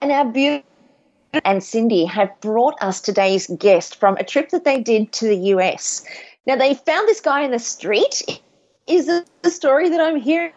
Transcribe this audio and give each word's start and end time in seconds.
And 0.00 0.12
our 0.12 0.24
beautiful 0.24 0.66
and 1.44 1.60
Cyndi 1.60 2.08
have 2.08 2.40
brought 2.40 2.80
us 2.80 3.00
today's 3.00 3.46
guest 3.58 3.96
from 3.96 4.16
a 4.16 4.24
trip 4.24 4.50
that 4.50 4.64
they 4.64 4.80
did 4.80 5.12
to 5.12 5.26
the 5.26 5.36
US. 5.54 6.04
Now, 6.46 6.56
they 6.56 6.74
found 6.74 7.08
this 7.08 7.20
guy 7.20 7.42
in 7.42 7.50
the 7.50 7.58
street 7.58 8.40
is 8.86 9.06
the 9.06 9.50
story 9.50 9.88
that 9.88 10.00
I'm 10.00 10.20
hearing. 10.20 10.52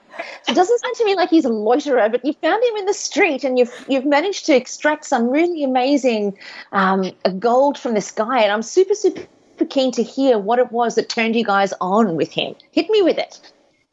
It 0.47 0.53
doesn't 0.53 0.80
sound 0.80 0.95
to 0.97 1.05
me 1.05 1.16
like 1.16 1.30
he's 1.30 1.45
a 1.45 1.49
loiterer, 1.49 2.09
but 2.09 2.23
you 2.23 2.33
found 2.33 2.63
him 2.63 2.75
in 2.77 2.85
the 2.85 2.94
street 2.94 3.44
and 3.44 3.57
you've 3.57 3.73
you've 3.88 4.05
managed 4.05 4.45
to 4.47 4.55
extract 4.55 5.05
some 5.05 5.30
really 5.30 5.63
amazing 5.63 6.38
um, 6.71 7.11
gold 7.39 7.77
from 7.77 7.94
this 7.94 8.11
guy. 8.11 8.41
And 8.41 8.52
I'm 8.52 8.61
super 8.61 8.94
super 8.94 9.25
keen 9.69 9.91
to 9.94 10.03
hear 10.03 10.38
what 10.38 10.59
it 10.59 10.71
was 10.71 10.95
that 10.95 11.09
turned 11.09 11.35
you 11.35 11.45
guys 11.45 11.73
on 11.81 12.16
with 12.16 12.31
him. 12.31 12.55
Hit 12.71 12.89
me 12.89 13.02
with 13.02 13.17
it. 13.17 13.39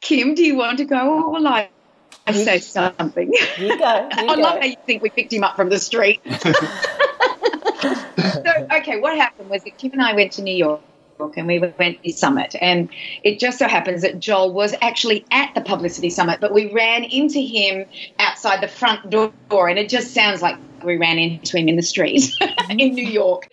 Kim, 0.01 0.35
do 0.35 0.43
you 0.43 0.55
want 0.55 0.77
to 0.77 0.85
go 0.85 1.33
or 1.33 1.47
I? 1.47 1.69
I 2.27 2.33
say 2.33 2.59
something. 2.59 3.33
You 3.57 3.77
go. 3.77 3.95
You 3.95 4.09
I 4.11 4.35
go. 4.35 4.41
love 4.41 4.59
how 4.59 4.65
you 4.65 4.75
think 4.85 5.01
we 5.01 5.09
picked 5.09 5.33
him 5.33 5.43
up 5.43 5.55
from 5.55 5.69
the 5.69 5.79
street. 5.79 6.21
so, 6.31 6.47
okay, 8.71 8.99
what 8.99 9.17
happened 9.17 9.49
was 9.49 9.63
that 9.63 9.77
Kim 9.77 9.93
and 9.93 10.01
I 10.01 10.13
went 10.13 10.33
to 10.33 10.41
New 10.41 10.55
York 10.55 10.81
and 11.19 11.47
we 11.47 11.59
went 11.59 11.97
to 11.97 12.03
the 12.03 12.11
summit. 12.11 12.55
And 12.59 12.89
it 13.23 13.39
just 13.39 13.59
so 13.59 13.67
happens 13.67 14.03
that 14.03 14.19
Joel 14.19 14.53
was 14.53 14.75
actually 14.81 15.25
at 15.31 15.53
the 15.55 15.61
publicity 15.61 16.09
summit, 16.09 16.39
but 16.39 16.53
we 16.53 16.71
ran 16.71 17.03
into 17.03 17.39
him 17.39 17.85
outside 18.19 18.61
the 18.61 18.67
front 18.67 19.09
door. 19.09 19.67
And 19.67 19.79
it 19.79 19.89
just 19.89 20.13
sounds 20.13 20.41
like 20.41 20.57
we 20.83 20.97
ran 20.97 21.17
into 21.17 21.57
him 21.57 21.67
in 21.67 21.75
the 21.75 21.81
street 21.81 22.35
in 22.69 22.93
New 22.93 23.07
York. 23.07 23.49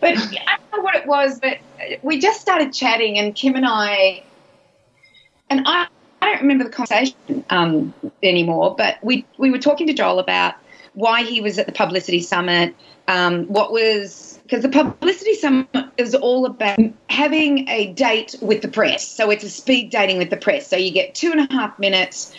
But 0.00 0.18
I 0.18 0.58
don't 0.58 0.76
know 0.76 0.82
what 0.82 0.96
it 0.96 1.06
was, 1.06 1.40
but 1.40 1.58
we 2.02 2.18
just 2.18 2.40
started 2.40 2.74
chatting, 2.74 3.18
and 3.18 3.34
Kim 3.34 3.54
and 3.54 3.64
I, 3.66 4.22
and 5.48 5.62
I, 5.66 5.86
I 6.26 6.32
don't 6.32 6.42
remember 6.42 6.64
the 6.64 6.70
conversation 6.70 7.44
um, 7.50 7.94
anymore, 8.20 8.74
but 8.76 8.98
we, 9.00 9.24
we 9.38 9.52
were 9.52 9.60
talking 9.60 9.86
to 9.86 9.92
Joel 9.92 10.18
about 10.18 10.54
why 10.94 11.22
he 11.22 11.40
was 11.40 11.56
at 11.60 11.66
the 11.66 11.72
publicity 11.72 12.20
summit, 12.20 12.74
um, 13.06 13.44
what 13.44 13.70
was 13.70 14.40
because 14.42 14.62
the 14.62 14.68
publicity 14.68 15.34
summit 15.34 15.68
is 15.96 16.16
all 16.16 16.46
about 16.46 16.80
having 17.08 17.68
a 17.68 17.92
date 17.92 18.34
with 18.40 18.62
the 18.62 18.68
press. 18.68 19.06
So 19.06 19.30
it's 19.30 19.44
a 19.44 19.50
speed 19.50 19.90
dating 19.90 20.18
with 20.18 20.30
the 20.30 20.36
press. 20.36 20.66
So 20.66 20.76
you 20.76 20.90
get 20.90 21.14
two 21.14 21.30
and 21.30 21.48
a 21.48 21.52
half 21.52 21.78
minutes 21.78 22.34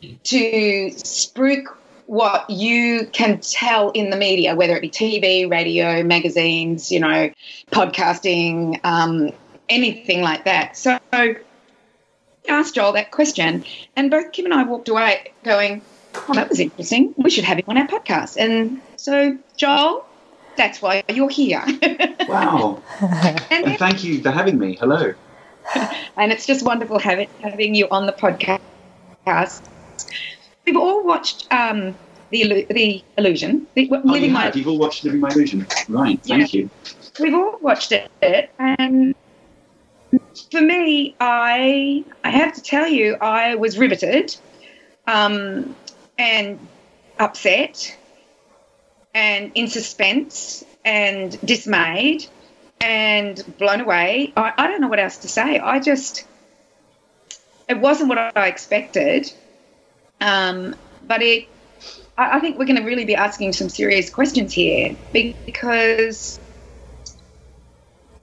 to 0.00 0.90
spruik 0.92 1.64
what 2.06 2.48
you 2.48 3.06
can 3.12 3.40
tell 3.40 3.90
in 3.90 4.08
the 4.08 4.16
media, 4.16 4.54
whether 4.54 4.76
it 4.76 4.80
be 4.80 4.88
TV, 4.90 5.50
radio, 5.50 6.02
magazines, 6.02 6.90
you 6.90 7.00
know, 7.00 7.30
podcasting, 7.70 8.80
um, 8.82 9.30
anything 9.68 10.22
like 10.22 10.44
that. 10.44 10.76
So 10.76 10.98
asked 12.48 12.74
Joel 12.74 12.92
that 12.92 13.10
question, 13.10 13.64
and 13.96 14.10
both 14.10 14.32
Kim 14.32 14.44
and 14.46 14.54
I 14.54 14.62
walked 14.64 14.88
away 14.88 15.32
going, 15.44 15.82
Oh, 16.28 16.34
that 16.34 16.48
was 16.48 16.60
interesting. 16.60 17.14
We 17.18 17.28
should 17.30 17.44
have 17.44 17.58
him 17.58 17.64
on 17.68 17.76
our 17.76 17.86
podcast. 17.86 18.36
And 18.38 18.80
so, 18.96 19.36
Joel, 19.58 20.06
that's 20.56 20.80
why 20.80 21.02
you're 21.12 21.28
here. 21.30 21.62
Wow. 22.28 22.82
and, 23.00 23.66
and 23.66 23.78
thank 23.78 24.02
you 24.02 24.20
for 24.20 24.32
having 24.32 24.58
me. 24.58 24.74
Hello. 24.74 25.14
and 26.16 26.32
it's 26.32 26.44
just 26.44 26.64
wonderful 26.64 26.98
having, 26.98 27.28
having 27.40 27.76
you 27.76 27.86
on 27.88 28.06
the 28.06 28.12
podcast. 28.12 29.62
We've 30.64 30.76
all 30.76 31.04
watched 31.04 31.46
um, 31.52 31.94
the, 32.30 32.66
the 32.68 33.04
Illusion. 33.16 33.68
The, 33.74 33.88
Oh, 33.92 33.96
you 34.04 34.10
Living 34.10 34.32
My- 34.32 34.42
have. 34.46 34.56
You've 34.56 34.66
all 34.66 34.78
watched 34.78 35.04
Living 35.04 35.20
My 35.20 35.28
Illusion. 35.28 35.66
Right. 35.88 36.20
Thank 36.24 36.52
you. 36.52 36.68
We've 37.20 37.34
all 37.34 37.58
watched 37.60 37.92
it, 37.92 38.10
and 38.58 39.14
for 40.50 40.60
me, 40.60 41.14
I 41.20 42.04
I 42.24 42.30
have 42.30 42.54
to 42.54 42.62
tell 42.62 42.86
you, 42.86 43.16
I 43.20 43.54
was 43.56 43.78
riveted, 43.78 44.36
um, 45.06 45.74
and 46.18 46.58
upset, 47.18 47.96
and 49.14 49.52
in 49.54 49.68
suspense, 49.68 50.64
and 50.84 51.38
dismayed, 51.44 52.26
and 52.80 53.42
blown 53.58 53.80
away. 53.80 54.32
I, 54.36 54.52
I 54.56 54.66
don't 54.68 54.80
know 54.80 54.88
what 54.88 55.00
else 55.00 55.18
to 55.18 55.28
say. 55.28 55.58
I 55.58 55.80
just 55.80 56.26
it 57.68 57.78
wasn't 57.78 58.08
what 58.08 58.18
I 58.18 58.46
expected, 58.46 59.32
um, 60.20 60.74
but 61.06 61.22
it. 61.22 61.48
I 62.16 62.36
I 62.36 62.40
think 62.40 62.58
we're 62.58 62.66
going 62.66 62.78
to 62.78 62.84
really 62.84 63.04
be 63.04 63.14
asking 63.14 63.52
some 63.52 63.68
serious 63.68 64.10
questions 64.10 64.52
here 64.52 64.96
because 65.12 66.38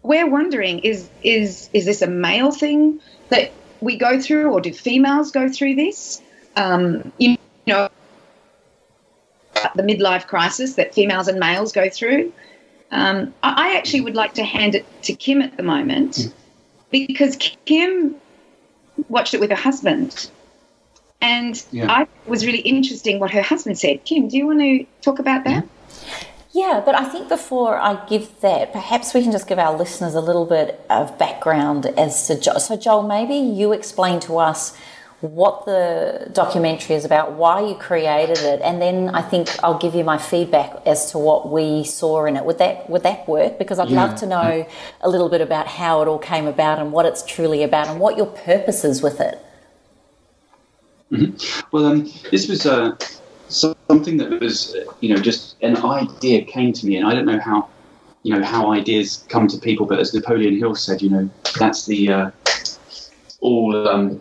we're 0.04 0.30
wondering 0.30 0.80
is 0.80 1.10
is 1.24 1.70
is 1.74 1.86
this 1.86 2.02
a 2.02 2.08
male 2.08 2.52
thing 2.52 3.00
that 3.30 3.52
we 3.82 3.98
go 3.98 4.20
through 4.22 4.52
or 4.52 4.62
do 4.62 4.72
females 4.74 5.32
go 5.32 5.50
through 5.50 5.76
this? 5.76 6.22
Um, 6.56 7.12
you 7.18 7.38
know 7.66 7.90
the 9.76 9.84
midlife 9.84 10.28
crisis 10.28 10.76
that 10.76 10.94
females 10.94 11.28
and 11.28 11.40
males 11.40 11.72
go 11.72 11.90
through. 11.90 12.34
Um, 12.92 13.34
I, 13.42 13.72
I 13.72 13.78
actually 13.78 14.02
would 14.02 14.16
like 14.16 14.36
to 14.36 14.44
hand 14.44 14.76
it 14.76 14.86
to 15.04 15.14
kim 15.14 15.42
at 15.42 15.58
the 15.58 15.64
moment 15.64 16.34
because 16.92 17.38
kim 17.66 18.16
watched 19.10 19.34
it 19.34 19.40
with 19.40 19.50
her 19.50 19.56
husband. 19.56 20.30
And 21.22 21.64
Yeah. 21.72 21.90
i 21.90 22.08
was 22.28 22.46
really 22.46 22.60
interesting 22.60 23.20
what 23.20 23.32
her 23.32 23.42
husband 23.42 23.80
said. 23.80 24.04
Kim 24.04 24.28
do 24.28 24.38
you 24.38 24.46
want 24.46 24.60
to 24.60 24.86
talk 25.02 25.20
about 25.20 25.46
that? 25.46 25.64
Yeah, 25.64 26.24
but 26.86 26.94
I 26.94 27.06
think 27.06 27.30
before 27.30 27.80
I 27.80 28.06
give 28.06 28.40
that, 28.42 28.74
perhaps 28.74 29.14
we 29.16 29.24
can 29.24 29.32
just 29.32 29.48
give 29.48 29.58
our 29.58 29.76
listeners 29.76 30.14
a 30.14 30.22
little 30.22 30.46
bit 30.46 30.80
of 30.88 31.18
background 31.18 31.88
as 31.98 32.28
to 32.28 32.40
Joel. 32.40 32.60
So, 32.60 32.78
Joel, 32.78 33.04
maybe 33.04 33.34
you 33.34 33.74
explain 33.74 34.20
to 34.22 34.38
us 34.38 34.78
what 35.22 35.66
the 35.66 36.30
documentary 36.32 36.96
is 36.96 37.06
about, 37.06 37.32
why 37.32 37.62
you 37.62 37.74
created 37.76 38.38
it, 38.38 38.62
and 38.62 38.80
then 38.80 39.10
I 39.16 39.22
think 39.24 39.48
I'll 39.64 39.80
give 39.80 39.96
you 39.96 40.04
my 40.04 40.20
feedback 40.20 40.86
as 40.86 41.12
to 41.12 41.18
what 41.18 41.50
we 41.50 41.86
saw 41.86 42.26
in 42.26 42.36
it. 42.36 42.46
Would 42.46 42.60
that 42.60 42.88
would 42.88 43.04
that 43.04 43.28
work? 43.28 43.58
Because 43.58 43.80
I'd 43.80 43.90
love 43.90 44.16
to 44.18 44.28
know 44.28 44.68
a 45.02 45.10
little 45.10 45.30
bit 45.30 45.42
about 45.42 45.66
how 45.68 46.02
it 46.02 46.08
all 46.08 46.20
came 46.20 46.46
about 46.46 46.78
and 46.78 46.92
what 46.92 47.06
it's 47.08 47.26
truly 47.26 47.64
about 47.64 47.88
and 47.88 48.00
what 48.00 48.16
your 48.16 48.28
purpose 48.28 48.84
is 48.84 49.02
with 49.02 49.20
it. 49.22 49.40
Well, 51.72 51.86
um, 51.86 52.12
this 52.30 52.48
was 52.48 52.66
uh, 52.66 52.96
something 53.90 54.18
that 54.18 54.40
was, 54.40 54.76
you 55.02 55.14
know, 55.14 55.22
just 55.22 55.56
an 55.62 55.78
idea 55.78 56.44
came 56.46 56.74
to 56.74 56.86
me, 56.86 56.98
and 56.98 57.08
I 57.08 57.14
don't 57.14 57.26
know 57.26 57.40
how, 57.40 57.70
you 58.24 58.34
know, 58.34 58.44
how 58.44 58.72
ideas 58.72 59.26
come 59.30 59.48
to 59.48 59.58
people, 59.58 59.86
but 59.86 60.00
as 60.00 60.14
Napoleon 60.14 60.58
Hill 60.58 60.76
said, 60.76 61.02
you 61.02 61.10
know, 61.10 61.30
that's 61.60 61.86
the 61.86 62.10
uh, 62.10 62.32
all, 63.42 63.88
um, 63.88 64.20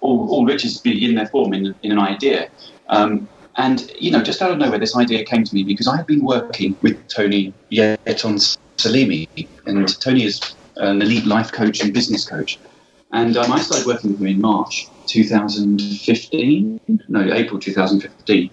all 0.00 0.28
all 0.30 0.46
riches 0.46 0.78
be 0.78 1.04
in 1.04 1.14
their 1.14 1.26
form 1.26 1.52
in, 1.52 1.74
in 1.82 1.92
an 1.92 1.98
idea. 1.98 2.48
Um, 2.88 3.28
and 3.56 3.90
you 3.98 4.10
know, 4.10 4.22
just 4.22 4.40
out 4.40 4.50
of 4.50 4.58
nowhere, 4.58 4.78
this 4.78 4.96
idea 4.96 5.24
came 5.24 5.44
to 5.44 5.54
me 5.54 5.62
because 5.64 5.86
I 5.86 5.96
had 5.96 6.06
been 6.06 6.24
working 6.24 6.76
with 6.82 6.96
Tony 7.08 7.52
Yeton 7.70 8.56
Salimi, 8.78 9.26
and 9.66 10.00
Tony 10.00 10.24
is 10.24 10.40
an 10.76 11.02
elite 11.02 11.26
life 11.26 11.52
coach 11.52 11.80
and 11.80 11.92
business 11.92 12.26
coach. 12.26 12.58
And 13.12 13.36
um, 13.36 13.52
I 13.52 13.60
started 13.60 13.86
working 13.86 14.12
with 14.12 14.20
him 14.20 14.28
in 14.28 14.40
March 14.40 14.86
2015, 15.10 16.80
no, 17.08 17.32
April 17.32 17.58
2015. 17.58 18.50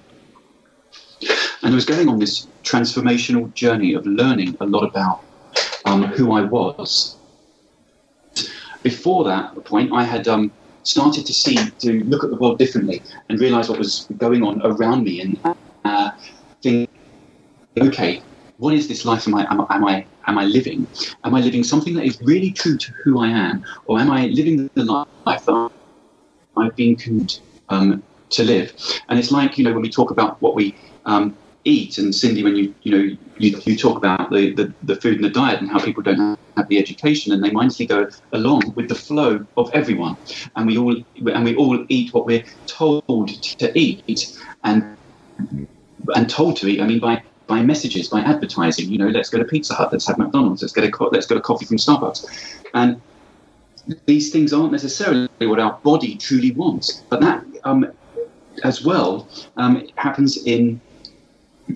And 1.62 1.71
I 1.71 1.75
was 1.75 1.86
going 1.86 2.09
on 2.09 2.19
this 2.19 2.48
transformational 2.63 3.54
journey 3.54 3.94
of 3.94 4.06
learning 4.06 4.57
a 4.59 4.65
lot 4.65 4.83
about 4.83 5.21
um, 5.86 6.04
who 6.04 6.31
I 6.33 6.42
was. 6.42 7.15
Before 8.81 9.24
that 9.25 9.63
point, 9.65 9.92
I 9.94 10.04
had 10.04 10.27
um, 10.27 10.51
started 10.83 11.25
to 11.27 11.33
see, 11.33 11.57
to 11.80 12.04
look 12.06 12.24
at 12.24 12.30
the 12.31 12.38
world 12.38 12.57
differently 12.57 13.04
and 13.30 13.39
realize 13.39 13.69
what 13.69 13.77
was 13.77 14.07
going 14.18 14.44
on 14.44 14.62
around 14.63 15.04
me 15.04 15.21
and 15.21 15.39
uh, 15.86 16.12
think, 16.63 16.89
okay, 17.80 18.21
what 18.57 18.74
is 18.74 18.88
this 18.88 19.06
life 19.06 19.27
am 19.27 19.36
I, 19.36 19.45
am, 19.51 19.65
am 19.69 19.86
I 19.86 20.06
am 20.27 20.38
I 20.38 20.45
living? 20.45 20.88
Am 21.24 21.36
I 21.36 21.42
living 21.42 21.63
something 21.63 21.94
that 21.95 22.04
is 22.04 22.19
really 22.21 22.51
true 22.51 22.77
to 22.77 22.92
who 23.04 23.19
I 23.19 23.27
am, 23.27 23.63
or 23.86 24.00
am 24.00 24.09
I 24.12 24.27
living 24.27 24.69
the 24.74 24.83
life 25.25 25.45
that 25.45 25.71
I've 26.57 26.75
been 26.75 26.95
condemned 26.95 27.39
um, 27.69 28.04
to 28.31 28.44
live? 28.44 28.74
And 29.09 29.19
it's 29.19 29.31
like 29.31 29.57
you 29.57 29.63
know 29.63 29.74
when 29.74 29.81
we 29.81 29.89
talk 29.89 30.12
about 30.12 30.42
what 30.42 30.56
we 30.56 30.75
um, 31.06 31.38
eat, 31.63 31.98
and 31.98 32.13
Cyndi, 32.13 32.44
when 32.44 32.56
you 32.56 32.74
you 32.81 32.92
know 32.92 33.18
you, 33.38 33.62
you 33.65 33.77
talk 33.77 33.98
about 33.98 34.31
the, 34.31 34.54
the, 34.54 34.74
the 34.83 34.95
food 34.95 35.15
and 35.15 35.24
the 35.24 35.30
diet 35.30 35.59
and 35.62 35.69
how 35.69 35.80
people 35.80 36.04
don't 36.04 36.38
have 36.56 36.68
the 36.69 36.77
education, 36.77 37.33
and 37.33 37.44
they 37.44 37.51
mindlessly 37.51 37.86
go 37.86 38.09
along 38.33 38.74
with 38.75 38.89
the 38.89 38.95
flow 38.95 39.45
of 39.57 39.69
everyone, 39.74 40.18
and 40.56 40.68
we 40.68 40.77
all 40.77 40.95
and 41.33 41.44
we 41.44 41.56
all 41.56 41.86
eat 41.89 42.13
what 42.13 42.25
we're 42.25 42.44
told 42.65 43.30
to 43.59 43.80
eat, 43.80 44.38
and 44.63 44.98
and 46.15 46.30
told 46.30 46.57
to 46.57 46.68
eat. 46.68 46.81
I 46.81 46.88
mean 46.88 47.00
by 47.00 47.21
by 47.48 47.62
messages, 47.63 48.09
by 48.09 48.21
advertising. 48.21 48.89
You 48.89 48.98
know, 48.98 49.07
let's 49.07 49.30
go 49.30 49.38
to 49.38 49.45
Pizza 49.45 49.74
Hut, 49.74 49.89
let's 49.92 50.07
have 50.07 50.18
McDonald's, 50.18 50.62
let's 50.62 50.74
get 50.74 50.83
a 50.83 51.04
let's 51.12 51.25
get 51.25 51.38
a 51.38 51.42
coffee 51.42 51.65
from 51.65 51.77
Starbucks, 51.77 52.25
and 52.74 53.01
these 54.05 54.31
things 54.31 54.53
aren't 54.53 54.71
necessarily 54.71 55.27
what 55.39 55.59
our 55.59 55.79
body 55.83 56.15
truly 56.15 56.51
wants. 56.51 57.03
But 57.09 57.21
that 57.21 57.45
um, 57.63 57.91
as 58.63 58.83
well 58.83 59.27
um, 59.57 59.87
happens 59.95 60.37
in 60.45 60.79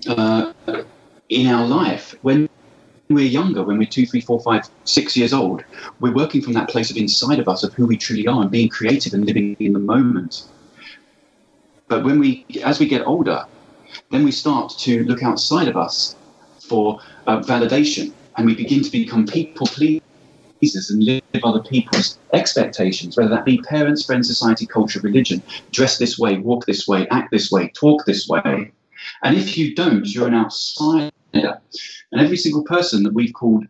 uh, 0.08 0.52
in 1.28 1.46
our 1.46 1.66
life 1.66 2.14
when 2.22 2.48
we're 3.08 3.24
younger, 3.26 3.62
when 3.62 3.78
we're 3.78 3.88
two, 3.88 4.06
three, 4.06 4.20
four, 4.20 4.40
five, 4.40 4.68
six 4.84 5.16
years 5.16 5.32
old, 5.32 5.64
we're 6.00 6.14
working 6.14 6.40
from 6.40 6.54
that 6.54 6.68
place 6.68 6.90
of 6.90 6.96
inside 6.96 7.38
of 7.38 7.48
us 7.48 7.62
of 7.62 7.72
who 7.74 7.86
we 7.86 7.96
truly 7.96 8.26
are 8.26 8.40
and 8.42 8.50
being 8.50 8.68
creative 8.68 9.12
and 9.12 9.26
living 9.26 9.56
in 9.60 9.72
the 9.72 9.78
moment. 9.78 10.44
But 11.88 12.04
when 12.04 12.18
we, 12.18 12.46
as 12.64 12.80
we 12.80 12.86
get 12.86 13.06
older, 13.06 13.44
then 14.10 14.24
we 14.24 14.32
start 14.32 14.72
to 14.78 15.04
look 15.04 15.22
outside 15.22 15.68
of 15.68 15.76
us 15.76 16.16
for 16.58 17.00
uh, 17.26 17.40
validation, 17.40 18.12
and 18.36 18.46
we 18.46 18.54
begin 18.54 18.82
to 18.82 18.90
become 18.90 19.26
people 19.26 19.66
pleasers 19.66 20.00
and 20.62 21.02
live 21.02 21.22
other 21.42 21.60
people's 21.60 22.18
expectations, 22.32 23.16
whether 23.16 23.30
that 23.30 23.44
be 23.44 23.58
parents, 23.62 24.04
friends, 24.04 24.28
society, 24.28 24.64
culture, 24.64 25.00
religion. 25.00 25.42
Dress 25.72 25.98
this 25.98 26.18
way, 26.18 26.38
walk 26.38 26.66
this 26.66 26.86
way, 26.86 27.08
act 27.10 27.32
this 27.32 27.50
way, 27.50 27.68
talk 27.74 28.04
this 28.04 28.28
way. 28.28 28.70
And 29.24 29.36
if 29.36 29.58
you 29.58 29.74
don't, 29.74 30.06
you're 30.06 30.28
an 30.28 30.34
outsider. 30.34 31.10
And 31.32 32.20
every 32.20 32.36
single 32.36 32.62
person 32.62 33.02
that 33.02 33.12
we've 33.12 33.34
called 33.34 33.66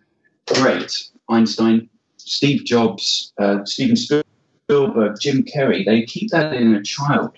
great, 0.54 1.08
Einstein, 1.30 1.88
Steve 2.18 2.64
Jobs, 2.64 3.32
uh, 3.38 3.64
Steven 3.64 3.96
Spielberg, 3.96 5.18
Jim 5.18 5.44
Carrey, 5.44 5.86
they 5.86 6.02
keep 6.02 6.30
that 6.30 6.52
in 6.52 6.74
a 6.74 6.82
child. 6.82 7.30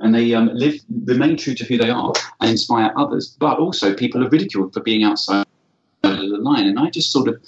And 0.00 0.12
they 0.12 0.34
um, 0.34 0.50
live, 0.52 0.80
remain 1.04 1.36
true 1.36 1.54
to 1.54 1.64
who 1.64 1.78
they 1.78 1.90
are 1.90 2.12
and 2.40 2.50
inspire 2.50 2.92
others. 2.96 3.36
But 3.38 3.58
also, 3.58 3.94
people 3.94 4.24
are 4.24 4.28
ridiculed 4.28 4.74
for 4.74 4.80
being 4.80 5.04
outside 5.04 5.46
the 6.02 6.10
line. 6.10 6.66
And 6.66 6.80
I 6.80 6.90
just 6.90 7.12
sort 7.12 7.28
of 7.28 7.40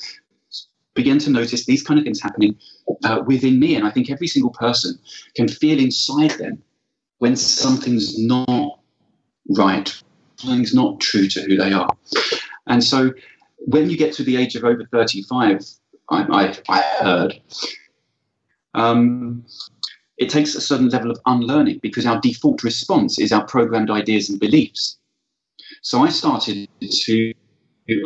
began 0.97 1.19
to 1.21 1.31
notice 1.31 1.67
these 1.67 1.83
kind 1.83 2.01
of 2.01 2.05
things 2.05 2.21
happening 2.21 2.57
uh, 3.05 3.23
within 3.27 3.61
me. 3.61 3.77
And 3.77 3.87
I 3.87 3.91
think 3.91 4.11
every 4.11 4.27
single 4.27 4.51
person 4.51 4.99
can 5.37 5.47
feel 5.47 5.79
inside 5.79 6.33
them 6.33 6.63
when 7.19 7.37
something's 7.37 8.19
not 8.19 8.81
right, 9.57 9.95
something's 10.37 10.75
not 10.75 11.01
true 11.01 11.29
to 11.29 11.43
who 11.43 11.57
they 11.57 11.73
are. 11.73 11.95
And 12.67 12.83
so 12.83 13.13
when 13.59 13.89
you 13.89 13.97
get 13.97 14.13
to 14.15 14.25
the 14.25 14.37
age 14.37 14.57
of 14.57 14.65
over 14.65 14.85
35, 14.91 15.65
I, 16.11 16.23
I, 16.23 16.59
I 16.69 16.81
heard, 17.01 17.41
um, 18.75 19.45
it 20.19 20.31
takes 20.31 20.55
a 20.55 20.61
certain 20.61 20.89
level 20.89 21.11
of 21.11 21.19
unlearning 21.27 21.81
because 21.83 22.07
our 22.07 22.21
default 22.21 22.63
response 22.63 23.19
is 23.19 23.33
our 23.33 23.45
programmed 23.47 23.91
ideas 23.91 24.31
and 24.31 24.41
beliefs. 24.41 24.99
So 25.83 26.03
I 26.03 26.09
started 26.09 26.69
to, 26.81 27.35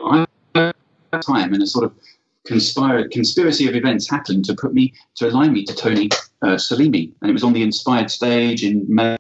I 0.05 0.27
time 1.23 1.55
in 1.55 1.63
a 1.63 1.67
sort 1.67 1.85
of 1.85 1.93
conspiracy 2.51 3.69
of 3.69 3.75
events 3.75 4.09
happened 4.09 4.45
to 4.47 4.55
put 4.55 4.75
me 4.75 4.93
to 5.17 5.29
align 5.29 5.53
me 5.53 5.65
to 5.65 5.75
Tony 5.75 6.09
uh, 6.43 6.57
Salimi, 6.57 7.13
and 7.21 7.31
it 7.31 7.33
was 7.33 7.45
on 7.45 7.53
the 7.53 7.63
Inspired 7.63 8.11
stage 8.11 8.65
in 8.65 8.85
Melbourne 8.89 9.19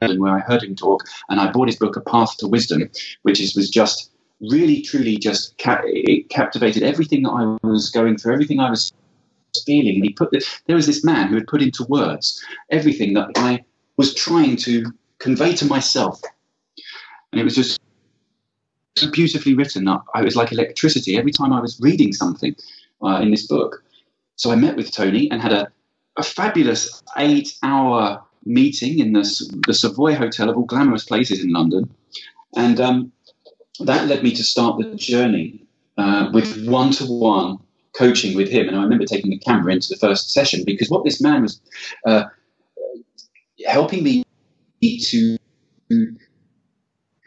where 0.00 0.36
I 0.36 0.40
heard 0.40 0.62
him 0.62 0.74
talk, 0.74 1.04
and 1.28 1.40
I 1.40 1.50
bought 1.50 1.68
his 1.68 1.76
book, 1.76 1.96
A 1.96 2.00
Path 2.00 2.36
to 2.38 2.48
Wisdom, 2.48 2.90
which 3.22 3.40
is, 3.40 3.54
was 3.54 3.70
just 3.70 4.10
really, 4.40 4.82
truly 4.82 5.16
just 5.16 5.56
ca- 5.58 5.82
it 5.84 6.28
captivated 6.28 6.82
everything 6.82 7.22
that 7.22 7.30
I 7.30 7.66
was 7.66 7.90
going 7.90 8.16
through, 8.16 8.32
everything 8.32 8.58
I 8.58 8.70
was 8.70 8.92
feeling. 9.64 9.96
And 9.96 10.04
he 10.04 10.12
put 10.12 10.30
the, 10.32 10.44
there 10.66 10.76
was 10.76 10.86
this 10.86 11.04
man 11.04 11.28
who 11.28 11.36
had 11.36 11.46
put 11.46 11.62
into 11.62 11.84
words 11.84 12.44
everything 12.70 13.14
that 13.14 13.28
I 13.36 13.64
was 13.96 14.14
trying 14.14 14.56
to 14.56 14.86
convey 15.18 15.54
to 15.54 15.66
myself, 15.66 16.20
and 17.30 17.40
it 17.40 17.44
was 17.44 17.54
just 17.54 17.80
so 18.96 19.10
beautifully 19.10 19.54
written. 19.54 19.88
I 19.88 20.22
was 20.22 20.36
like 20.36 20.52
electricity 20.52 21.16
every 21.16 21.32
time 21.32 21.52
I 21.52 21.60
was 21.60 21.78
reading 21.80 22.12
something 22.12 22.54
uh, 23.02 23.20
in 23.22 23.30
this 23.30 23.46
book. 23.46 23.82
So 24.36 24.50
I 24.50 24.56
met 24.56 24.76
with 24.76 24.92
Tony 24.92 25.30
and 25.30 25.40
had 25.40 25.52
a, 25.52 25.68
a 26.16 26.22
fabulous 26.22 27.02
eight 27.16 27.54
hour 27.62 28.22
meeting 28.44 28.98
in 28.98 29.12
the, 29.12 29.60
the 29.66 29.74
Savoy 29.74 30.14
Hotel 30.14 30.50
of 30.50 30.56
all 30.56 30.64
glamorous 30.64 31.04
places 31.04 31.42
in 31.42 31.52
London. 31.52 31.88
And 32.56 32.80
um, 32.80 33.12
that 33.80 34.08
led 34.08 34.22
me 34.22 34.32
to 34.34 34.44
start 34.44 34.78
the 34.78 34.94
journey 34.94 35.64
uh, 35.96 36.30
with 36.32 36.66
one 36.66 36.90
to 36.92 37.04
one 37.04 37.58
coaching 37.94 38.36
with 38.36 38.48
him. 38.48 38.68
And 38.68 38.76
I 38.76 38.82
remember 38.82 39.04
taking 39.04 39.32
a 39.32 39.38
camera 39.38 39.72
into 39.72 39.88
the 39.88 39.96
first 39.96 40.32
session 40.32 40.64
because 40.66 40.90
what 40.90 41.04
this 41.04 41.20
man 41.20 41.42
was 41.42 41.60
uh, 42.06 42.24
helping 43.66 44.02
me 44.02 44.24
to 44.82 45.38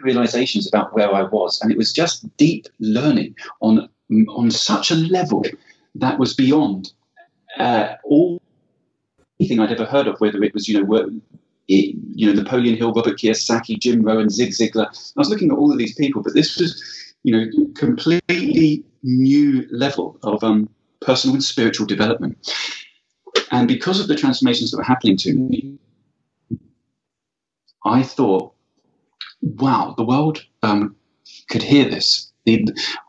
realizations 0.05 0.67
about 0.67 0.93
where 0.93 1.13
I 1.13 1.23
was, 1.23 1.59
and 1.61 1.71
it 1.71 1.77
was 1.77 1.91
just 1.91 2.25
deep 2.37 2.67
learning 2.79 3.35
on 3.61 3.89
on 4.29 4.51
such 4.51 4.91
a 4.91 4.95
level 4.95 5.43
that 5.95 6.19
was 6.19 6.33
beyond 6.33 6.91
uh, 7.57 7.95
all 8.03 8.41
anything 9.39 9.59
I'd 9.59 9.71
ever 9.71 9.85
heard 9.85 10.07
of. 10.07 10.19
Whether 10.19 10.43
it 10.43 10.53
was 10.53 10.67
you 10.67 10.81
know 10.81 11.11
it, 11.67 11.95
you 12.13 12.27
know 12.27 12.41
Napoleon 12.41 12.77
Hill, 12.77 12.93
Robert 12.93 13.17
Kiyosaki, 13.17 13.79
Jim 13.79 14.01
Rohn, 14.01 14.29
Zig 14.29 14.51
Ziglar. 14.51 14.87
I 14.87 15.19
was 15.19 15.29
looking 15.29 15.51
at 15.51 15.57
all 15.57 15.71
of 15.71 15.77
these 15.77 15.95
people, 15.95 16.21
but 16.21 16.33
this 16.33 16.57
was 16.57 16.81
you 17.23 17.33
know 17.35 17.45
completely 17.75 18.83
new 19.03 19.67
level 19.71 20.17
of 20.23 20.43
um, 20.43 20.69
personal 21.01 21.35
and 21.35 21.43
spiritual 21.43 21.85
development. 21.85 22.37
And 23.51 23.67
because 23.67 23.99
of 23.99 24.07
the 24.07 24.15
transformations 24.15 24.71
that 24.71 24.77
were 24.77 24.83
happening 24.83 25.17
to 25.17 25.33
me, 25.33 25.77
I 27.85 28.01
thought 28.01 28.54
wow, 29.45 29.93
the 29.97 30.03
world 30.03 30.43
um, 30.63 30.95
could 31.49 31.63
hear 31.63 31.85
this. 31.85 32.31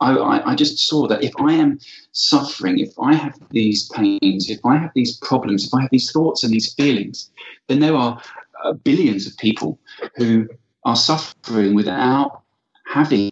I, 0.00 0.42
I, 0.46 0.54
just 0.54 0.78
saw 0.78 1.06
that 1.08 1.22
if 1.22 1.32
I 1.38 1.52
am 1.52 1.78
suffering, 2.12 2.78
if 2.78 2.98
I 2.98 3.14
have 3.14 3.38
these 3.50 3.86
pains, 3.90 4.48
if 4.48 4.64
I 4.64 4.78
have 4.78 4.92
these 4.94 5.18
problems, 5.18 5.66
if 5.66 5.74
I 5.74 5.82
have 5.82 5.90
these 5.90 6.10
thoughts 6.10 6.42
and 6.42 6.50
these 6.50 6.72
feelings, 6.72 7.30
then 7.68 7.80
there 7.80 7.94
are 7.94 8.18
uh, 8.64 8.72
billions 8.72 9.26
of 9.26 9.36
people 9.36 9.78
who 10.14 10.48
are 10.84 10.96
suffering 10.96 11.74
without 11.74 12.40
having 12.86 13.30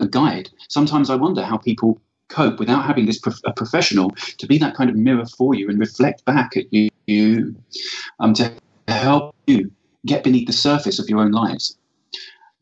a 0.00 0.08
guide. 0.08 0.50
Sometimes 0.68 1.10
I 1.10 1.14
wonder 1.14 1.44
how 1.44 1.58
people 1.58 2.00
cope 2.28 2.58
without 2.58 2.84
having 2.84 3.06
this 3.06 3.20
prof- 3.20 3.40
a 3.44 3.52
professional 3.52 4.10
to 4.38 4.46
be 4.48 4.58
that 4.58 4.74
kind 4.74 4.90
of 4.90 4.96
mirror 4.96 5.26
for 5.26 5.54
you 5.54 5.68
and 5.68 5.78
reflect 5.78 6.24
back 6.24 6.56
at 6.56 6.72
you, 6.72 6.90
you 7.06 7.54
um, 8.18 8.34
to 8.34 8.52
help 8.88 9.36
you 9.46 9.70
get 10.06 10.24
beneath 10.24 10.48
the 10.48 10.52
surface 10.52 10.98
of 10.98 11.08
your 11.08 11.20
own 11.20 11.30
lives 11.30 11.78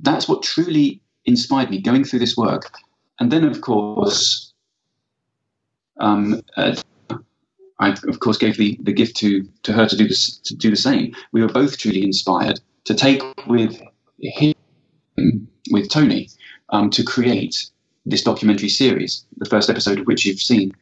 that's 0.01 0.29
what 0.29 0.43
truly 0.43 1.01
inspired 1.25 1.71
me 1.71 1.81
going 1.81 2.05
through 2.05 2.21
this 2.21 2.37
work. 2.37 2.73
And 3.19 3.33
then, 3.33 3.45
of 3.45 3.61
course, 3.61 4.53
um, 5.99 6.43
uh, 6.57 6.77
I 7.79 7.91
of 7.91 8.21
course 8.21 8.39
gave 8.39 8.57
the, 8.57 8.79
the 8.83 8.93
gift 8.93 9.17
to, 9.19 9.47
to 9.63 9.73
her 9.73 9.87
to 9.87 9.97
do 9.97 10.09
this 10.09 10.39
to 10.39 10.55
do 10.55 10.71
the 10.71 10.77
same. 10.77 11.15
We 11.33 11.43
were 11.43 11.49
both 11.49 11.79
truly 11.79 12.03
inspired 12.03 12.61
to 12.85 12.95
take 12.95 13.23
with 13.47 13.81
him, 14.21 14.55
with 15.71 15.91
Tony, 15.91 16.29
um, 16.71 16.91
to 16.91 17.03
create 17.03 17.69
this 18.05 18.23
documentary 18.23 18.69
series, 18.69 19.25
the 19.37 19.47
first 19.47 19.69
episode 19.69 19.99
of 19.99 20.07
which 20.07 20.25
you've 20.25 20.41
seen. 20.41 20.75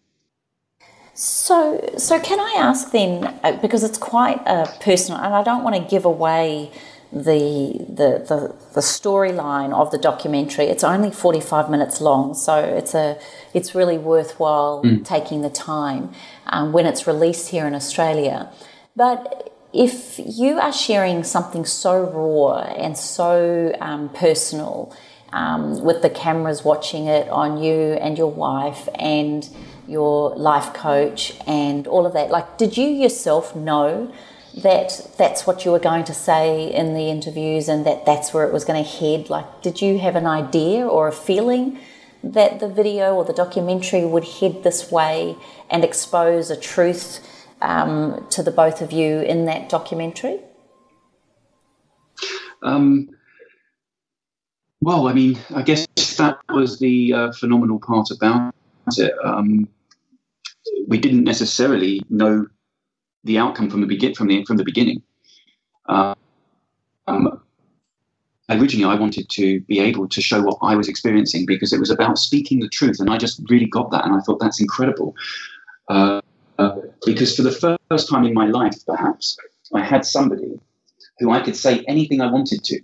So, 1.15 1.81
so 1.97 2.21
can 2.21 2.41
I 2.41 2.57
ask 2.59 2.91
then, 2.91 3.39
uh, 3.45 3.57
because 3.63 3.85
it's 3.85 3.99
quite 3.99 4.41
a 4.47 4.67
personal, 4.81 5.21
and 5.21 5.33
I 5.33 5.43
don't 5.43 5.63
want 5.63 5.77
to 5.77 5.83
give 5.83 6.05
away 6.05 6.73
the 7.15 7.79
the 7.89 8.25
the, 8.29 8.55
the 8.75 8.81
storyline 8.81 9.73
of 9.73 9.91
the 9.91 9.99
documentary. 9.99 10.67
It's 10.67 10.85
only 10.85 11.11
forty 11.11 11.41
five 11.41 11.71
minutes 11.71 12.01
long, 12.01 12.35
so 12.35 12.59
it's 12.59 12.95
a 12.95 13.19
it's 13.53 13.75
really 13.75 13.99
worthwhile 13.99 14.83
mm. 14.83 15.05
taking 15.05 15.43
the 15.43 15.51
time 15.51 16.13
um, 16.47 16.73
when 16.73 16.87
it's 16.87 17.07
released 17.07 17.51
here 17.51 17.67
in 17.67 17.75
Australia. 17.75 18.51
But 18.97 19.53
if 19.73 20.21
you 20.25 20.59
are 20.59 20.73
sharing 20.73 21.25
something 21.25 21.65
so 21.65 22.03
raw 22.03 22.59
and 22.63 22.97
so 22.97 23.75
um, 23.81 24.09
personal, 24.11 24.95
um, 25.33 25.83
with 25.83 26.03
the 26.03 26.11
cameras 26.11 26.65
watching 26.65 27.07
it 27.07 27.29
on 27.29 27.63
you 27.63 27.95
and 27.95 28.17
your 28.17 28.31
wife 28.31 28.89
and 28.95 29.49
your 29.89 30.35
life 30.37 30.73
coach 30.73 31.35
and 31.47 31.87
all 31.89 32.07
of 32.07 32.13
that, 32.13 32.31
like, 32.31 32.57
did 32.57 32.77
you 32.77 32.89
yourself 32.89 33.55
know? 33.57 34.13
That 34.63 35.11
that's 35.19 35.47
what 35.47 35.65
you 35.65 35.73
were 35.73 35.79
going 35.79 36.05
to 36.05 36.15
say 36.15 36.73
in 36.73 36.95
the 36.95 37.11
interviews 37.11 37.69
and 37.69 37.85
that 37.87 38.07
that's 38.07 38.33
where 38.33 38.47
it 38.47 38.53
was 38.53 38.65
going 38.65 38.83
to 38.83 38.89
head? 38.89 39.29
Like, 39.29 39.63
did 39.63 39.83
you 39.83 39.99
have 39.99 40.17
an 40.17 40.27
idea 40.27 40.87
or 40.87 41.09
a 41.09 41.13
feeling 41.13 41.79
that 42.23 42.61
the 42.61 42.69
video 42.69 43.15
or 43.15 43.25
the 43.25 43.33
documentary 43.33 44.05
would 44.05 44.25
head 44.25 44.63
this 44.63 44.91
way 44.91 45.37
and 45.69 45.85
expose 45.85 46.51
a 46.51 46.57
truth 46.57 47.21
um, 47.61 48.27
to 48.31 48.43
the 48.43 48.51
both 48.51 48.81
of 48.81 48.93
you 48.93 49.21
in 49.21 49.45
that 49.47 49.69
documentary? 49.69 50.41
Um, 52.63 53.11
Well, 54.81 55.09
I 55.09 55.15
mean, 55.15 55.39
I 55.55 55.63
guess 55.63 55.87
that 56.19 56.39
was 56.51 56.79
the 56.79 57.13
uh, 57.13 57.33
phenomenal 57.33 57.79
part 57.81 58.11
about 58.11 58.55
it. 58.99 59.15
Um, 59.25 59.67
we 60.87 60.99
didn't 60.99 61.25
necessarily 61.25 62.03
know 62.11 62.47
the 63.25 63.39
outcome 63.39 63.71
from 63.71 63.81
the 63.81 63.87
begin 63.87 64.15
from 64.15 64.29
the 64.29 64.45
from 64.45 64.57
the 64.57 64.65
beginning. 64.65 65.03
Uh, 65.89 66.15
um, 67.07 67.41
originally, 68.51 68.91
I 68.91 68.99
wanted 68.99 69.29
to 69.31 69.61
be 69.63 69.81
able 69.81 70.09
to 70.09 70.21
show 70.23 70.43
what 70.43 70.59
I 70.63 70.77
was 70.77 70.89
experiencing 70.89 71.45
because 71.47 71.73
it 71.73 71.81
was 71.81 71.91
about 71.91 72.19
speaking 72.19 72.61
the 72.61 72.69
truth, 72.69 73.01
and 73.01 73.11
I 73.11 73.19
just 73.19 73.41
really 73.51 73.67
got 73.67 73.91
that, 73.91 74.05
and 74.05 74.15
I 74.15 74.21
thought 74.21 74.41
that's 74.41 74.61
incredible. 74.61 75.15
Uh, 75.89 76.21
uh, 76.59 76.77
because 77.05 77.35
for 77.37 77.43
the 77.43 77.79
first 77.91 78.09
time 78.09 78.25
in 78.25 78.33
my 78.33 78.47
life, 78.47 78.77
perhaps 78.87 79.37
I 79.75 79.83
had 79.83 80.05
somebody 80.05 80.59
who 81.19 81.31
I 81.31 81.41
could 81.41 81.57
say 81.57 81.85
anything 81.89 82.21
I 82.21 82.31
wanted 82.31 82.63
to 82.65 82.81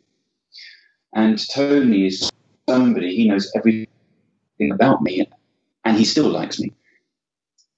and 1.15 1.39
Tony 1.51 2.07
is 2.07 2.31
somebody, 2.69 3.17
he 3.17 3.29
knows 3.29 3.51
everything 3.57 3.89
about 4.73 5.03
me, 5.03 5.27
and 5.85 5.97
he 5.97 6.05
still 6.05 6.29
likes 6.29 6.61
me. 6.61 6.73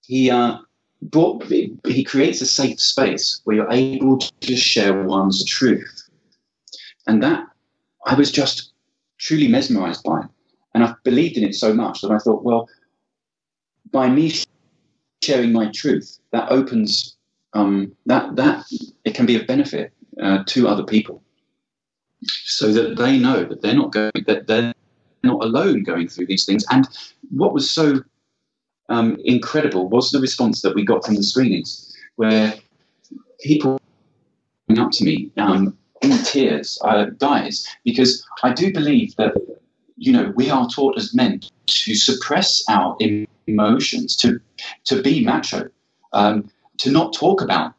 He, 0.02 0.30
uh, 0.30 0.58
brought, 1.02 1.44
he 1.44 2.04
creates 2.04 2.40
a 2.40 2.46
safe 2.46 2.80
space 2.80 3.40
where 3.44 3.56
you're 3.56 3.72
able 3.72 4.18
to 4.18 4.56
share 4.56 5.02
one's 5.02 5.44
truth. 5.44 6.08
And 7.06 7.22
that 7.22 7.44
I 8.06 8.14
was 8.14 8.30
just 8.30 8.72
truly 9.18 9.48
mesmerized 9.48 10.02
by. 10.04 10.22
And 10.74 10.84
I 10.84 10.94
believed 11.04 11.36
in 11.36 11.44
it 11.44 11.54
so 11.54 11.74
much 11.74 12.00
that 12.00 12.10
I 12.10 12.18
thought, 12.18 12.44
well, 12.44 12.68
by 13.90 14.08
me 14.08 14.32
sharing 15.22 15.52
my 15.52 15.70
truth, 15.72 16.18
that 16.30 16.50
opens 16.50 17.16
um, 17.52 17.92
that 18.06 18.36
that 18.36 18.64
it 19.04 19.14
can 19.14 19.26
be 19.26 19.36
of 19.36 19.46
benefit 19.46 19.92
uh, 20.22 20.42
to 20.46 20.68
other 20.68 20.84
people 20.84 21.22
so 22.24 22.72
that 22.72 22.96
they 22.96 23.18
know 23.18 23.44
that 23.44 23.60
they're 23.60 23.74
not 23.74 23.92
going 23.92 24.12
that 24.26 24.46
they're 24.46 24.72
not 25.22 25.44
alone 25.44 25.82
going 25.82 26.08
through 26.08 26.26
these 26.26 26.46
things. 26.46 26.64
And 26.70 26.88
what 27.30 27.52
was 27.52 27.70
so 27.70 28.02
um, 28.92 29.16
incredible. 29.24 29.88
Was 29.88 30.10
the 30.10 30.20
response 30.20 30.62
that 30.62 30.74
we 30.74 30.84
got 30.84 31.04
from 31.04 31.16
the 31.16 31.22
screenings, 31.22 31.96
where 32.16 32.54
people 33.40 33.80
coming 34.68 34.82
up 34.82 34.92
to 34.92 35.04
me 35.04 35.30
um, 35.38 35.76
in 36.02 36.10
tears, 36.24 36.78
uh, 36.84 37.06
guys, 37.18 37.66
because 37.84 38.24
I 38.42 38.52
do 38.52 38.72
believe 38.72 39.16
that 39.16 39.34
you 39.96 40.12
know 40.12 40.32
we 40.36 40.50
are 40.50 40.68
taught 40.68 40.98
as 40.98 41.14
men 41.14 41.40
to 41.66 41.94
suppress 41.94 42.62
our 42.68 42.96
emotions, 43.46 44.16
to 44.16 44.40
to 44.84 45.02
be 45.02 45.24
macho, 45.24 45.68
um, 46.12 46.50
to 46.78 46.90
not 46.90 47.14
talk 47.14 47.40
about 47.40 47.72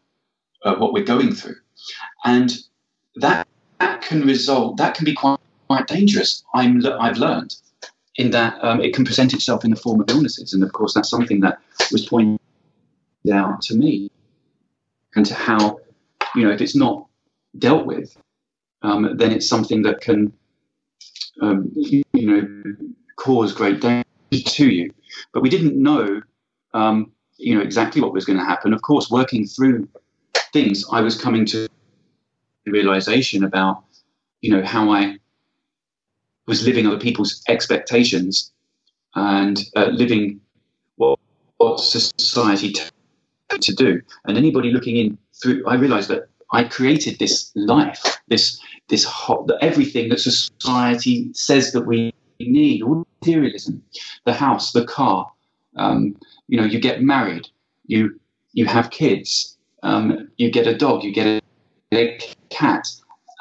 uh, 0.63 0.75
what 0.75 0.93
we're 0.93 1.03
going 1.03 1.33
through, 1.35 1.57
and 2.25 2.57
that 3.17 3.47
that 3.79 4.01
can 4.01 4.25
result, 4.25 4.77
that 4.77 4.95
can 4.95 5.05
be 5.05 5.13
quite, 5.13 5.39
quite 5.67 5.87
dangerous. 5.87 6.43
I'm, 6.55 6.81
I've 6.99 7.17
learned 7.17 7.55
in 8.17 8.31
that 8.31 8.57
um, 8.63 8.81
it 8.81 8.93
can 8.93 9.05
present 9.05 9.33
itself 9.33 9.65
in 9.65 9.71
the 9.71 9.75
form 9.75 10.01
of 10.01 10.09
illnesses. 10.09 10.53
And 10.53 10.63
of 10.63 10.73
course, 10.73 10.93
that's 10.93 11.09
something 11.09 11.39
that 11.41 11.59
was 11.91 12.05
pointed 12.05 12.39
out 13.31 13.61
to 13.63 13.75
me 13.75 14.11
and 15.15 15.25
to 15.25 15.33
how, 15.33 15.79
you 16.35 16.43
know, 16.43 16.51
if 16.51 16.61
it's 16.61 16.75
not 16.75 17.07
dealt 17.57 17.85
with, 17.85 18.15
um, 18.81 19.17
then 19.17 19.31
it's 19.31 19.47
something 19.47 19.81
that 19.83 20.01
can, 20.01 20.33
um, 21.41 21.71
you 21.75 22.03
know, 22.13 22.75
cause 23.15 23.53
great 23.53 23.81
danger 23.81 24.03
to 24.31 24.69
you. 24.69 24.93
But 25.33 25.41
we 25.41 25.49
didn't 25.49 25.81
know, 25.81 26.21
um, 26.73 27.11
you 27.37 27.55
know, 27.55 27.61
exactly 27.61 28.01
what 28.01 28.13
was 28.13 28.25
going 28.25 28.39
to 28.39 28.45
happen. 28.45 28.73
Of 28.73 28.81
course, 28.81 29.09
working 29.09 29.47
through 29.47 29.87
things, 30.51 30.85
I 30.91 31.01
was 31.01 31.19
coming 31.19 31.45
to 31.47 31.67
the 32.65 32.71
realization 32.71 33.43
about 33.43 33.83
you 34.41 34.51
know 34.51 34.63
how 34.63 34.91
I 34.91 35.17
was 36.45 36.65
living 36.65 36.87
other 36.87 36.99
people's 36.99 37.41
expectations 37.47 38.51
and 39.15 39.65
uh, 39.75 39.85
living 39.85 40.39
what, 40.95 41.19
what 41.57 41.79
society 41.79 42.73
t- 42.73 42.83
to 43.59 43.73
do. 43.73 44.01
And 44.25 44.37
anybody 44.37 44.71
looking 44.71 44.97
in 44.97 45.17
through, 45.41 45.65
I 45.67 45.75
realized 45.75 46.09
that 46.09 46.27
I 46.51 46.63
created 46.63 47.19
this 47.19 47.51
life, 47.55 48.19
this 48.27 48.59
this 48.89 49.05
hot, 49.05 49.49
everything 49.61 50.09
that 50.09 50.19
society 50.19 51.29
says 51.33 51.71
that 51.71 51.87
we 51.87 52.13
need, 52.39 52.83
all 52.83 53.07
materialism, 53.21 53.81
the 54.25 54.33
house, 54.33 54.71
the 54.73 54.85
car. 54.85 55.31
Um, 55.77 56.15
you 56.47 56.59
know, 56.59 56.65
you 56.65 56.79
get 56.79 57.01
married, 57.01 57.47
you 57.87 58.19
you 58.51 58.65
have 58.65 58.91
kids, 58.91 59.57
um, 59.81 60.29
you 60.37 60.51
get 60.51 60.67
a 60.67 60.77
dog, 60.77 61.03
you 61.03 61.11
get 61.11 61.25
a 61.25 61.43
a 61.93 62.19
cat. 62.49 62.87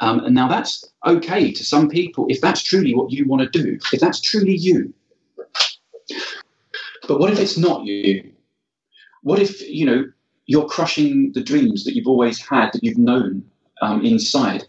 Um, 0.02 0.24
and 0.24 0.34
now 0.34 0.48
that's 0.48 0.84
okay 1.06 1.52
to 1.52 1.64
some 1.64 1.88
people 1.88 2.26
if 2.28 2.40
that's 2.40 2.60
truly 2.60 2.92
what 2.92 3.12
you 3.12 3.24
want 3.24 3.40
to 3.42 3.62
do, 3.62 3.78
if 3.92 4.00
that's 4.00 4.20
truly 4.20 4.56
you. 4.56 4.92
But 7.06 7.20
what 7.20 7.32
if 7.32 7.38
it's 7.38 7.56
not 7.56 7.84
you? 7.84 8.32
What 9.22 9.38
if, 9.38 9.62
you 9.62 9.86
know, 9.86 10.10
you're 10.46 10.66
crushing 10.66 11.30
the 11.34 11.42
dreams 11.42 11.84
that 11.84 11.94
you've 11.94 12.08
always 12.08 12.40
had, 12.40 12.72
that 12.72 12.82
you've 12.82 12.98
known 12.98 13.44
um, 13.80 14.04
inside? 14.04 14.64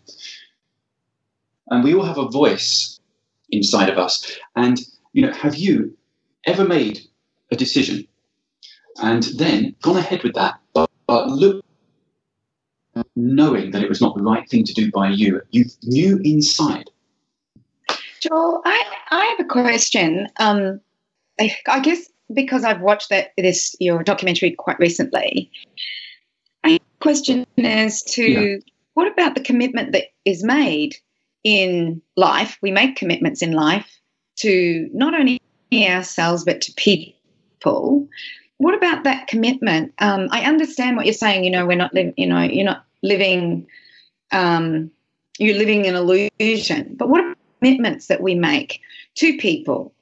And 1.71 1.83
we 1.83 1.95
all 1.95 2.05
have 2.05 2.19
a 2.19 2.29
voice 2.29 2.99
inside 3.49 3.89
of 3.89 3.97
us. 3.97 4.37
And, 4.55 4.79
you 5.13 5.25
know, 5.25 5.33
have 5.33 5.55
you 5.55 5.97
ever 6.45 6.63
made 6.63 6.99
a 7.51 7.55
decision 7.55 8.07
and 9.01 9.23
then 9.37 9.75
gone 9.81 9.97
ahead 9.97 10.21
with 10.21 10.35
that, 10.35 10.59
but, 10.75 10.91
but 11.07 11.27
look 11.27 11.65
knowing 13.15 13.71
that 13.71 13.83
it 13.83 13.89
was 13.89 14.01
not 14.01 14.15
the 14.15 14.23
right 14.23 14.47
thing 14.49 14.63
to 14.63 14.73
do 14.73 14.91
by 14.91 15.09
you. 15.09 15.41
You 15.51 15.65
knew 15.83 16.19
inside. 16.23 16.89
Joel, 18.19 18.61
I, 18.65 18.83
I 19.11 19.25
have 19.25 19.45
a 19.45 19.49
question. 19.49 20.27
Um, 20.39 20.79
I, 21.39 21.55
I, 21.67 21.79
guess 21.79 22.09
because 22.33 22.63
I've 22.63 22.81
watched 22.81 23.09
that 23.09 23.31
this 23.37 23.75
your 23.79 24.03
documentary 24.03 24.51
quite 24.51 24.79
recently. 24.79 25.51
My 26.63 26.79
question 27.01 27.45
is 27.57 28.01
to 28.03 28.23
yeah. 28.23 28.57
what 28.93 29.11
about 29.11 29.35
the 29.35 29.41
commitment 29.41 29.91
that 29.91 30.05
is 30.25 30.43
made 30.43 30.95
in 31.43 32.01
life? 32.15 32.57
We 32.61 32.71
make 32.71 32.95
commitments 32.95 33.41
in 33.41 33.51
life 33.51 33.99
to 34.37 34.89
not 34.93 35.13
only 35.13 35.41
ourselves 35.73 36.43
but 36.43 36.61
to 36.61 36.73
people 36.73 38.07
what 38.57 38.75
about 38.75 39.03
that 39.03 39.27
commitment? 39.27 39.93
Um, 39.99 40.27
I 40.31 40.41
understand 40.41 40.95
what 40.95 41.05
you're 41.05 41.13
saying. 41.13 41.43
You 41.43 41.51
know, 41.51 41.65
we're 41.65 41.75
not 41.75 41.93
living. 41.93 42.13
You 42.17 42.27
know, 42.27 42.41
you're 42.41 42.65
not 42.65 42.85
living. 43.01 43.67
Um, 44.31 44.91
you're 45.37 45.57
living 45.57 45.87
an 45.87 45.95
illusion. 45.95 46.95
But 46.97 47.09
what 47.09 47.37
commitments 47.59 48.07
that 48.07 48.21
we 48.21 48.35
make 48.35 48.81
to 49.15 49.37
people? 49.37 49.93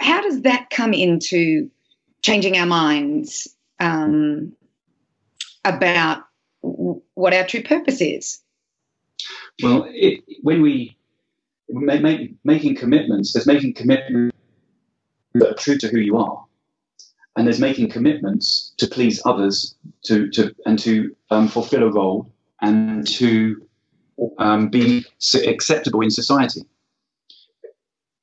How 0.00 0.22
does 0.22 0.42
that 0.42 0.70
come 0.70 0.92
into 0.92 1.70
changing 2.22 2.56
our 2.58 2.66
minds 2.66 3.48
um, 3.80 4.52
about 5.64 6.24
what 6.60 7.34
our 7.34 7.46
true 7.46 7.62
purpose 7.62 8.00
is? 8.00 8.40
Well, 9.62 9.86
it, 9.88 10.22
when 10.42 10.60
we 10.60 10.96
make, 11.68 12.34
making 12.44 12.76
commitments, 12.76 13.32
there's 13.32 13.46
making 13.46 13.74
commitments 13.74 14.36
that 15.34 15.50
are 15.50 15.54
true 15.54 15.78
to 15.78 15.88
who 15.88 15.98
you 15.98 16.18
are 16.18 16.45
and 17.36 17.46
there's 17.46 17.60
making 17.60 17.90
commitments 17.90 18.72
to 18.78 18.86
please 18.86 19.20
others 19.24 19.74
to, 20.04 20.28
to 20.30 20.54
and 20.64 20.78
to 20.78 21.14
um, 21.30 21.48
fulfill 21.48 21.82
a 21.82 21.92
role 21.92 22.32
and 22.62 23.06
to 23.06 23.62
um, 24.38 24.68
be 24.68 25.04
acceptable 25.46 26.00
in 26.00 26.10
society. 26.10 26.62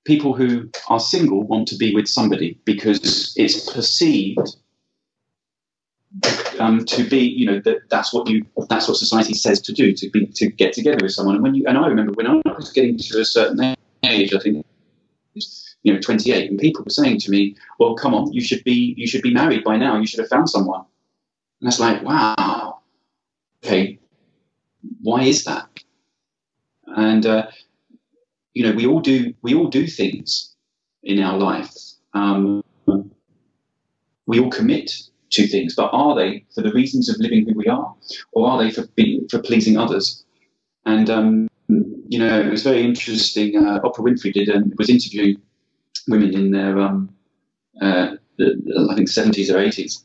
People 0.05 0.33
who 0.33 0.69
are 0.89 0.99
single 0.99 1.43
want 1.43 1.67
to 1.69 1.75
be 1.77 1.93
with 1.95 2.07
somebody 2.07 2.59
because 2.65 3.33
it's 3.37 3.71
perceived 3.71 4.57
um, 6.59 6.83
to 6.85 7.07
be, 7.07 7.19
you 7.19 7.45
know, 7.45 7.59
that 7.61 7.89
that's 7.89 8.13
what 8.13 8.27
you 8.27 8.45
that's 8.69 8.87
what 8.87 8.97
society 8.97 9.33
says 9.33 9.61
to 9.61 9.71
do 9.71 9.93
to 9.93 10.09
be 10.09 10.25
to 10.25 10.47
get 10.47 10.73
together 10.73 10.99
with 11.01 11.11
someone. 11.11 11.35
And 11.35 11.43
when 11.43 11.55
you 11.55 11.63
and 11.67 11.77
I 11.77 11.87
remember 11.87 12.11
when 12.13 12.27
I 12.27 12.41
was 12.45 12.71
getting 12.71 12.97
to 12.97 13.19
a 13.21 13.25
certain 13.25 13.75
age, 14.03 14.33
I 14.33 14.39
think 14.39 14.65
you 15.83 15.93
know 15.93 15.99
28 15.99 16.49
and 16.49 16.59
people 16.59 16.83
were 16.83 16.89
saying 16.89 17.19
to 17.19 17.29
me 17.29 17.55
well 17.79 17.95
come 17.95 18.13
on 18.13 18.31
you 18.31 18.41
should 18.41 18.63
be 18.63 18.93
you 18.97 19.05
should 19.05 19.21
be 19.21 19.33
married 19.33 19.63
by 19.63 19.77
now 19.77 19.97
you 19.99 20.07
should 20.07 20.19
have 20.19 20.29
found 20.29 20.49
someone. 20.49 20.83
And 21.59 21.67
that's 21.67 21.79
like 21.79 22.03
wow. 22.03 22.79
Okay. 23.63 23.99
Why 25.01 25.23
is 25.23 25.45
that? 25.45 25.67
And 26.87 27.25
uh, 27.25 27.47
you 28.53 28.63
know 28.63 28.73
we 28.73 28.85
all 28.85 28.99
do 28.99 29.33
we 29.41 29.53
all 29.53 29.67
do 29.67 29.87
things 29.87 30.55
in 31.03 31.19
our 31.19 31.37
life 31.37 31.73
um, 32.13 32.63
we 34.25 34.39
all 34.39 34.49
commit 34.49 34.91
to 35.31 35.47
things 35.47 35.75
but 35.75 35.89
are 35.91 36.15
they 36.15 36.45
for 36.53 36.61
the 36.61 36.71
reasons 36.71 37.09
of 37.09 37.17
living 37.19 37.45
who 37.45 37.57
we 37.57 37.67
are 37.67 37.95
or 38.31 38.47
are 38.49 38.63
they 38.63 38.69
for 38.69 38.85
being 38.95 39.27
for 39.29 39.39
pleasing 39.39 39.77
others? 39.77 40.23
And 40.85 41.09
um, 41.09 41.49
you 41.67 42.19
know 42.19 42.39
it 42.39 42.49
was 42.49 42.63
very 42.63 42.83
interesting 42.83 43.57
uh, 43.57 43.79
oprah 43.79 44.05
winfrey 44.05 44.33
did 44.33 44.49
and 44.49 44.65
um, 44.65 44.73
was 44.77 44.89
interviewing 44.89 45.41
women 46.07 46.33
in 46.33 46.51
their, 46.51 46.79
um, 46.79 47.13
uh, 47.81 48.15
I 48.39 48.95
think, 48.95 49.09
70s 49.09 49.49
or 49.49 49.57
80s. 49.57 50.03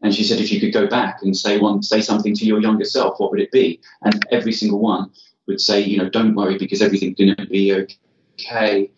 And 0.00 0.14
she 0.14 0.22
said, 0.22 0.40
if 0.40 0.52
you 0.52 0.60
could 0.60 0.72
go 0.72 0.86
back 0.86 1.22
and 1.22 1.36
say 1.36 1.58
one, 1.58 1.82
say 1.82 2.00
something 2.00 2.34
to 2.36 2.44
your 2.44 2.60
younger 2.60 2.84
self, 2.84 3.18
what 3.18 3.30
would 3.30 3.40
it 3.40 3.50
be? 3.50 3.80
And 4.02 4.24
every 4.30 4.52
single 4.52 4.78
one 4.78 5.10
would 5.46 5.60
say, 5.60 5.80
you 5.80 5.98
know, 5.98 6.08
don't 6.08 6.36
worry 6.36 6.56
because 6.56 6.80
everything's 6.80 7.16
going 7.16 7.34
to 7.34 7.46
be 7.46 7.74
okay. 8.34 8.90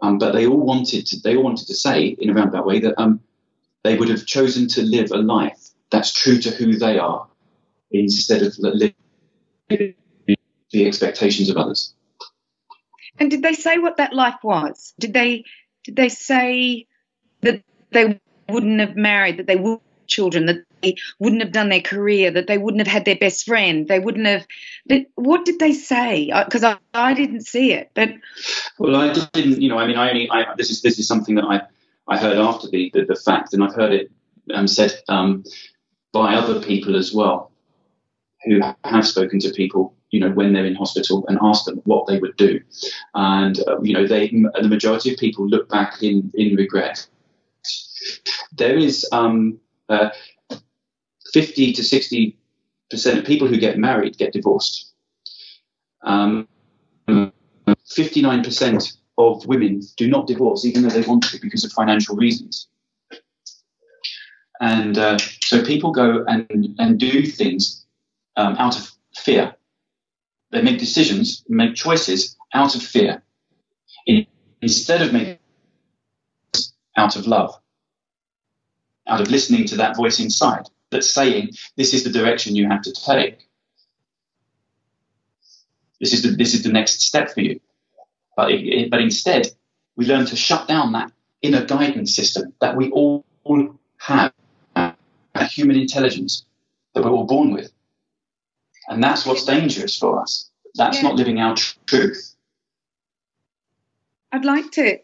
Um, 0.00 0.16
but 0.16 0.32
they 0.32 0.46
all 0.46 0.64
wanted 0.64 1.06
to, 1.06 1.20
they 1.20 1.36
all 1.36 1.42
wanted 1.42 1.66
to 1.66 1.74
say 1.74 2.16
in 2.18 2.30
a 2.30 2.34
roundabout 2.34 2.66
way 2.66 2.80
that 2.80 2.94
um, 2.98 3.20
they 3.84 3.96
would 3.96 4.08
have 4.08 4.24
chosen 4.24 4.68
to 4.68 4.82
live 4.82 5.10
a 5.10 5.18
life 5.18 5.70
that's 5.90 6.12
true 6.12 6.38
to 6.38 6.50
who 6.50 6.74
they 6.74 6.98
are 6.98 7.26
instead 7.90 8.42
of 8.42 8.56
living 8.58 8.94
the 9.68 10.86
expectations 10.86 11.50
of 11.50 11.56
others. 11.56 11.94
And 13.18 13.30
did 13.30 13.42
they 13.42 13.54
say 13.54 13.78
what 13.78 13.96
that 13.96 14.12
life 14.12 14.42
was? 14.42 14.94
Did 14.98 15.12
they 15.12 15.44
did 15.84 15.96
they 15.96 16.08
say 16.08 16.86
that 17.42 17.62
they 17.90 18.20
wouldn't 18.48 18.80
have 18.80 18.96
married, 18.96 19.38
that 19.38 19.46
they 19.46 19.56
would 19.56 19.78
have 19.78 20.06
children, 20.06 20.46
that 20.46 20.64
they 20.82 20.96
wouldn't 21.18 21.42
have 21.42 21.52
done 21.52 21.68
their 21.68 21.80
career, 21.80 22.30
that 22.30 22.46
they 22.46 22.58
wouldn't 22.58 22.80
have 22.80 22.92
had 22.92 23.04
their 23.04 23.16
best 23.16 23.46
friend, 23.46 23.88
they 23.88 23.98
wouldn't 23.98 24.26
have. 24.26 24.46
But 24.86 25.06
what 25.14 25.44
did 25.44 25.58
they 25.58 25.72
say? 25.72 26.32
Because 26.44 26.64
I, 26.64 26.78
I 26.94 27.14
didn't 27.14 27.46
see 27.46 27.72
it. 27.72 27.90
But 27.94 28.10
well, 28.78 28.96
I 28.96 29.12
didn't. 29.12 29.60
You 29.60 29.68
know, 29.68 29.78
I 29.78 29.86
mean, 29.86 29.96
I 29.96 30.10
only. 30.10 30.30
I, 30.30 30.54
this 30.56 30.70
is 30.70 30.82
this 30.82 30.98
is 30.98 31.08
something 31.08 31.34
that 31.36 31.44
I 31.44 31.62
I 32.06 32.18
heard 32.18 32.38
after 32.38 32.68
the 32.68 32.90
the, 32.94 33.04
the 33.04 33.16
fact, 33.16 33.52
and 33.52 33.62
I've 33.62 33.74
heard 33.74 33.92
it 33.92 34.10
um, 34.52 34.66
said 34.66 34.92
um, 35.08 35.44
by 36.12 36.34
other 36.34 36.60
people 36.60 36.96
as 36.96 37.12
well, 37.12 37.50
who 38.44 38.60
have 38.84 39.06
spoken 39.06 39.40
to 39.40 39.50
people 39.50 39.94
you 40.10 40.20
know, 40.20 40.30
when 40.30 40.52
they're 40.52 40.64
in 40.64 40.74
hospital 40.74 41.24
and 41.28 41.38
ask 41.42 41.64
them 41.64 41.80
what 41.84 42.06
they 42.06 42.18
would 42.18 42.36
do. 42.36 42.60
And, 43.14 43.58
uh, 43.66 43.80
you 43.82 43.92
know, 43.92 44.06
they, 44.06 44.28
the 44.28 44.68
majority 44.68 45.12
of 45.12 45.18
people 45.18 45.46
look 45.46 45.68
back 45.68 46.02
in, 46.02 46.30
in 46.34 46.56
regret. 46.56 47.06
There 48.52 48.76
is 48.76 49.06
um, 49.12 49.58
uh, 49.88 50.10
50 51.32 51.72
to 51.74 51.82
60% 51.82 52.34
of 53.18 53.24
people 53.24 53.48
who 53.48 53.58
get 53.58 53.78
married 53.78 54.16
get 54.16 54.32
divorced. 54.32 54.92
Um, 56.02 56.48
59% 57.08 58.96
of 59.18 59.44
women 59.46 59.82
do 59.96 60.08
not 60.08 60.26
divorce 60.26 60.64
even 60.64 60.82
though 60.82 60.88
they 60.88 61.02
want 61.02 61.24
to 61.24 61.38
because 61.40 61.64
of 61.64 61.72
financial 61.72 62.16
reasons. 62.16 62.68
And 64.60 64.96
uh, 64.96 65.18
so 65.18 65.64
people 65.64 65.92
go 65.92 66.24
and, 66.26 66.74
and 66.78 66.98
do 66.98 67.24
things 67.26 67.84
um, 68.36 68.56
out 68.58 68.78
of 68.78 68.90
fear 69.14 69.54
they 70.50 70.62
make 70.62 70.78
decisions, 70.78 71.44
make 71.48 71.74
choices 71.74 72.36
out 72.54 72.74
of 72.74 72.82
fear 72.82 73.22
instead 74.60 75.02
of 75.02 75.12
making 75.12 75.38
out 76.96 77.16
of 77.16 77.26
love, 77.26 77.54
out 79.06 79.20
of 79.20 79.30
listening 79.30 79.66
to 79.66 79.76
that 79.76 79.96
voice 79.96 80.18
inside 80.20 80.64
that's 80.90 81.10
saying, 81.10 81.50
this 81.76 81.94
is 81.94 82.04
the 82.04 82.10
direction 82.10 82.56
you 82.56 82.68
have 82.68 82.82
to 82.82 82.92
take. 82.92 83.46
This 86.00 86.12
is 86.12 86.22
the, 86.22 86.30
this 86.30 86.54
is 86.54 86.62
the 86.62 86.72
next 86.72 87.02
step 87.02 87.30
for 87.30 87.40
you. 87.40 87.60
But, 88.36 88.50
it, 88.52 88.90
but 88.90 89.00
instead, 89.00 89.48
we 89.96 90.06
learn 90.06 90.26
to 90.26 90.36
shut 90.36 90.66
down 90.68 90.92
that 90.92 91.12
inner 91.42 91.64
guidance 91.64 92.14
system 92.14 92.52
that 92.60 92.76
we 92.76 92.90
all 92.90 93.24
have, 93.98 94.32
that 94.74 94.96
human 95.50 95.76
intelligence 95.76 96.44
that 96.94 97.04
we're 97.04 97.10
all 97.10 97.24
born 97.24 97.52
with. 97.52 97.72
And 98.88 99.02
that's 99.02 99.26
what's 99.26 99.44
dangerous 99.44 99.96
for 99.96 100.20
us. 100.20 100.50
That's 100.74 100.98
yeah. 100.98 101.02
not 101.02 101.16
living 101.16 101.38
our 101.40 101.56
truth. 101.86 102.34
I'd 104.32 104.44
like 104.44 104.70
to 104.72 104.98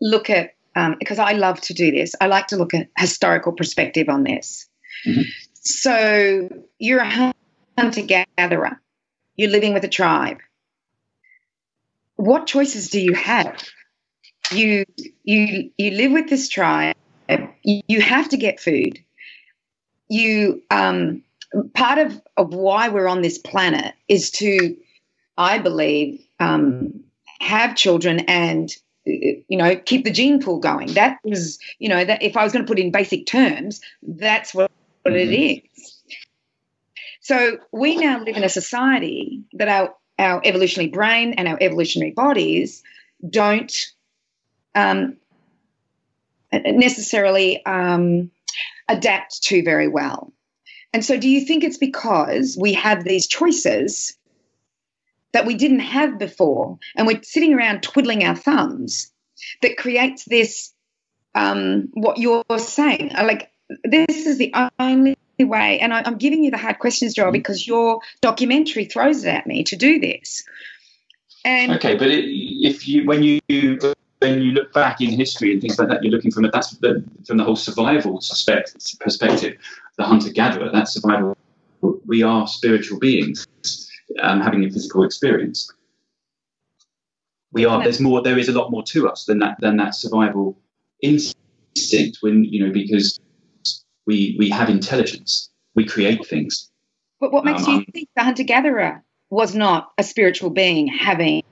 look 0.00 0.30
at, 0.30 0.54
um, 0.74 0.96
because 0.98 1.18
I 1.18 1.32
love 1.32 1.60
to 1.62 1.74
do 1.74 1.90
this, 1.90 2.14
I 2.20 2.26
like 2.26 2.48
to 2.48 2.56
look 2.56 2.74
at 2.74 2.88
historical 2.96 3.52
perspective 3.52 4.08
on 4.08 4.24
this. 4.24 4.68
Mm-hmm. 5.06 5.22
So 5.54 6.48
you're 6.78 7.00
a 7.00 7.32
hunter 7.78 8.02
gatherer, 8.02 8.80
you're 9.36 9.50
living 9.50 9.74
with 9.74 9.84
a 9.84 9.88
tribe. 9.88 10.38
What 12.16 12.46
choices 12.46 12.90
do 12.90 13.00
you 13.00 13.14
have? 13.14 13.62
You 14.52 14.84
you 15.24 15.70
you 15.78 15.90
live 15.92 16.12
with 16.12 16.28
this 16.28 16.48
tribe. 16.48 16.96
You 17.64 18.00
have 18.00 18.28
to 18.28 18.36
get 18.36 18.60
food. 18.60 18.98
You 20.08 20.62
um, 20.70 21.22
part 21.74 21.98
of, 21.98 22.20
of 22.36 22.54
why 22.54 22.88
we're 22.88 23.08
on 23.08 23.22
this 23.22 23.38
planet 23.38 23.94
is 24.08 24.30
to, 24.32 24.76
I 25.36 25.58
believe, 25.58 26.24
um, 26.40 27.04
have 27.40 27.76
children 27.76 28.20
and 28.20 28.70
you 29.04 29.58
know 29.58 29.74
keep 29.74 30.04
the 30.04 30.12
gene 30.12 30.40
pool 30.40 30.60
going. 30.60 30.94
That 30.94 31.18
is, 31.24 31.58
you 31.78 31.88
know, 31.88 32.04
that 32.04 32.22
if 32.22 32.36
I 32.36 32.44
was 32.44 32.52
going 32.52 32.64
to 32.64 32.70
put 32.70 32.78
in 32.78 32.92
basic 32.92 33.26
terms, 33.26 33.80
that's 34.02 34.54
what, 34.54 34.70
what 35.02 35.14
it 35.14 35.28
mm-hmm. 35.28 35.66
is. 35.76 36.02
So 37.20 37.58
we 37.72 37.96
now 37.96 38.22
live 38.22 38.36
in 38.36 38.44
a 38.44 38.48
society 38.48 39.42
that 39.54 39.68
our 39.68 39.94
our 40.18 40.40
evolutionary 40.44 40.90
brain 40.90 41.34
and 41.34 41.48
our 41.48 41.58
evolutionary 41.60 42.12
bodies 42.12 42.82
don't 43.28 43.74
um, 44.74 45.16
necessarily 46.52 47.64
um, 47.66 48.30
adapt 48.88 49.42
to 49.44 49.62
very 49.62 49.88
well. 49.88 50.32
And 50.92 51.04
so, 51.04 51.18
do 51.18 51.28
you 51.28 51.42
think 51.42 51.64
it's 51.64 51.78
because 51.78 52.56
we 52.60 52.74
have 52.74 53.04
these 53.04 53.26
choices 53.26 54.16
that 55.32 55.46
we 55.46 55.54
didn't 55.54 55.80
have 55.80 56.18
before, 56.18 56.78
and 56.96 57.06
we're 57.06 57.22
sitting 57.22 57.54
around 57.54 57.82
twiddling 57.82 58.24
our 58.24 58.36
thumbs 58.36 59.10
that 59.62 59.78
creates 59.78 60.24
this, 60.24 60.72
um, 61.34 61.88
what 61.94 62.18
you're 62.18 62.44
saying? 62.58 63.12
Like, 63.14 63.50
this 63.84 64.26
is 64.26 64.36
the 64.36 64.54
only 64.78 65.16
way. 65.38 65.80
And 65.80 65.94
I, 65.94 66.06
am 66.06 66.18
giving 66.18 66.44
you 66.44 66.50
the 66.50 66.58
hard 66.58 66.78
questions, 66.78 67.14
Joel, 67.14 67.26
mm-hmm. 67.26 67.32
because 67.32 67.66
your 67.66 68.00
documentary 68.20 68.84
throws 68.84 69.24
it 69.24 69.28
at 69.28 69.46
me 69.46 69.64
to 69.64 69.76
do 69.76 69.98
this. 69.98 70.44
And 71.44 71.72
okay, 71.72 71.96
but 71.96 72.08
it, 72.08 72.24
if 72.26 72.86
you, 72.86 73.04
when 73.06 73.22
you, 73.22 73.40
when 74.22 74.40
you 74.40 74.52
look 74.52 74.72
back 74.72 75.00
in 75.00 75.10
history 75.10 75.52
and 75.52 75.60
things 75.60 75.78
like 75.78 75.88
that, 75.88 76.02
you're 76.02 76.12
looking 76.12 76.30
from 76.30 76.48
that's 76.52 76.70
the, 76.78 77.04
from 77.26 77.36
the 77.36 77.44
whole 77.44 77.56
survival 77.56 78.20
perspective 79.00 79.58
the 79.98 80.04
hunter 80.04 80.30
gatherer, 80.30 80.70
that's 80.72 80.94
survival. 80.94 81.36
We 82.06 82.22
are 82.22 82.46
spiritual 82.46 82.98
beings 82.98 83.46
um, 84.20 84.40
having 84.40 84.64
a 84.64 84.70
physical 84.70 85.04
experience. 85.04 85.70
We 87.52 87.66
are. 87.66 87.82
There's 87.82 88.00
more. 88.00 88.22
There 88.22 88.38
is 88.38 88.48
a 88.48 88.52
lot 88.52 88.70
more 88.70 88.82
to 88.84 89.08
us 89.08 89.24
than 89.24 89.40
that. 89.40 89.56
Than 89.60 89.76
that 89.76 89.94
survival 89.94 90.58
instinct. 91.02 92.18
When 92.20 92.44
you 92.44 92.64
know, 92.64 92.72
because 92.72 93.20
we 94.06 94.36
we 94.38 94.48
have 94.48 94.70
intelligence. 94.70 95.50
We 95.74 95.84
create 95.84 96.26
things. 96.26 96.70
But 97.20 97.32
what 97.32 97.44
makes 97.44 97.66
um, 97.66 97.76
you 97.76 97.84
think 97.92 98.08
the 98.14 98.22
hunter 98.22 98.42
gatherer 98.42 99.02
was 99.30 99.54
not 99.54 99.92
a 99.96 100.04
spiritual 100.04 100.50
being 100.50 100.86
having 100.86 101.42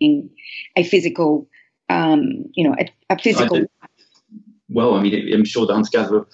a 0.00 0.84
physical, 0.84 1.48
um, 1.88 2.44
you 2.54 2.68
know, 2.68 2.74
a, 2.78 2.92
a 3.10 3.18
physical? 3.18 3.66
well, 4.68 4.94
I 4.94 5.02
mean, 5.02 5.32
I'm 5.32 5.44
sure 5.44 5.66
the 5.66 5.74
hunter 5.74 5.90
gatherer 5.92 6.26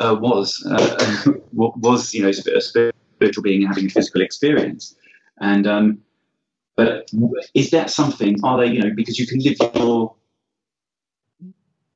uh, 0.00 0.16
was 0.18 0.64
uh, 0.70 1.32
was 1.52 2.14
you 2.14 2.22
know 2.22 2.28
a 2.28 2.60
spiritual 2.60 3.42
being 3.42 3.66
having 3.66 3.86
a 3.86 3.90
physical 3.90 4.22
experience, 4.22 4.94
and 5.40 5.66
um, 5.66 5.98
but 6.76 7.10
is 7.54 7.70
that 7.70 7.90
something? 7.90 8.36
Are 8.44 8.58
they 8.58 8.72
you 8.72 8.80
know 8.80 8.90
because 8.94 9.18
you 9.18 9.26
can 9.26 9.40
live 9.40 9.56
your 9.74 10.14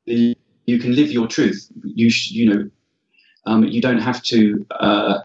you 0.06 0.78
can 0.78 0.94
live 0.94 1.10
your 1.10 1.26
truth. 1.26 1.70
You 1.82 2.10
sh- 2.10 2.30
you 2.30 2.54
know 2.54 2.70
um, 3.46 3.64
you 3.64 3.80
don't 3.80 4.00
have 4.00 4.22
to 4.24 4.66
uh, 4.78 5.18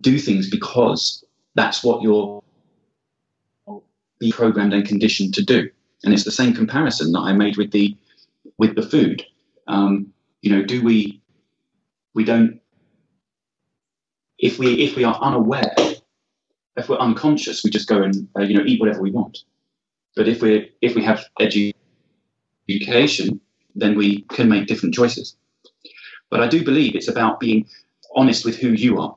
do 0.00 0.18
things 0.18 0.48
because 0.48 1.24
that's 1.54 1.82
what 1.82 2.02
you're 2.02 2.42
be 4.20 4.32
programmed 4.32 4.74
and 4.74 4.86
conditioned 4.86 5.32
to 5.34 5.44
do. 5.44 5.70
And 6.04 6.14
it's 6.14 6.24
the 6.24 6.32
same 6.32 6.54
comparison 6.54 7.12
that 7.12 7.20
I 7.20 7.32
made 7.32 7.56
with 7.56 7.72
the 7.72 7.96
with 8.58 8.76
the 8.76 8.82
food. 8.82 9.24
Um, 9.68 10.12
you 10.42 10.50
know, 10.52 10.64
do 10.64 10.82
we 10.84 11.22
we 12.14 12.24
don't 12.24 12.60
if 14.38 14.58
we 14.58 14.82
if 14.84 14.96
we 14.96 15.04
are 15.04 15.16
unaware 15.20 15.74
if 16.76 16.88
we're 16.88 16.98
unconscious 16.98 17.62
we 17.64 17.70
just 17.70 17.88
go 17.88 18.02
and 18.02 18.28
uh, 18.38 18.42
you 18.42 18.56
know 18.56 18.64
eat 18.66 18.80
whatever 18.80 19.02
we 19.02 19.10
want. 19.10 19.38
But 20.16 20.28
if 20.28 20.42
we 20.42 20.72
if 20.82 20.94
we 20.94 21.04
have 21.04 21.24
edu- 21.40 21.72
education 22.68 23.40
then 23.76 23.96
we 23.96 24.22
can 24.22 24.48
make 24.48 24.66
different 24.68 24.94
choices. 24.94 25.36
But 26.30 26.40
i 26.40 26.48
do 26.48 26.64
believe 26.64 26.94
it's 26.96 27.08
about 27.08 27.40
being 27.40 27.66
honest 28.16 28.44
with 28.44 28.56
who 28.58 28.70
you 28.70 29.00
are. 29.00 29.16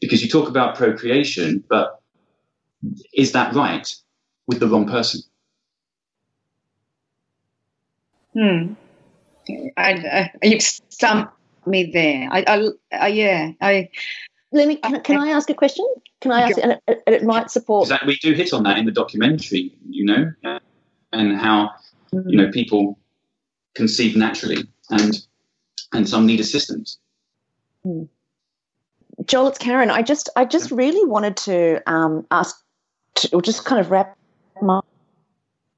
Because 0.00 0.22
you 0.22 0.28
talk 0.28 0.48
about 0.48 0.76
procreation 0.76 1.64
but 1.68 2.00
is 3.14 3.32
that 3.32 3.54
right 3.54 3.88
with 4.48 4.60
the 4.60 4.68
wrong 4.68 4.86
person 4.88 5.22
hmm 8.38 8.74
I, 9.76 10.30
I, 10.42 10.46
you 10.46 10.60
stumped 10.60 11.32
me 11.66 11.90
there. 11.90 12.28
I, 12.30 12.44
I, 12.46 12.68
I 12.92 13.08
yeah, 13.08 13.52
I. 13.60 13.88
Let 14.52 14.68
me. 14.68 14.76
Can, 14.76 15.00
can, 15.02 15.18
I 15.18 15.28
ask 15.28 15.48
a 15.48 15.54
question? 15.54 15.86
Can 16.20 16.32
I 16.32 16.42
ask? 16.42 16.58
And 16.58 16.78
it, 16.86 17.02
it 17.06 17.22
might 17.24 17.50
support. 17.50 17.88
That 17.88 18.06
we 18.06 18.16
do 18.18 18.34
hit 18.34 18.52
on 18.52 18.64
that 18.64 18.76
in 18.76 18.84
the 18.84 18.92
documentary, 18.92 19.74
you 19.88 20.04
know, 20.04 20.32
and 21.12 21.36
how 21.36 21.70
you 22.12 22.36
know 22.36 22.50
people 22.50 22.98
conceive 23.74 24.16
naturally, 24.16 24.68
and 24.90 25.18
and 25.92 26.08
some 26.08 26.26
need 26.26 26.40
assistance. 26.40 26.98
Hmm. 27.82 28.04
Joel, 29.24 29.48
it's 29.48 29.58
Karen. 29.58 29.90
I 29.90 30.02
just, 30.02 30.28
I 30.36 30.44
just 30.44 30.70
really 30.70 31.04
wanted 31.08 31.36
to 31.38 31.82
um, 31.90 32.26
ask 32.30 32.56
to, 33.16 33.34
or 33.34 33.42
just 33.42 33.64
kind 33.64 33.80
of 33.80 33.90
wrap 33.90 34.16
my 34.62 34.80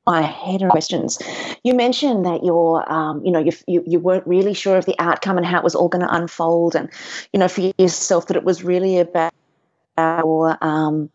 head 0.07 0.63
around 0.63 0.71
questions. 0.71 1.19
You 1.63 1.75
mentioned 1.75 2.25
that 2.25 2.43
you're, 2.43 2.91
um, 2.93 3.25
you 3.25 3.31
know, 3.31 3.39
you, 3.39 3.53
you, 3.67 3.85
you 3.87 4.01
weren't 4.01 4.27
really 4.27 4.55
sure 4.55 4.77
of 4.77 4.85
the 4.85 4.97
outcome 4.99 5.37
and 5.37 5.47
how 5.47 5.59
it 5.59 5.65
was 5.65 5.75
all 5.75 5.89
going 5.89 6.05
to 6.05 6.15
unfold, 6.15 6.75
and 6.75 6.89
you 7.33 7.39
know, 7.39 7.49
for 7.49 7.71
yourself 7.79 8.27
that 8.27 8.37
it 8.37 8.45
was 8.45 8.65
really 8.65 8.99
about, 8.99 9.33
um, 9.99 11.11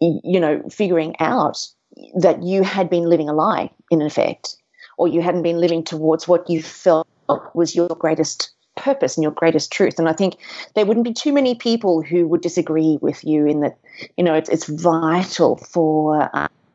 you 0.00 0.38
know, 0.40 0.62
figuring 0.70 1.16
out 1.18 1.66
that 2.14 2.42
you 2.42 2.62
had 2.62 2.88
been 2.88 3.04
living 3.04 3.28
a 3.28 3.32
lie 3.32 3.70
in 3.90 4.00
effect, 4.00 4.56
or 4.96 5.08
you 5.08 5.22
hadn't 5.22 5.42
been 5.42 5.58
living 5.58 5.82
towards 5.82 6.28
what 6.28 6.48
you 6.48 6.62
felt 6.62 7.06
was 7.54 7.74
your 7.74 7.88
greatest 7.88 8.50
purpose 8.76 9.16
and 9.16 9.22
your 9.22 9.32
greatest 9.32 9.72
truth. 9.72 9.98
And 9.98 10.08
I 10.08 10.12
think 10.12 10.36
there 10.74 10.86
wouldn't 10.86 11.04
be 11.04 11.12
too 11.12 11.32
many 11.32 11.54
people 11.54 12.02
who 12.02 12.26
would 12.28 12.40
disagree 12.40 12.98
with 13.02 13.24
you 13.24 13.46
in 13.46 13.60
that, 13.60 13.78
you 14.16 14.24
know, 14.24 14.34
it's, 14.34 14.48
it's 14.48 14.66
vital 14.66 15.56
for 15.56 16.30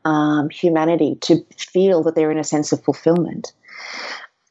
um, 0.05 0.49
humanity 0.49 1.15
to 1.21 1.43
feel 1.57 2.03
that 2.03 2.15
they're 2.15 2.31
in 2.31 2.37
a 2.37 2.43
sense 2.43 2.71
of 2.71 2.83
fulfillment. 2.83 3.53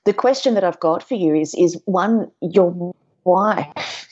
The 0.04 0.12
question 0.12 0.54
that 0.54 0.64
I've 0.64 0.80
got 0.80 1.02
for 1.02 1.14
you 1.14 1.34
is, 1.34 1.54
is 1.54 1.80
one, 1.86 2.30
your 2.42 2.94
wife, 3.24 4.08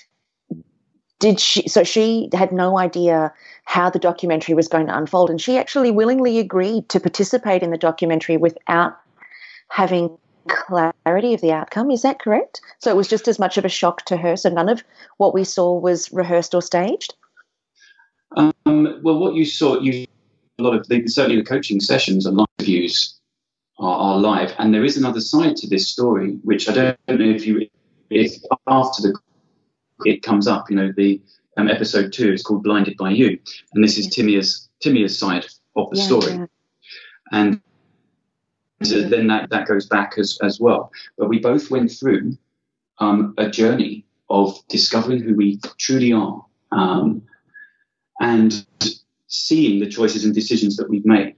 did 1.19 1.39
she, 1.39 1.69
so 1.69 1.85
she 1.85 2.31
had 2.33 2.51
no 2.51 2.79
idea 2.79 3.33
how 3.65 3.91
the 3.91 3.99
documentary 3.99 4.55
was 4.55 4.69
going 4.69 4.87
to 4.87 4.97
unfold 4.97 5.31
and 5.31 5.41
she 5.41 5.59
actually 5.59 5.91
willingly 5.91 6.39
agreed 6.39 6.89
to 6.89 6.99
participate 6.99 7.63
in 7.63 7.71
the 7.71 7.79
documentary 7.79 8.37
without 8.37 8.97
having 9.69 10.17
clarity 10.49 11.35
of 11.35 11.41
the 11.41 11.53
outcome. 11.53 11.91
Is 11.91 12.03
that 12.03 12.19
correct? 12.19 12.61
So 12.79 12.91
it 12.91 12.97
was 12.97 13.09
just 13.09 13.29
as 13.29 13.39
much 13.39 13.57
of 13.57 13.65
a 13.65 13.69
shock 13.69 14.05
to 14.07 14.17
her. 14.17 14.37
So 14.37 14.49
none 14.49 14.69
of 14.69 14.83
what 15.19 15.35
we 15.35 15.45
saw 15.45 15.79
was 15.79 16.13
rehearsed 16.13 16.55
or 16.55 16.63
staged. 16.63 17.15
Um, 18.37 18.53
well, 19.03 19.19
what 19.19 19.35
you 19.35 19.45
saw, 19.45 19.79
you 19.79 20.07
a 20.59 20.63
lot 20.63 20.75
of 20.75 20.87
the, 20.89 21.07
certainly 21.07 21.37
the 21.37 21.47
coaching 21.47 21.81
sessions 21.81 22.27
and 22.27 22.37
live 22.37 22.47
views 22.61 23.19
are, 23.79 23.97
are, 23.97 24.19
live, 24.19 24.55
and 24.59 24.73
there 24.73 24.85
is 24.85 24.97
another 24.97 25.21
side 25.21 25.57
to 25.57 25.69
this 25.69 25.89
story, 25.89 26.39
which 26.43 26.69
I 26.69 26.73
don't, 26.75 26.99
know 27.09 27.31
if 27.31 27.47
you 27.47 27.69
if 28.11 28.35
after 28.67 29.03
the 29.03 29.19
it 30.05 30.23
comes 30.23 30.47
up. 30.47 30.71
You 30.71 30.77
know, 30.77 30.93
the 30.97 31.21
um, 31.57 31.69
episode 31.69 32.13
two 32.13 32.33
is 32.33 32.43
called 32.43 32.63
"Blinded 32.63 32.97
by 32.97 33.11
You," 33.11 33.39
and 33.75 33.83
this 33.83 33.99
is 33.99 34.09
Timia's 34.09 34.69
Timia's 34.81 35.19
side 35.19 35.47
of 35.77 35.91
the 35.91 35.97
yeah, 35.97 36.07
story, 36.07 36.33
yeah. 36.35 36.47
and 37.33 37.61
so 38.83 39.03
then 39.03 39.29
that, 39.29 39.51
that 39.51 39.67
goes 39.67 39.87
back 39.87 40.15
as, 40.19 40.39
as 40.43 40.59
well. 40.61 40.91
But 41.17 41.29
we 41.29 41.39
both 41.39 41.71
went 41.71 41.91
through 41.93 42.37
um, 42.99 43.35
a 43.39 43.49
journey 43.49 44.05
of 44.29 44.57
discovering 44.69 45.23
who 45.23 45.35
we 45.35 45.61
truly 45.79 46.13
are 46.13 46.45
um, 46.73 47.23
and 48.21 48.67
seeing 49.33 49.81
the 49.81 49.89
choices 49.89 50.25
and 50.25 50.35
decisions 50.35 50.77
that 50.77 50.89
we've 50.89 51.07
made 51.07 51.35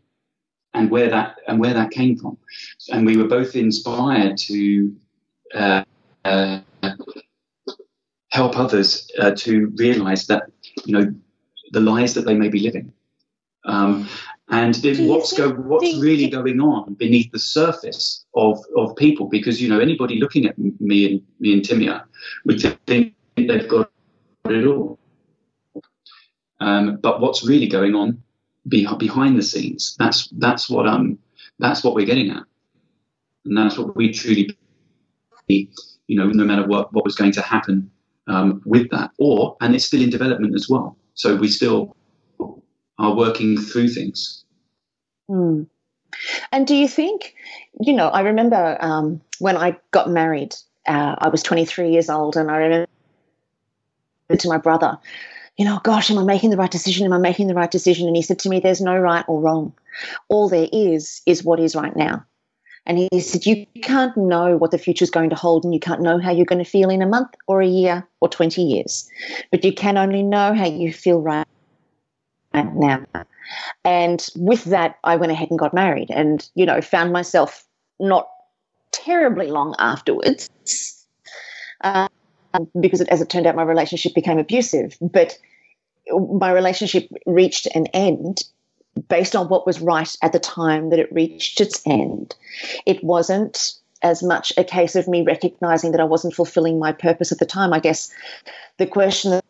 and 0.74 0.90
where 0.90 1.08
that 1.08 1.36
and 1.46 1.60
where 1.60 1.72
that 1.72 1.90
came 1.90 2.16
from. 2.18 2.36
And 2.92 3.06
we 3.06 3.16
were 3.16 3.28
both 3.28 3.54
inspired 3.54 4.36
to 4.38 4.94
uh, 5.54 5.84
uh, 6.24 6.58
help 8.30 8.58
others 8.58 9.08
uh, 9.20 9.30
to 9.36 9.72
realize 9.76 10.26
that 10.26 10.42
you 10.84 10.92
know 10.92 11.14
the 11.70 11.80
lies 11.80 12.14
that 12.14 12.26
they 12.26 12.34
may 12.34 12.48
be 12.48 12.60
living. 12.60 12.92
Um, 13.64 14.08
and 14.50 14.76
what's 15.08 15.32
go 15.32 15.52
what's 15.52 15.96
really 15.98 16.28
going 16.28 16.60
on 16.60 16.94
beneath 16.94 17.30
the 17.30 17.38
surface 17.38 18.26
of 18.34 18.58
of 18.76 18.94
people 18.96 19.26
because 19.26 19.62
you 19.62 19.68
know 19.68 19.78
anybody 19.78 20.18
looking 20.18 20.46
at 20.46 20.58
me 20.58 21.06
and 21.06 21.22
me 21.38 21.52
and 21.52 21.62
Timia 21.62 22.04
would 22.44 22.60
think 22.86 23.14
they've 23.36 23.68
got 23.68 23.90
it 24.46 24.66
all 24.66 24.98
um, 26.64 26.96
but 27.02 27.20
what's 27.20 27.44
really 27.44 27.68
going 27.68 27.94
on 27.94 28.22
be, 28.68 28.86
behind 28.98 29.38
the 29.38 29.42
scenes 29.42 29.94
that's 29.98 30.28
that's 30.38 30.68
what 30.70 30.86
um 30.86 31.18
that's 31.58 31.84
what 31.84 31.94
we're 31.94 32.06
getting 32.06 32.30
at 32.30 32.42
and 33.44 33.56
that's 33.56 33.76
what 33.78 33.94
we 33.96 34.12
truly 34.12 34.56
you 35.48 35.68
know 36.08 36.28
no 36.28 36.44
matter 36.44 36.66
what 36.66 36.92
what 36.92 37.04
was 37.04 37.14
going 37.14 37.32
to 37.32 37.42
happen 37.42 37.90
um, 38.26 38.62
with 38.64 38.88
that 38.90 39.10
or 39.18 39.56
and 39.60 39.74
it's 39.74 39.84
still 39.84 40.02
in 40.02 40.08
development 40.08 40.54
as 40.54 40.68
well 40.68 40.96
so 41.14 41.36
we 41.36 41.48
still 41.48 41.94
are 42.98 43.14
working 43.14 43.56
through 43.56 43.88
things. 43.88 44.44
Mm. 45.28 45.66
And 46.52 46.66
do 46.66 46.76
you 46.76 46.88
think, 46.88 47.34
you 47.80 47.92
know, 47.92 48.08
I 48.08 48.20
remember 48.20 48.76
um, 48.80 49.20
when 49.38 49.56
I 49.56 49.76
got 49.90 50.08
married, 50.08 50.54
uh, 50.86 51.16
I 51.18 51.28
was 51.28 51.42
23 51.42 51.90
years 51.90 52.08
old, 52.08 52.36
and 52.36 52.50
I 52.50 52.56
remember 52.56 52.86
to 54.36 54.48
my 54.48 54.58
brother, 54.58 54.98
you 55.56 55.64
know, 55.64 55.80
gosh, 55.84 56.10
am 56.10 56.18
I 56.18 56.24
making 56.24 56.50
the 56.50 56.56
right 56.56 56.70
decision? 56.70 57.06
Am 57.06 57.12
I 57.12 57.18
making 57.18 57.46
the 57.46 57.54
right 57.54 57.70
decision? 57.70 58.06
And 58.06 58.16
he 58.16 58.22
said 58.22 58.38
to 58.40 58.48
me, 58.48 58.60
there's 58.60 58.80
no 58.80 58.98
right 58.98 59.24
or 59.28 59.40
wrong. 59.40 59.72
All 60.28 60.48
there 60.48 60.68
is 60.72 61.22
is 61.26 61.44
what 61.44 61.60
is 61.60 61.76
right 61.76 61.94
now. 61.94 62.24
And 62.86 62.98
he 62.98 63.20
said, 63.20 63.46
You 63.46 63.64
can't 63.82 64.16
know 64.16 64.56
what 64.56 64.70
the 64.70 64.78
future 64.78 65.04
is 65.04 65.10
going 65.10 65.30
to 65.30 65.36
hold, 65.36 65.64
and 65.64 65.72
you 65.72 65.80
can't 65.80 66.02
know 66.02 66.18
how 66.18 66.30
you're 66.30 66.44
going 66.44 66.62
to 66.62 66.70
feel 66.70 66.90
in 66.90 67.00
a 67.00 67.06
month 67.06 67.30
or 67.46 67.62
a 67.62 67.66
year 67.66 68.06
or 68.20 68.28
20 68.28 68.62
years. 68.62 69.08
But 69.50 69.64
you 69.64 69.72
can 69.72 69.96
only 69.96 70.22
know 70.22 70.52
how 70.54 70.66
you 70.66 70.92
feel 70.92 71.20
right 71.20 71.46
now. 72.52 73.04
And 73.84 74.26
with 74.36 74.64
that, 74.64 74.98
I 75.04 75.16
went 75.16 75.32
ahead 75.32 75.50
and 75.50 75.58
got 75.58 75.72
married 75.72 76.10
and, 76.10 76.46
you 76.54 76.66
know, 76.66 76.80
found 76.80 77.12
myself 77.12 77.64
not 78.00 78.28
terribly 78.92 79.50
long 79.50 79.74
afterwards. 79.78 80.50
Uh, 81.82 82.08
Um, 82.54 82.68
because 82.78 83.00
it, 83.00 83.08
as 83.08 83.20
it 83.20 83.28
turned 83.28 83.46
out, 83.46 83.56
my 83.56 83.62
relationship 83.62 84.14
became 84.14 84.38
abusive. 84.38 84.96
But 85.00 85.36
my 86.10 86.52
relationship 86.52 87.08
reached 87.26 87.66
an 87.74 87.86
end 87.88 88.42
based 89.08 89.34
on 89.34 89.48
what 89.48 89.66
was 89.66 89.80
right 89.80 90.16
at 90.22 90.32
the 90.32 90.38
time 90.38 90.90
that 90.90 90.98
it 90.98 91.12
reached 91.12 91.60
its 91.60 91.82
end. 91.84 92.34
It 92.86 93.02
wasn't 93.02 93.74
as 94.02 94.22
much 94.22 94.52
a 94.56 94.64
case 94.64 94.94
of 94.94 95.08
me 95.08 95.22
recognizing 95.22 95.92
that 95.92 96.00
I 96.00 96.04
wasn't 96.04 96.34
fulfilling 96.34 96.78
my 96.78 96.92
purpose 96.92 97.32
at 97.32 97.38
the 97.38 97.46
time. 97.46 97.72
I 97.72 97.80
guess 97.80 98.12
the 98.76 98.86
question 98.86 99.40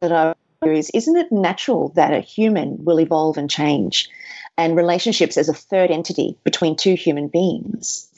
that 0.00 0.12
I 0.12 0.34
is 0.66 0.90
isn't 0.92 1.16
it 1.16 1.30
natural 1.30 1.90
that 1.90 2.12
a 2.12 2.20
human 2.20 2.84
will 2.84 3.00
evolve 3.00 3.38
and 3.38 3.48
change 3.48 4.08
and 4.56 4.76
relationships 4.76 5.36
as 5.36 5.48
a 5.48 5.54
third 5.54 5.90
entity 5.90 6.36
between 6.42 6.74
two 6.74 6.94
human 6.94 7.28
beings 7.28 8.10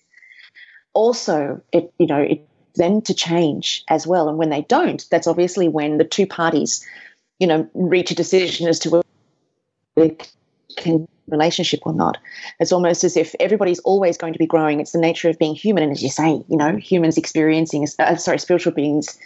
also 0.94 1.60
it 1.70 1.92
you 1.98 2.06
know 2.06 2.20
it 2.20 2.48
them 2.74 3.00
to 3.02 3.14
change 3.14 3.85
as 3.88 4.06
well 4.06 4.28
and 4.28 4.38
when 4.38 4.50
they 4.50 4.62
don't 4.62 5.06
that's 5.11 5.26
obviously 5.26 5.68
when 5.68 5.98
the 5.98 6.04
two 6.04 6.26
parties 6.26 6.87
you 7.38 7.46
know 7.46 7.68
reach 7.74 8.11
a 8.11 8.14
decision 8.14 8.68
as 8.68 8.78
to 8.78 8.90
whether 9.96 10.16
relationship 11.28 11.80
or 11.85 11.92
not 11.92 12.18
it's 12.59 12.72
almost 12.72 13.04
as 13.04 13.16
if 13.16 13.35
everybody's 13.38 13.78
always 13.80 14.16
going 14.16 14.33
to 14.33 14.38
be 14.38 14.46
growing 14.46 14.80
it's 14.80 14.92
the 14.92 14.98
nature 14.98 15.28
of 15.28 15.38
being 15.38 15.54
human 15.54 15.83
and 15.83 15.92
as 15.92 16.02
you 16.02 16.09
say 16.09 16.42
you 16.48 16.56
know 16.56 16.76
humans 16.76 17.16
experiencing 17.16 17.87
uh, 17.98 18.16
sorry 18.16 18.38
spiritual 18.38 18.72
beings 18.72 19.18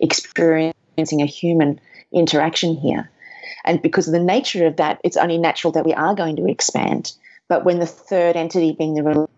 experiencing 0.00 1.22
a 1.22 1.26
human 1.26 1.80
interaction 2.12 2.74
here. 2.76 3.10
And 3.64 3.82
because 3.82 4.06
of 4.06 4.12
the 4.12 4.20
nature 4.20 4.66
of 4.66 4.76
that, 4.76 5.00
it's 5.04 5.16
only 5.16 5.38
natural 5.38 5.72
that 5.72 5.84
we 5.84 5.94
are 5.94 6.14
going 6.14 6.36
to 6.36 6.46
expand. 6.46 7.12
But 7.48 7.64
when 7.64 7.78
the 7.78 7.86
third 7.86 8.36
entity, 8.36 8.72
being 8.72 8.94
the 8.94 9.28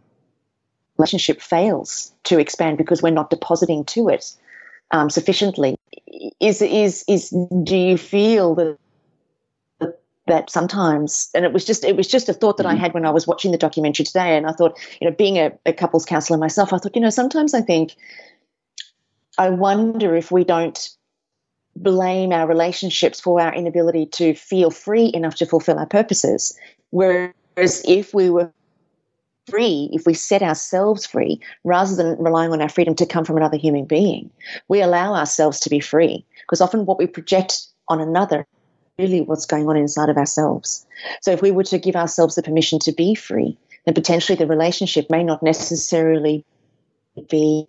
relationship, 1.00 1.40
fails 1.40 2.12
to 2.24 2.38
expand 2.38 2.78
because 2.78 3.02
we're 3.02 3.10
not 3.10 3.30
depositing 3.30 3.84
to 3.86 4.08
it 4.08 4.32
um, 4.90 5.10
sufficiently, 5.10 5.76
is 6.40 6.62
is 6.62 7.04
is 7.08 7.34
do 7.64 7.76
you 7.76 7.96
feel 7.96 8.54
that 8.54 8.78
that 10.26 10.48
sometimes 10.48 11.28
and 11.34 11.44
it 11.44 11.52
was 11.52 11.64
just 11.64 11.84
it 11.84 11.96
was 11.96 12.06
just 12.06 12.28
a 12.28 12.32
thought 12.32 12.56
that 12.56 12.66
mm-hmm. 12.66 12.76
I 12.76 12.78
had 12.78 12.94
when 12.94 13.04
I 13.04 13.10
was 13.10 13.26
watching 13.26 13.50
the 13.50 13.58
documentary 13.58 14.04
today 14.04 14.36
and 14.36 14.46
I 14.46 14.52
thought 14.52 14.78
you 15.00 15.08
know 15.08 15.14
being 15.14 15.38
a, 15.38 15.52
a 15.66 15.72
couples 15.72 16.04
counselor 16.04 16.38
myself 16.38 16.72
I 16.72 16.78
thought 16.78 16.94
you 16.94 17.02
know 17.02 17.10
sometimes 17.10 17.52
I 17.52 17.62
think 17.62 17.96
I 19.38 19.50
wonder 19.50 20.14
if 20.14 20.30
we 20.30 20.44
don't 20.44 20.90
blame 21.76 22.32
our 22.32 22.46
relationships 22.46 23.20
for 23.20 23.40
our 23.40 23.54
inability 23.54 24.06
to 24.06 24.34
feel 24.34 24.70
free 24.70 25.10
enough 25.14 25.36
to 25.36 25.46
fulfill 25.46 25.78
our 25.78 25.86
purposes. 25.86 26.58
Whereas 26.90 27.82
if 27.86 28.12
we 28.12 28.30
were 28.30 28.52
free, 29.48 29.88
if 29.92 30.07
we 30.07 30.14
set 30.14 30.42
ourselves 30.42 31.07
free, 31.07 31.40
rather 31.64 31.94
than 31.94 32.22
relying 32.22 32.53
on 32.53 32.61
our 32.61 32.68
freedom 32.68 32.94
to 32.96 33.07
come 33.07 33.24
from 33.24 33.37
another 33.37 33.57
human 33.57 33.85
being, 33.85 34.31
we 34.68 34.81
allow 34.81 35.14
ourselves 35.14 35.61
to 35.61 35.70
be 35.70 35.81
free. 35.81 36.24
Because 36.42 36.61
often 36.61 36.87
what 36.87 36.98
we 36.98 37.07
project 37.07 37.66
on 37.88 38.00
another 38.00 38.46
really 38.98 39.22
what's 39.22 39.46
going 39.46 39.66
on 39.68 39.76
inside 39.76 40.11
of 40.11 40.16
ourselves. 40.16 40.87
So 41.22 41.31
if 41.31 41.40
we 41.40 41.50
were 41.50 41.64
to 41.64 41.79
give 41.79 41.96
ourselves 41.96 42.35
the 42.35 42.42
permission 42.42 42.79
to 42.81 42.92
be 42.92 43.14
free, 43.14 43.57
then 43.87 43.94
potentially 43.94 44.37
the 44.37 44.46
relationship 44.46 45.09
may 45.09 45.24
not 45.24 45.42
necessarily 45.42 46.44
be 47.31 47.66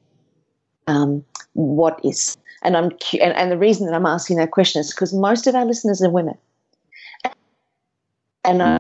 um, 0.88 1.24
what 1.54 2.00
is 2.04 2.38
and 2.64 2.78
I'm 2.78 2.92
and, 3.20 3.34
and 3.36 3.52
the 3.52 3.58
reason 3.58 3.88
that 3.88 3.96
I'm 3.96 4.06
asking 4.06 4.38
that 4.38 4.52
question 4.52 4.82
is 4.82 4.92
because 4.92 5.14
most 5.14 5.48
of 5.48 5.56
our 5.56 5.66
listeners 5.66 6.02
are 6.02 6.10
women, 6.10 6.38
and 8.44 8.62
I, 8.62 8.80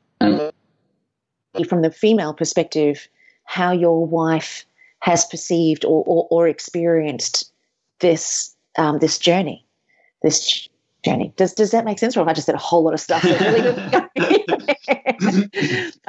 from 1.64 1.82
the 1.82 1.92
female 1.92 2.34
perspective, 2.34 3.08
how 3.46 3.72
your 3.72 4.06
wife 4.06 4.66
has 5.00 5.26
perceived 5.26 5.86
or 5.86 6.04
or, 6.06 6.28
or 6.30 6.48
experienced 6.48 7.52
this 8.00 8.56
um, 8.78 9.00
this 9.00 9.18
journey, 9.18 9.66
this 10.24 10.68
Jenny. 11.04 11.34
Does 11.36 11.54
does 11.54 11.72
that 11.72 11.86
make 11.86 12.00
sense? 12.00 12.16
Or 12.16 12.20
have 12.20 12.28
I 12.28 12.34
just 12.34 12.46
said 12.46 12.56
a 12.56 12.60
whole 12.60 12.84
lot 12.84 12.94
of 12.94 13.00
stuff? 13.00 13.24
I 13.26 14.10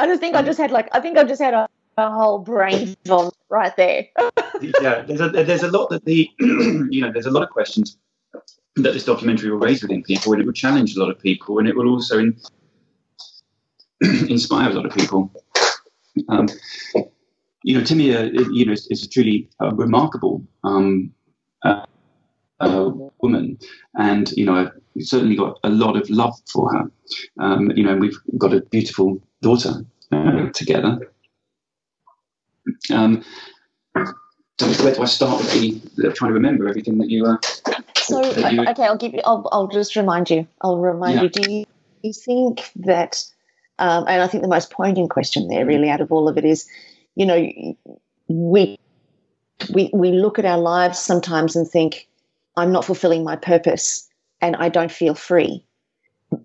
just 0.06 0.20
think 0.20 0.34
I 0.36 0.42
just 0.42 0.58
had 0.58 0.70
like 0.70 0.88
I 0.92 1.00
think 1.00 1.16
I 1.16 1.24
just 1.24 1.40
had 1.40 1.54
a, 1.54 1.68
a 1.96 2.10
whole 2.10 2.38
brain 2.40 2.94
vomit 3.06 3.34
right 3.48 3.74
there. 3.76 4.06
yeah, 4.60 5.02
there's 5.02 5.20
a 5.20 5.30
there's 5.30 5.62
a 5.62 5.70
lot 5.70 5.88
that 5.90 6.04
the 6.04 6.28
you 6.40 7.00
know 7.00 7.10
there's 7.10 7.26
a 7.26 7.30
lot 7.30 7.42
of 7.42 7.48
questions 7.50 7.96
that 8.76 8.92
this 8.92 9.04
documentary 9.04 9.50
will 9.50 9.58
raise 9.58 9.82
within 9.82 10.02
people, 10.02 10.32
and 10.32 10.42
it 10.42 10.44
will 10.44 10.52
challenge 10.52 10.94
a 10.96 11.00
lot 11.00 11.10
of 11.10 11.18
people, 11.18 11.58
and 11.58 11.68
it 11.68 11.76
will 11.76 11.88
also 11.88 12.18
in, 12.18 12.36
inspire 14.28 14.70
a 14.70 14.74
lot 14.74 14.86
of 14.86 14.92
people. 14.92 15.30
Um, 16.28 16.48
you 17.64 17.76
know, 17.76 17.82
Timea, 17.82 18.32
you 18.52 18.66
know, 18.66 18.72
is, 18.72 18.86
is 18.88 19.04
a 19.04 19.08
truly 19.08 19.48
uh, 19.60 19.72
remarkable 19.74 20.42
um, 20.64 21.12
uh, 21.64 21.84
uh, 22.60 22.90
woman, 23.20 23.58
and 23.94 24.30
you 24.32 24.44
know, 24.44 24.54
I've 24.54 24.72
certainly 25.04 25.36
got 25.36 25.58
a 25.64 25.68
lot 25.68 25.96
of 25.96 26.08
love 26.10 26.34
for 26.52 26.72
her. 26.72 26.90
Um, 27.40 27.70
you 27.76 27.84
know, 27.84 27.96
we've 27.96 28.18
got 28.38 28.52
a 28.52 28.60
beautiful 28.60 29.20
daughter 29.42 29.84
uh, 30.10 30.50
together. 30.50 31.12
Um, 32.90 33.24
where 33.94 34.94
do 34.94 35.02
I 35.02 35.06
start 35.06 35.38
with 35.38 35.96
the, 35.96 36.12
trying 36.12 36.30
to 36.30 36.34
remember 36.34 36.68
everything 36.68 36.98
that 36.98 37.10
you? 37.10 37.24
Uh, 37.26 37.36
so 37.96 38.32
that 38.32 38.52
you 38.52 38.64
okay, 38.66 38.84
I'll 38.84 38.96
give 38.96 39.14
you. 39.14 39.20
I'll, 39.24 39.48
I'll 39.52 39.68
just 39.68 39.96
remind 39.96 40.30
you. 40.30 40.46
I'll 40.60 40.78
remind 40.78 41.16
yeah. 41.16 41.22
you. 41.22 41.28
Do 41.30 41.52
you, 41.52 41.64
you 42.02 42.12
think 42.12 42.70
that? 42.76 43.24
Um, 43.82 44.04
and 44.06 44.22
I 44.22 44.28
think 44.28 44.42
the 44.42 44.48
most 44.48 44.70
poignant 44.70 45.10
question 45.10 45.48
there, 45.48 45.66
really, 45.66 45.90
out 45.90 46.00
of 46.00 46.12
all 46.12 46.28
of 46.28 46.38
it, 46.38 46.44
is, 46.44 46.68
you 47.16 47.26
know, 47.26 47.50
we 48.28 48.78
we 49.74 49.90
we 49.92 50.12
look 50.12 50.38
at 50.38 50.44
our 50.44 50.58
lives 50.58 51.00
sometimes 51.00 51.56
and 51.56 51.68
think, 51.68 52.06
I'm 52.56 52.70
not 52.70 52.84
fulfilling 52.84 53.24
my 53.24 53.34
purpose 53.34 54.08
and 54.40 54.54
I 54.54 54.68
don't 54.68 54.92
feel 54.92 55.16
free. 55.16 55.64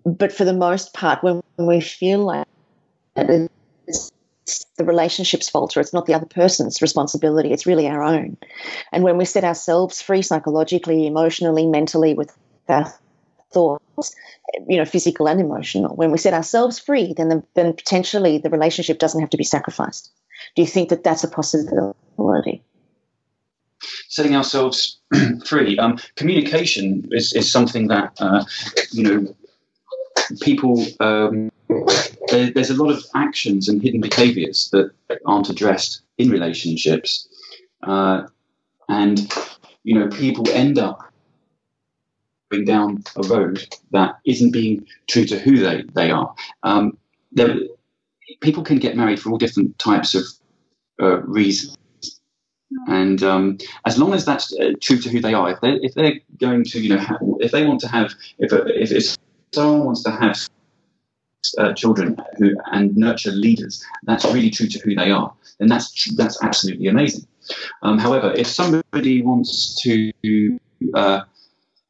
But 0.04 0.32
for 0.32 0.44
the 0.44 0.52
most 0.52 0.94
part, 0.94 1.22
when, 1.22 1.40
we 1.56 1.80
feel 1.80 2.24
like 2.24 2.46
the 3.14 3.48
relationships 4.80 5.48
falter, 5.48 5.80
it's 5.80 5.94
not 5.94 6.06
the 6.06 6.14
other 6.14 6.26
person's 6.26 6.82
responsibility, 6.82 7.52
it's 7.52 7.66
really 7.66 7.86
our 7.86 8.02
own. 8.02 8.36
And 8.90 9.04
when 9.04 9.16
we 9.16 9.24
set 9.24 9.44
ourselves 9.44 10.02
free 10.02 10.22
psychologically, 10.22 11.06
emotionally, 11.06 11.66
mentally, 11.66 12.14
with 12.14 12.36
our 12.68 12.92
thoughts, 13.52 14.14
you 14.66 14.76
know, 14.76 14.84
physical 14.84 15.28
and 15.28 15.40
emotional, 15.40 15.94
when 15.94 16.10
we 16.10 16.18
set 16.18 16.34
ourselves 16.34 16.78
free, 16.78 17.14
then, 17.16 17.28
the, 17.28 17.42
then 17.54 17.72
potentially 17.72 18.38
the 18.38 18.50
relationship 18.50 18.98
doesn't 18.98 19.20
have 19.20 19.30
to 19.30 19.36
be 19.36 19.44
sacrificed. 19.44 20.10
Do 20.54 20.62
you 20.62 20.68
think 20.68 20.90
that 20.90 21.04
that's 21.04 21.24
a 21.24 21.28
possibility? 21.28 22.62
setting 24.08 24.34
ourselves 24.36 24.98
free. 25.44 25.78
Um, 25.78 25.98
communication 26.16 27.08
is, 27.12 27.32
is 27.32 27.50
something 27.50 27.88
that 27.88 28.12
uh, 28.20 28.44
you 28.92 29.02
know 29.02 29.36
people. 30.40 30.84
Um, 31.00 31.50
there, 32.28 32.50
there's 32.50 32.70
a 32.70 32.82
lot 32.82 32.90
of 32.90 33.04
actions 33.14 33.68
and 33.68 33.82
hidden 33.82 34.00
behaviours 34.00 34.70
that 34.72 34.90
aren't 35.26 35.50
addressed 35.50 36.02
in 36.16 36.30
relationships, 36.30 37.28
uh, 37.82 38.26
and 38.88 39.32
you 39.84 39.94
know 39.94 40.08
people 40.08 40.48
end 40.50 40.78
up 40.78 41.00
going 42.50 42.64
down 42.64 43.04
a 43.16 43.26
road 43.28 43.66
that 43.90 44.18
isn't 44.24 44.50
being 44.52 44.86
true 45.08 45.24
to 45.24 45.38
who 45.38 45.58
they 45.58 45.82
they 45.94 46.10
are. 46.10 46.34
Um, 46.62 46.96
people 48.40 48.62
can 48.62 48.78
get 48.78 48.96
married 48.96 49.20
for 49.20 49.30
all 49.30 49.38
different 49.38 49.78
types 49.78 50.14
of 50.14 50.24
uh, 51.00 51.20
reasons 51.22 51.76
and 52.86 53.22
um, 53.22 53.58
as 53.86 53.98
long 53.98 54.12
as 54.12 54.24
that's 54.24 54.52
uh, 54.58 54.72
true 54.80 54.98
to 54.98 55.08
who 55.08 55.20
they 55.20 55.34
are, 55.34 55.50
if 55.50 55.60
they're, 55.60 55.78
if 55.82 55.94
they're 55.94 56.20
going 56.38 56.64
to, 56.64 56.80
you 56.80 56.90
know, 56.90 56.98
ha- 56.98 57.18
if 57.40 57.50
they 57.50 57.64
want 57.64 57.80
to 57.80 57.88
have, 57.88 58.12
if, 58.38 58.52
a, 58.52 58.66
if, 58.80 58.92
if 58.92 59.16
someone 59.52 59.86
wants 59.86 60.02
to 60.02 60.10
have 60.10 60.38
uh, 61.56 61.72
children 61.72 62.16
who 62.36 62.54
and 62.72 62.94
nurture 62.96 63.30
leaders, 63.30 63.84
that's 64.04 64.24
really 64.26 64.50
true 64.50 64.66
to 64.66 64.78
who 64.80 64.94
they 64.94 65.10
are, 65.10 65.32
then 65.58 65.68
that's 65.68 66.14
that's 66.14 66.42
absolutely 66.42 66.88
amazing. 66.88 67.26
Um, 67.82 67.98
however, 67.98 68.32
if 68.36 68.46
somebody 68.46 69.22
wants 69.22 69.80
to, 69.82 70.12
uh, 70.94 71.22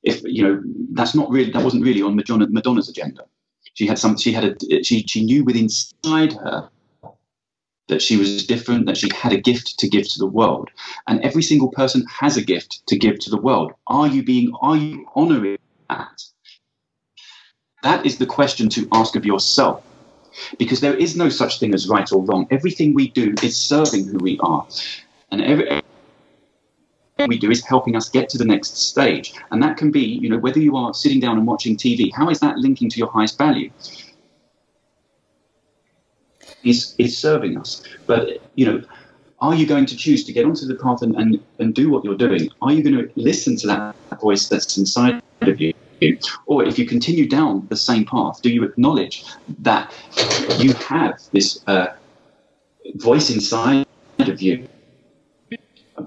if 0.03 0.23
you 0.25 0.43
know, 0.43 0.63
that's 0.93 1.15
not 1.15 1.31
really 1.31 1.51
that 1.51 1.65
wasn't 1.65 1.85
really 1.85 2.03
on 2.03 2.17
Madonna, 2.17 2.47
Madonna's 2.49 2.89
agenda. 2.89 3.25
She 3.75 3.87
had 3.87 3.99
some. 3.99 4.17
She 4.17 4.33
had 4.33 4.45
a. 4.45 4.83
She 4.85 5.03
she 5.07 5.25
knew 5.25 5.45
within 5.45 5.65
inside 5.65 6.33
her 6.33 6.71
that 7.89 8.03
she 8.03 8.17
was 8.17 8.47
different, 8.47 8.87
that 8.87 8.97
she 8.97 9.09
had 9.15 9.33
a 9.33 9.41
gift 9.41 9.79
to 9.79 9.89
give 9.89 10.09
to 10.09 10.19
the 10.19 10.27
world. 10.27 10.71
And 11.07 11.21
every 11.23 11.43
single 11.43 11.71
person 11.71 12.05
has 12.21 12.37
a 12.37 12.45
gift 12.45 12.87
to 12.87 12.99
give 12.99 13.19
to 13.21 13.31
the 13.31 13.41
world. 13.41 13.73
Are 13.87 14.07
you 14.07 14.23
being, 14.23 14.53
are 14.61 14.77
you 14.77 15.07
honoring 15.15 15.59
that? 15.89 16.23
That 17.83 18.05
is 18.07 18.19
the 18.19 18.27
question 18.27 18.69
to 18.71 18.89
ask 18.93 19.17
of 19.17 19.25
yourself. 19.25 19.83
Because 20.59 20.81
there 20.81 20.95
is 20.95 21.17
no 21.17 21.29
such 21.31 21.59
thing 21.59 21.75
as 21.75 21.89
right 21.89 22.11
or 22.13 22.23
wrong. 22.23 22.47
Everything 22.51 22.95
we 22.95 23.11
do 23.11 23.35
is 23.43 23.57
serving 23.57 24.07
who 24.07 24.19
we 24.19 24.39
are. 24.41 24.67
And 25.31 25.43
every, 25.43 25.83
we 27.27 27.39
do 27.39 27.51
is 27.51 27.65
helping 27.65 27.97
us 27.97 28.09
get 28.09 28.29
to 28.31 28.39
the 28.39 28.45
next 28.45 28.77
stage. 28.77 29.35
And 29.51 29.63
that 29.63 29.77
can 29.77 29.91
be, 29.91 30.01
you 30.01 30.29
know, 30.29 30.39
whether 30.39 30.61
you 30.61 30.77
are 30.77 30.95
sitting 30.95 31.21
down 31.21 31.37
and 31.37 31.47
watching 31.47 31.77
TV, 31.77 32.13
how 32.15 32.31
is 32.31 32.41
that 32.41 32.59
linking 32.59 32.89
to 32.91 32.99
your 32.99 33.11
highest 33.11 33.39
value? 33.39 33.71
is, 36.65 36.95
is 36.99 37.17
serving 37.17 37.59
us. 37.59 37.83
But, 38.07 38.41
you 38.55 38.67
know, 38.67 38.83
are 39.41 39.55
you 39.55 39.67
going 39.67 39.87
to 39.87 39.97
choose 39.97 40.25
to 40.25 40.33
get 40.33 40.45
onto 40.45 40.67
the 40.67 40.75
path 40.75 41.03
and, 41.03 41.15
and, 41.17 41.43
and 41.59 41.75
do 41.75 41.91
what 41.91 42.05
you're 42.05 42.17
doing? 42.17 42.51
Are 42.63 42.73
you 42.73 42.83
going 42.83 42.97
to 42.97 43.11
listen 43.17 43.57
to 43.59 43.67
that 43.69 43.95
voice 44.21 44.49
that's 44.49 44.77
inside 44.77 45.23
of 45.43 45.61
you? 45.61 45.73
Or 46.47 46.65
if 46.65 46.79
you 46.79 46.87
continue 46.87 47.29
down 47.29 47.67
the 47.69 47.77
same 47.77 48.05
path, 48.05 48.41
do 48.43 48.51
you 48.51 48.65
acknowledge 48.65 49.25
that 49.61 49.93
you 50.59 50.73
have 50.75 51.21
this 51.33 51.61
uh, 51.67 51.89
voice 52.95 53.31
inside 53.31 53.87
of 54.21 54.41
you? 54.41 54.69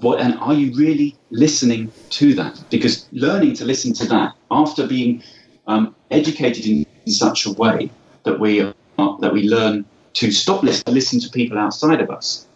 What, 0.01 0.19
and 0.19 0.33
are 0.39 0.55
you 0.55 0.73
really 0.75 1.15
listening 1.29 1.91
to 2.09 2.33
that? 2.33 2.63
Because 2.71 3.07
learning 3.11 3.53
to 3.55 3.65
listen 3.65 3.93
to 3.93 4.05
that 4.07 4.33
after 4.49 4.87
being 4.87 5.23
um, 5.67 5.95
educated 6.09 6.65
in, 6.65 6.85
in 7.05 7.11
such 7.11 7.45
a 7.45 7.51
way 7.51 7.91
that 8.23 8.39
we 8.39 8.61
are, 8.61 8.73
that 9.19 9.31
we 9.31 9.47
learn 9.47 9.85
to 10.13 10.31
stop 10.31 10.63
listening, 10.63 10.95
listen 10.95 11.19
to 11.19 11.29
people 11.29 11.57
outside 11.57 12.01
of 12.01 12.09
us. 12.09 12.47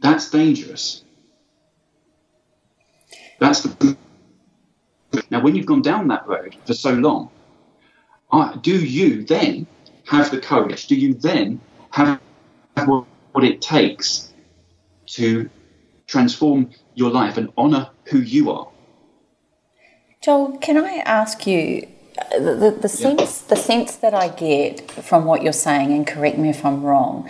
That's 0.00 0.30
dangerous. 0.30 1.04
That's 3.38 3.62
the. 3.62 3.96
Now, 5.30 5.42
when 5.42 5.54
you've 5.54 5.66
gone 5.66 5.82
down 5.82 6.08
that 6.08 6.26
road 6.26 6.56
for 6.66 6.72
so 6.72 6.92
long, 6.94 7.30
do 8.62 8.84
you 8.84 9.22
then 9.24 9.66
have 10.06 10.30
the 10.30 10.40
courage? 10.40 10.86
Do 10.86 10.94
you 10.94 11.14
then 11.14 11.60
have 11.90 12.20
what 12.86 13.44
it 13.44 13.60
takes 13.60 14.32
to 15.06 15.50
transform 16.06 16.70
your 16.94 17.10
life 17.10 17.36
and 17.36 17.52
honour 17.56 17.90
who 18.04 18.18
you 18.18 18.50
are? 18.50 18.68
Joel, 20.20 20.58
can 20.58 20.78
I 20.78 21.02
ask 21.04 21.46
you 21.46 21.86
the, 22.30 22.54
the, 22.54 22.78
the 22.82 22.88
sense 22.88 23.40
the 23.40 23.56
sense 23.56 23.96
that 23.96 24.14
I 24.14 24.28
get 24.28 24.90
from 24.90 25.24
what 25.24 25.42
you're 25.42 25.52
saying, 25.52 25.92
and 25.92 26.06
correct 26.06 26.38
me 26.38 26.48
if 26.48 26.64
I'm 26.64 26.82
wrong, 26.82 27.28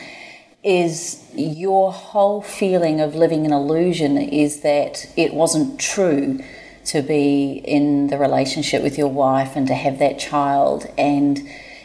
is 0.62 1.22
your 1.34 1.92
whole 1.92 2.40
feeling 2.40 3.00
of 3.00 3.14
living 3.14 3.44
an 3.44 3.52
illusion 3.52 4.16
is 4.16 4.60
that 4.60 5.06
it 5.16 5.34
wasn't 5.34 5.78
true 5.78 6.40
to 6.86 7.02
be 7.02 7.62
in 7.64 8.08
the 8.08 8.18
relationship 8.18 8.82
with 8.82 8.96
your 8.96 9.08
wife 9.08 9.56
and 9.56 9.66
to 9.66 9.74
have 9.74 9.98
that 9.98 10.18
child 10.18 10.86
and 10.98 11.40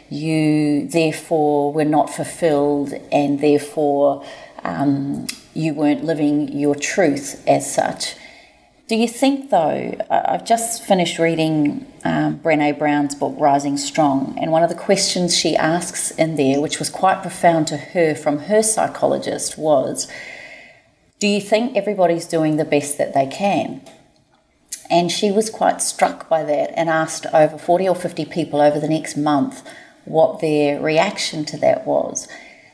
you 0.08 0.86
therefore 0.88 1.72
were 1.72 1.84
not 1.84 2.10
fulfilled 2.10 2.92
and 3.12 3.40
therefore 3.40 4.24
um, 4.64 5.26
you 5.54 5.74
weren't 5.74 6.04
living 6.04 6.48
your 6.48 6.74
truth 6.74 7.42
as 7.46 7.72
such 7.72 8.14
do 8.90 8.96
you 8.96 9.06
think, 9.06 9.50
though, 9.50 9.96
I've 10.10 10.44
just 10.44 10.82
finished 10.82 11.20
reading 11.20 11.86
um, 12.02 12.40
Brene 12.40 12.76
Brown's 12.76 13.14
book, 13.14 13.36
Rising 13.38 13.76
Strong, 13.76 14.36
and 14.36 14.50
one 14.50 14.64
of 14.64 14.68
the 14.68 14.74
questions 14.74 15.38
she 15.38 15.54
asks 15.54 16.10
in 16.10 16.34
there, 16.34 16.60
which 16.60 16.80
was 16.80 16.90
quite 16.90 17.22
profound 17.22 17.68
to 17.68 17.76
her 17.76 18.16
from 18.16 18.40
her 18.40 18.64
psychologist, 18.64 19.56
was 19.56 20.08
Do 21.20 21.28
you 21.28 21.40
think 21.40 21.76
everybody's 21.76 22.26
doing 22.26 22.56
the 22.56 22.64
best 22.64 22.98
that 22.98 23.14
they 23.14 23.28
can? 23.28 23.80
And 24.90 25.12
she 25.12 25.30
was 25.30 25.50
quite 25.50 25.80
struck 25.80 26.28
by 26.28 26.42
that 26.42 26.76
and 26.76 26.90
asked 26.90 27.26
over 27.32 27.58
40 27.58 27.90
or 27.90 27.94
50 27.94 28.24
people 28.24 28.60
over 28.60 28.80
the 28.80 28.88
next 28.88 29.16
month 29.16 29.64
what 30.04 30.40
their 30.40 30.80
reaction 30.80 31.44
to 31.44 31.56
that 31.58 31.86
was. 31.86 32.26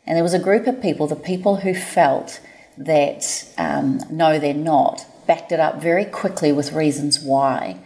And 0.06 0.16
there 0.16 0.24
was 0.24 0.32
a 0.32 0.38
group 0.38 0.66
of 0.66 0.80
people, 0.80 1.06
the 1.06 1.14
people 1.14 1.56
who 1.56 1.74
felt 1.74 2.40
that 2.78 3.44
um, 3.58 4.00
no, 4.10 4.38
they're 4.38 4.54
not, 4.54 5.06
backed 5.26 5.52
it 5.52 5.60
up 5.60 5.80
very 5.80 6.04
quickly 6.04 6.52
with 6.52 6.72
reasons 6.72 7.20
why. 7.20 7.78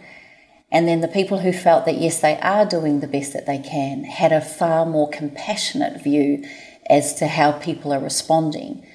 And 0.71 0.87
then 0.87 1.01
the 1.01 1.07
people 1.07 1.39
who 1.39 1.51
felt 1.51 1.85
that 1.85 1.97
yes, 1.97 2.21
they 2.21 2.37
are 2.39 2.65
doing 2.65 2.99
the 2.99 3.07
best 3.07 3.33
that 3.33 3.45
they 3.45 3.59
can 3.59 4.05
had 4.05 4.31
a 4.31 4.41
far 4.41 4.85
more 4.85 5.09
compassionate 5.09 6.01
view 6.01 6.45
as 6.89 7.13
to 7.15 7.27
how 7.27 7.51
people 7.51 7.93
are 7.93 7.99
responding. 7.99 8.85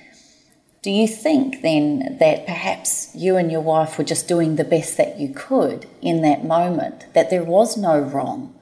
Do 0.83 0.91
you 0.91 1.09
think 1.09 1.63
then 1.63 2.17
that 2.21 2.47
perhaps 2.47 3.11
you 3.15 3.37
and 3.37 3.51
your 3.51 3.61
wife 3.61 3.99
were 3.99 4.05
just 4.05 4.29
doing 4.29 4.57
the 4.57 4.65
best 4.65 4.97
that 4.97 5.19
you 5.19 5.35
could 5.35 5.87
in 6.01 6.23
that 6.23 6.45
moment, 6.45 7.13
that 7.13 7.29
there 7.29 7.45
was 7.45 7.77
no 7.77 7.99
wrong, 7.99 8.55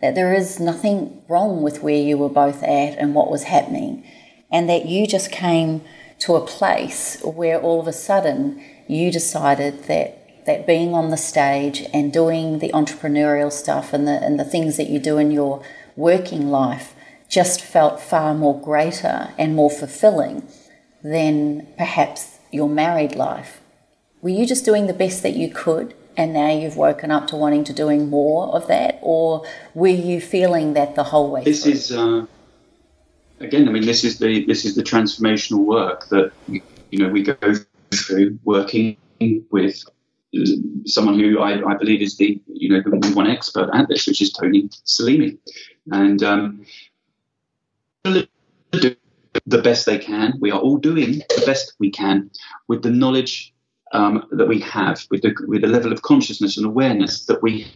that 0.00 0.14
there 0.14 0.32
is 0.32 0.58
nothing 0.58 1.22
wrong 1.28 1.62
with 1.62 1.82
where 1.82 2.00
you 2.00 2.16
were 2.16 2.30
both 2.30 2.62
at 2.62 2.96
and 2.98 3.14
what 3.14 3.30
was 3.30 3.44
happening, 3.44 4.04
and 4.50 4.68
that 4.70 4.86
you 4.86 5.06
just 5.06 5.30
came 5.30 5.82
to 6.20 6.34
a 6.34 6.46
place 6.46 7.20
where 7.22 7.60
all 7.60 7.80
of 7.80 7.86
a 7.86 7.92
sudden 7.92 8.62
you 8.86 9.10
decided 9.10 9.84
that 9.84 10.22
that 10.46 10.66
being 10.66 10.94
on 10.94 11.10
the 11.10 11.16
stage 11.16 11.82
and 11.92 12.12
doing 12.12 12.60
the 12.60 12.70
entrepreneurial 12.70 13.52
stuff 13.52 13.92
and 13.92 14.06
the 14.06 14.22
and 14.22 14.38
the 14.38 14.44
things 14.44 14.76
that 14.76 14.88
you 14.88 14.98
do 14.98 15.18
in 15.18 15.30
your 15.30 15.62
working 15.96 16.48
life 16.48 16.94
just 17.28 17.60
felt 17.60 18.00
far 18.00 18.34
more 18.34 18.60
greater 18.60 19.34
and 19.36 19.54
more 19.54 19.70
fulfilling 19.70 20.46
than 21.02 21.66
perhaps 21.76 22.38
your 22.52 22.68
married 22.68 23.14
life. 23.14 23.60
Were 24.22 24.30
you 24.30 24.46
just 24.46 24.64
doing 24.64 24.86
the 24.86 24.92
best 24.92 25.22
that 25.22 25.34
you 25.34 25.50
could 25.50 25.94
and 26.16 26.32
now 26.32 26.50
you've 26.50 26.76
woken 26.76 27.10
up 27.10 27.26
to 27.28 27.36
wanting 27.36 27.64
to 27.64 27.72
doing 27.72 28.08
more 28.08 28.54
of 28.54 28.66
that 28.68 28.98
or 29.02 29.44
were 29.74 29.88
you 29.88 30.20
feeling 30.20 30.74
that 30.74 30.94
the 30.94 31.04
whole 31.04 31.30
way 31.30 31.44
this 31.44 31.64
through? 31.64 31.72
is 31.72 31.92
uh, 31.92 32.26
again 33.40 33.68
i 33.68 33.72
mean 33.72 33.84
this 33.84 34.04
is 34.04 34.18
the 34.18 34.44
this 34.46 34.64
is 34.64 34.74
the 34.74 34.82
transformational 34.82 35.64
work 35.64 36.08
that 36.08 36.32
you 36.46 36.62
know 36.92 37.08
we 37.08 37.22
go 37.22 37.36
through 37.94 38.38
working 38.44 38.96
with 39.50 39.82
someone 40.86 41.18
who 41.18 41.40
I, 41.40 41.64
I, 41.68 41.76
believe 41.76 42.02
is 42.02 42.16
the 42.16 42.40
you 42.46 42.68
know 42.68 42.82
the 42.82 43.14
one 43.14 43.26
expert 43.26 43.70
at 43.72 43.88
this, 43.88 44.06
which 44.06 44.20
is 44.20 44.32
Tony 44.32 44.68
Salimi, 44.84 45.38
and 45.92 46.22
um, 46.22 46.66
the 48.02 49.62
best 49.62 49.86
they 49.86 49.98
can. 49.98 50.34
We 50.40 50.50
are 50.50 50.58
all 50.58 50.76
doing 50.76 51.22
the 51.36 51.42
best 51.46 51.74
we 51.78 51.90
can 51.90 52.30
with 52.68 52.82
the 52.82 52.90
knowledge 52.90 53.54
um, 53.92 54.24
that 54.32 54.48
we 54.48 54.60
have, 54.60 55.04
with 55.10 55.22
the 55.22 55.34
with 55.46 55.62
the 55.62 55.68
level 55.68 55.92
of 55.92 56.02
consciousness 56.02 56.56
and 56.56 56.66
awareness 56.66 57.26
that 57.26 57.42
we 57.42 57.66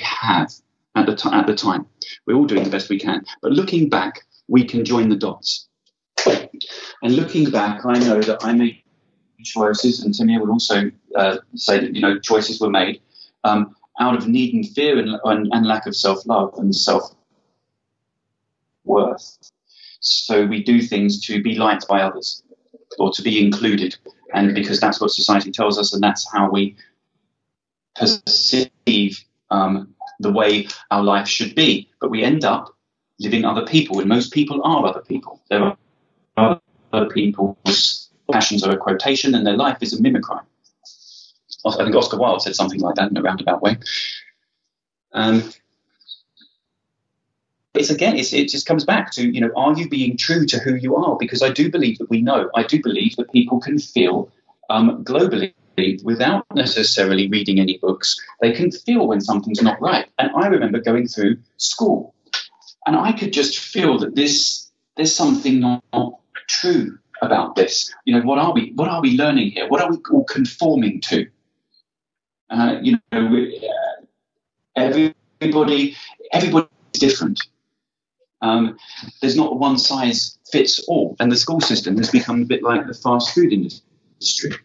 have 0.00 0.50
at 0.96 1.06
the 1.06 1.16
t- 1.16 1.30
at 1.32 1.46
the 1.46 1.54
time. 1.54 1.86
We're 2.26 2.36
all 2.36 2.46
doing 2.46 2.64
the 2.64 2.70
best 2.70 2.88
we 2.88 2.98
can, 2.98 3.24
but 3.42 3.52
looking 3.52 3.88
back, 3.88 4.24
we 4.50 4.64
can 4.64 4.84
join 4.84 5.08
the 5.08 5.16
dots. 5.16 5.68
And 6.26 7.16
looking 7.16 7.50
back, 7.50 7.86
I 7.86 7.98
know 7.98 8.20
that 8.20 8.44
I 8.44 8.52
made 8.52 8.82
choices, 9.42 10.04
and 10.04 10.12
Timmy 10.12 10.36
would 10.38 10.50
also 10.50 10.90
uh, 11.16 11.38
say 11.54 11.78
that 11.80 11.94
you 11.94 12.02
know 12.02 12.18
choices 12.18 12.60
were 12.60 12.68
made 12.68 13.00
um, 13.44 13.74
out 14.00 14.16
of 14.16 14.28
need 14.28 14.52
and 14.52 14.68
fear 14.68 14.98
and, 14.98 15.18
and, 15.24 15.48
and 15.52 15.66
lack 15.66 15.86
of 15.86 15.96
self 15.96 16.26
love 16.26 16.52
and 16.58 16.74
self 16.74 17.14
worth. 18.84 19.38
So 20.00 20.44
we 20.44 20.62
do 20.62 20.82
things 20.82 21.20
to 21.26 21.42
be 21.42 21.54
liked 21.54 21.86
by 21.88 22.02
others 22.02 22.42
or 22.98 23.12
to 23.12 23.22
be 23.22 23.42
included, 23.42 23.96
and 24.34 24.54
because 24.54 24.80
that's 24.80 25.00
what 25.00 25.12
society 25.12 25.52
tells 25.52 25.78
us, 25.78 25.94
and 25.94 26.02
that's 26.02 26.30
how 26.30 26.50
we 26.50 26.76
perceive 27.96 29.24
um, 29.50 29.94
the 30.18 30.32
way 30.32 30.66
our 30.90 31.02
life 31.02 31.28
should 31.28 31.54
be. 31.54 31.88
But 32.00 32.10
we 32.10 32.24
end 32.24 32.44
up 32.44 32.74
living 33.20 33.44
other 33.44 33.64
people, 33.64 34.00
and 34.00 34.08
most 34.08 34.32
people 34.32 34.60
are 34.64 34.86
other 34.86 35.02
people. 35.02 35.40
There 35.48 35.76
are 36.36 36.60
other 36.92 37.08
people's 37.08 38.10
passions 38.32 38.64
are 38.64 38.72
a 38.72 38.76
quotation, 38.76 39.34
and 39.34 39.46
their 39.46 39.56
life 39.56 39.78
is 39.80 39.92
a 39.92 40.02
mimicry. 40.02 40.38
I 41.64 41.84
think 41.84 41.94
Oscar 41.94 42.16
Wilde 42.16 42.42
said 42.42 42.56
something 42.56 42.80
like 42.80 42.94
that 42.96 43.10
in 43.10 43.16
a 43.16 43.22
roundabout 43.22 43.62
way. 43.62 43.76
Um, 45.12 45.52
it's 47.74 47.90
again, 47.90 48.16
it's, 48.16 48.32
it 48.32 48.48
just 48.48 48.66
comes 48.66 48.84
back 48.84 49.12
to 49.12 49.22
you 49.22 49.40
know, 49.40 49.50
are 49.54 49.76
you 49.76 49.88
being 49.88 50.16
true 50.16 50.46
to 50.46 50.58
who 50.58 50.74
you 50.74 50.96
are? 50.96 51.16
Because 51.18 51.42
I 51.42 51.50
do 51.50 51.70
believe 51.70 51.98
that 51.98 52.10
we 52.10 52.22
know. 52.22 52.50
I 52.54 52.62
do 52.62 52.82
believe 52.82 53.16
that 53.16 53.30
people 53.30 53.60
can 53.60 53.78
feel 53.78 54.30
um, 54.70 55.04
globally 55.04 55.52
without 56.02 56.44
necessarily 56.54 57.28
reading 57.28 57.60
any 57.60 57.78
books. 57.78 58.20
They 58.40 58.52
can 58.52 58.70
feel 58.70 59.06
when 59.06 59.20
something's 59.20 59.62
not 59.62 59.80
right. 59.80 60.06
And 60.18 60.30
I 60.36 60.46
remember 60.46 60.80
going 60.80 61.06
through 61.06 61.38
school, 61.56 62.14
and 62.90 62.98
I 62.98 63.12
could 63.12 63.32
just 63.32 63.56
feel 63.60 63.98
that 63.98 64.16
this 64.16 64.68
there's 64.96 65.14
something 65.14 65.60
not, 65.60 65.84
not 65.92 66.14
true 66.48 66.98
about 67.22 67.54
this. 67.54 67.94
You 68.04 68.14
know, 68.14 68.26
what 68.26 68.40
are 68.40 68.52
we 68.52 68.72
what 68.74 68.88
are 68.88 69.00
we 69.00 69.16
learning 69.16 69.52
here? 69.52 69.68
What 69.68 69.80
are 69.80 69.88
we 69.88 69.98
all 70.10 70.24
conforming 70.24 71.00
to? 71.02 71.28
Uh, 72.50 72.78
you 72.82 72.98
know, 73.12 73.26
we, 73.26 73.64
uh, 73.64 74.04
everybody 75.40 75.96
everybody's 76.32 76.68
different. 76.94 77.40
Um, 78.42 78.76
there's 79.20 79.36
not 79.36 79.60
one 79.60 79.78
size 79.78 80.38
fits 80.50 80.80
all, 80.88 81.14
and 81.20 81.30
the 81.30 81.36
school 81.36 81.60
system 81.60 81.96
has 81.98 82.10
become 82.10 82.42
a 82.42 82.44
bit 82.44 82.64
like 82.64 82.88
the 82.88 82.94
fast 82.94 83.32
food 83.32 83.52
industry, 83.52 84.56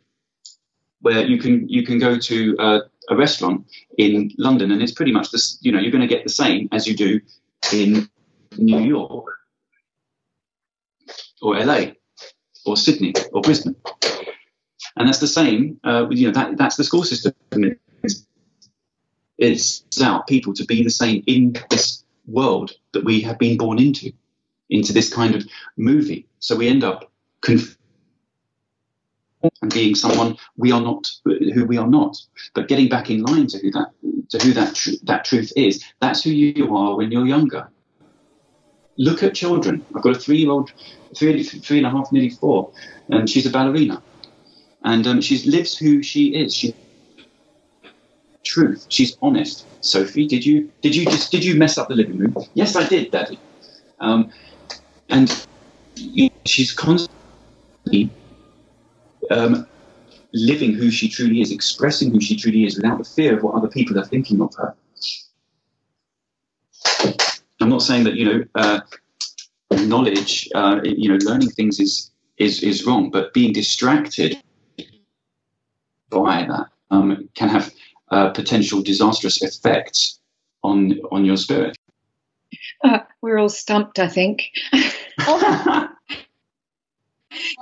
where 1.02 1.24
you 1.24 1.38
can 1.38 1.70
you 1.70 1.84
can 1.84 2.00
go 2.00 2.18
to 2.18 2.58
uh, 2.58 2.80
a 3.10 3.16
restaurant 3.16 3.68
in 4.00 4.32
London, 4.40 4.72
and 4.72 4.82
it's 4.82 4.94
pretty 4.94 5.12
much 5.12 5.30
this. 5.30 5.60
You 5.62 5.72
know, 5.72 5.80
you're 5.80 5.92
going 5.92 6.08
to 6.10 6.16
get 6.16 6.24
the 6.24 6.38
same 6.44 6.70
as 6.72 6.88
you 6.88 6.96
do 6.96 7.22
in 7.72 8.10
New 8.58 8.80
York 8.80 9.26
or 11.42 11.60
LA 11.60 11.92
or 12.66 12.78
Sydney 12.78 13.14
or 13.32 13.42
Brisbane, 13.42 13.76
and 14.96 15.08
that's 15.08 15.20
the 15.20 15.28
same. 15.28 15.80
Uh, 15.84 16.08
you 16.10 16.28
know, 16.28 16.34
that 16.34 16.58
that's 16.58 16.76
the 16.76 16.84
school 16.84 17.04
system. 17.04 17.34
It's, 19.38 19.84
out 20.02 20.28
people 20.28 20.54
to 20.54 20.66
be 20.66 20.84
the 20.84 20.90
same 20.90 21.24
in 21.28 21.56
this 21.70 22.04
world 22.28 22.72
that 22.94 23.04
we 23.04 23.22
have 23.22 23.38
been 23.38 23.58
born 23.58 23.80
into, 23.80 24.12
into 24.70 24.94
this 24.94 25.14
kind 25.14 25.36
of 25.36 25.46
movie. 25.78 26.28
So 26.40 26.56
we 26.56 26.68
end 26.68 26.84
up 26.84 27.12
and 29.62 29.74
being 29.74 29.96
someone 29.96 30.38
we 30.58 30.72
are 30.72 30.82
not, 30.82 31.10
who 31.24 31.66
we 31.66 31.78
are 31.78 31.88
not. 31.88 32.18
But 32.54 32.68
getting 32.68 32.90
back 32.90 33.10
in 33.10 33.24
line 33.24 33.48
to 33.48 33.60
who 33.60 33.72
that 33.72 33.92
to 34.30 34.40
who 34.40 34.54
that 34.54 34.76
tr- 34.76 35.02
that 35.04 35.26
truth 35.26 35.52
is. 35.56 35.84
That's 36.02 36.24
who 36.24 36.32
you 36.32 36.76
are 36.76 36.96
when 36.96 37.12
you're 37.12 37.28
younger. 37.28 37.70
Look 38.98 39.24
at 39.24 39.34
children. 39.34 39.86
I've 39.96 40.02
got 40.02 40.16
a 40.16 40.20
three-year-old, 40.20 40.72
three, 41.18 41.44
three 41.44 41.78
and 41.78 41.88
a 41.88 41.90
half, 41.90 42.12
nearly 42.12 42.30
four, 42.30 42.72
and 43.10 43.30
she's 43.30 43.46
a 43.46 43.50
ballerina, 43.50 44.02
and 44.84 45.06
um, 45.06 45.22
she 45.22 45.50
lives 45.50 45.78
who 45.78 46.02
she 46.02 46.36
is. 46.36 46.56
She 46.56 46.74
truth. 48.46 48.86
She's 48.90 49.18
honest. 49.22 49.66
Sophie, 49.82 50.28
did 50.28 50.46
you 50.46 50.72
did 50.82 50.96
you 50.96 51.06
just 51.06 51.32
did 51.32 51.44
you 51.44 51.56
mess 51.56 51.78
up 51.78 51.90
the 51.90 51.96
living 51.96 52.18
room? 52.18 52.36
Yes, 52.54 52.76
I 52.76 52.88
did, 52.88 53.12
Daddy. 53.12 53.38
Um, 54.00 54.32
and 55.10 55.46
she's 56.46 56.72
constantly 56.72 58.10
um, 59.30 59.68
living 60.34 60.74
who 60.74 60.90
she 60.90 61.10
truly 61.10 61.42
is, 61.42 61.52
expressing 61.52 62.12
who 62.12 62.22
she 62.22 62.36
truly 62.36 62.66
is, 62.66 62.78
without 62.78 62.98
the 62.98 63.04
fear 63.04 63.38
of 63.38 63.44
what 63.44 63.56
other 63.56 63.68
people 63.68 64.00
are 64.00 64.06
thinking 64.06 64.42
of 64.42 64.54
her. 64.56 64.74
I'm 67.66 67.72
not 67.72 67.82
saying 67.82 68.04
that 68.04 68.14
you 68.14 68.26
know 68.26 68.44
uh, 68.54 68.82
knowledge, 69.72 70.48
uh, 70.54 70.82
you 70.84 71.10
know, 71.10 71.18
learning 71.26 71.50
things 71.50 71.80
is 71.80 72.12
is 72.38 72.62
is 72.62 72.86
wrong, 72.86 73.10
but 73.10 73.34
being 73.34 73.54
distracted 73.54 74.38
by 76.12 76.46
that 76.46 76.68
um, 76.92 77.28
can 77.34 77.50
have 77.50 77.74
uh, 78.12 78.30
potential 78.30 78.84
disastrous 78.84 79.42
effects 79.42 80.20
on 80.64 81.00
on 81.12 81.26
your 81.26 81.38
spirit. 81.38 81.76
Uh, 82.84 83.00
we're 83.22 83.40
all 83.40 83.50
stumped, 83.50 83.98
I 83.98 84.10
think. 84.10 84.44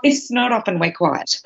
it's 0.04 0.30
not 0.30 0.52
often 0.52 0.80
we're 0.80 0.92
quiet. 0.92 1.40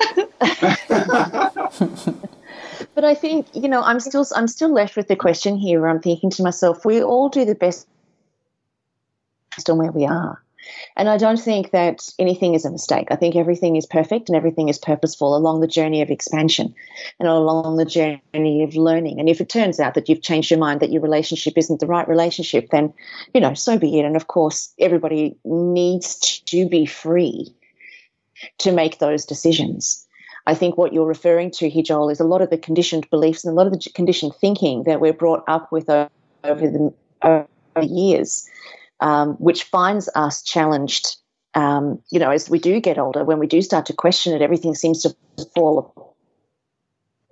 but 2.96 3.04
I 3.04 3.14
think 3.14 3.46
you 3.54 3.68
know 3.68 3.82
I'm 3.82 4.00
still 4.00 4.26
I'm 4.34 4.48
still 4.48 4.72
left 4.72 4.96
with 4.96 5.06
the 5.06 5.14
question 5.14 5.56
here. 5.56 5.80
Where 5.80 5.90
I'm 5.90 6.02
thinking 6.02 6.30
to 6.30 6.42
myself, 6.42 6.84
we 6.84 7.00
all 7.00 7.28
do 7.28 7.44
the 7.44 7.54
best 7.54 7.86
on 9.66 9.78
where 9.78 9.92
we 9.92 10.06
are. 10.06 10.42
And 10.96 11.08
I 11.08 11.16
don't 11.16 11.40
think 11.40 11.70
that 11.70 12.08
anything 12.18 12.54
is 12.54 12.64
a 12.64 12.70
mistake. 12.70 13.08
I 13.10 13.16
think 13.16 13.36
everything 13.36 13.76
is 13.76 13.86
perfect 13.86 14.28
and 14.28 14.36
everything 14.36 14.68
is 14.68 14.78
purposeful 14.78 15.36
along 15.36 15.60
the 15.60 15.66
journey 15.66 16.02
of 16.02 16.10
expansion 16.10 16.74
and 17.18 17.28
along 17.28 17.76
the 17.76 17.84
journey 17.84 18.62
of 18.62 18.74
learning. 18.74 19.20
And 19.20 19.28
if 19.28 19.40
it 19.40 19.48
turns 19.48 19.80
out 19.80 19.94
that 19.94 20.08
you've 20.08 20.22
changed 20.22 20.50
your 20.50 20.60
mind 20.60 20.80
that 20.80 20.92
your 20.92 21.02
relationship 21.02 21.54
isn't 21.56 21.80
the 21.80 21.86
right 21.86 22.08
relationship, 22.08 22.68
then, 22.70 22.92
you 23.34 23.40
know, 23.40 23.54
so 23.54 23.78
be 23.78 23.98
it. 23.98 24.04
And 24.04 24.16
of 24.16 24.26
course, 24.26 24.72
everybody 24.78 25.36
needs 25.44 26.40
to 26.40 26.68
be 26.68 26.86
free 26.86 27.54
to 28.58 28.72
make 28.72 28.98
those 28.98 29.24
decisions. 29.24 30.04
I 30.46 30.54
think 30.54 30.78
what 30.78 30.92
you're 30.92 31.06
referring 31.06 31.50
to 31.52 31.68
here, 31.68 31.82
Joel, 31.82 32.08
is 32.08 32.20
a 32.20 32.24
lot 32.24 32.42
of 32.42 32.50
the 32.50 32.58
conditioned 32.58 33.08
beliefs 33.10 33.44
and 33.44 33.52
a 33.52 33.56
lot 33.56 33.66
of 33.66 33.72
the 33.72 33.90
conditioned 33.94 34.34
thinking 34.40 34.84
that 34.84 35.00
we're 35.00 35.12
brought 35.12 35.44
up 35.46 35.70
with 35.70 35.90
over 35.90 36.08
the, 36.44 36.92
over 37.22 37.46
the 37.74 37.86
years 37.86 38.48
um, 39.00 39.34
which 39.34 39.64
finds 39.64 40.08
us 40.14 40.42
challenged. 40.42 41.16
Um, 41.54 42.00
you 42.10 42.18
know, 42.20 42.30
as 42.30 42.50
we 42.50 42.58
do 42.58 42.80
get 42.80 42.98
older, 42.98 43.24
when 43.24 43.38
we 43.38 43.46
do 43.46 43.62
start 43.62 43.86
to 43.86 43.92
question 43.92 44.34
it, 44.34 44.42
everything 44.42 44.74
seems 44.74 45.02
to 45.02 45.16
fall 45.54 45.78
apart. 45.78 46.08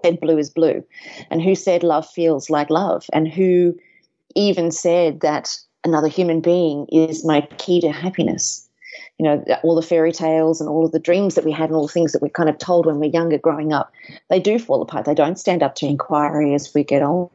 Said 0.04 0.20
blue 0.20 0.38
is 0.38 0.50
blue, 0.50 0.84
and 1.30 1.42
who 1.42 1.54
said 1.54 1.82
love 1.82 2.08
feels 2.08 2.50
like 2.50 2.70
love, 2.70 3.06
and 3.12 3.28
who 3.28 3.76
even 4.34 4.70
said 4.70 5.20
that 5.20 5.56
another 5.84 6.08
human 6.08 6.40
being 6.40 6.86
is 6.92 7.24
my 7.24 7.42
key 7.58 7.80
to 7.80 7.90
happiness. 7.92 8.68
you 9.18 9.24
know, 9.24 9.44
all 9.62 9.74
the 9.74 9.82
fairy 9.82 10.12
tales 10.12 10.60
and 10.60 10.68
all 10.68 10.84
of 10.84 10.92
the 10.92 10.98
dreams 10.98 11.34
that 11.34 11.44
we 11.44 11.52
had 11.52 11.70
and 11.70 11.76
all 11.76 11.86
the 11.86 11.92
things 11.92 12.12
that 12.12 12.22
we 12.22 12.28
kind 12.28 12.48
of 12.48 12.58
told 12.58 12.86
when 12.86 12.98
we're 12.98 13.10
younger 13.10 13.38
growing 13.38 13.72
up, 13.72 13.92
they 14.28 14.40
do 14.40 14.58
fall 14.58 14.82
apart. 14.82 15.04
They 15.04 15.14
don't 15.14 15.38
stand 15.38 15.62
up 15.62 15.74
to 15.76 15.86
inquiry 15.86 16.54
as 16.54 16.72
we 16.74 16.84
get 16.84 17.02
older. 17.02 17.32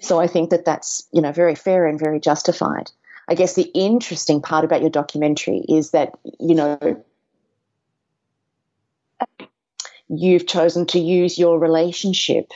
So 0.00 0.20
I 0.20 0.26
think 0.26 0.50
that 0.50 0.64
that's, 0.64 1.06
you 1.12 1.20
know, 1.20 1.32
very 1.32 1.54
fair 1.54 1.86
and 1.86 1.98
very 1.98 2.20
justified. 2.20 2.90
I 3.28 3.34
guess 3.34 3.54
the 3.54 3.70
interesting 3.74 4.40
part 4.40 4.64
about 4.64 4.82
your 4.82 4.90
documentary 4.90 5.64
is 5.68 5.90
that, 5.90 6.12
you 6.38 6.54
know, 6.54 7.04
you've 10.08 10.46
chosen 10.46 10.86
to 10.86 11.00
use 11.00 11.38
your 11.38 11.58
relationship 11.58 12.52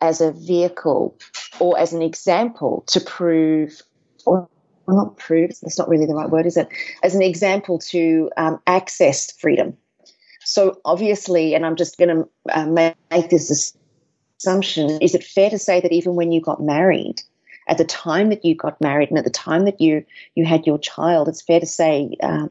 as 0.00 0.20
a 0.20 0.32
vehicle 0.32 1.16
or 1.58 1.78
as 1.78 1.92
an 1.92 2.02
example 2.02 2.84
to 2.88 3.00
prove, 3.00 3.80
or 4.26 4.48
not 4.86 5.16
prove, 5.16 5.52
that's 5.62 5.78
not 5.78 5.88
really 5.88 6.04
the 6.04 6.14
right 6.14 6.28
word, 6.28 6.44
is 6.44 6.58
it? 6.58 6.68
As 7.02 7.14
an 7.14 7.22
example 7.22 7.78
to 7.78 8.30
um, 8.36 8.60
access 8.66 9.32
freedom. 9.32 9.76
So 10.40 10.78
obviously, 10.84 11.54
and 11.54 11.64
I'm 11.64 11.76
just 11.76 11.96
going 11.96 12.10
to 12.10 12.28
uh, 12.52 12.66
make 12.66 13.30
this 13.30 13.74
assumption, 14.38 14.90
is 15.00 15.14
it 15.14 15.24
fair 15.24 15.50
to 15.50 15.58
say 15.58 15.80
that 15.80 15.92
even 15.92 16.14
when 16.14 16.32
you 16.32 16.40
got 16.40 16.62
married, 16.62 17.22
at 17.66 17.78
the 17.78 17.84
time 17.84 18.28
that 18.28 18.44
you 18.44 18.54
got 18.54 18.80
married 18.80 19.08
and 19.08 19.18
at 19.18 19.24
the 19.24 19.30
time 19.30 19.64
that 19.64 19.80
you 19.80 20.04
you 20.34 20.44
had 20.44 20.66
your 20.66 20.78
child, 20.78 21.28
it's 21.28 21.42
fair 21.42 21.60
to 21.60 21.66
say 21.66 22.16
um, 22.22 22.50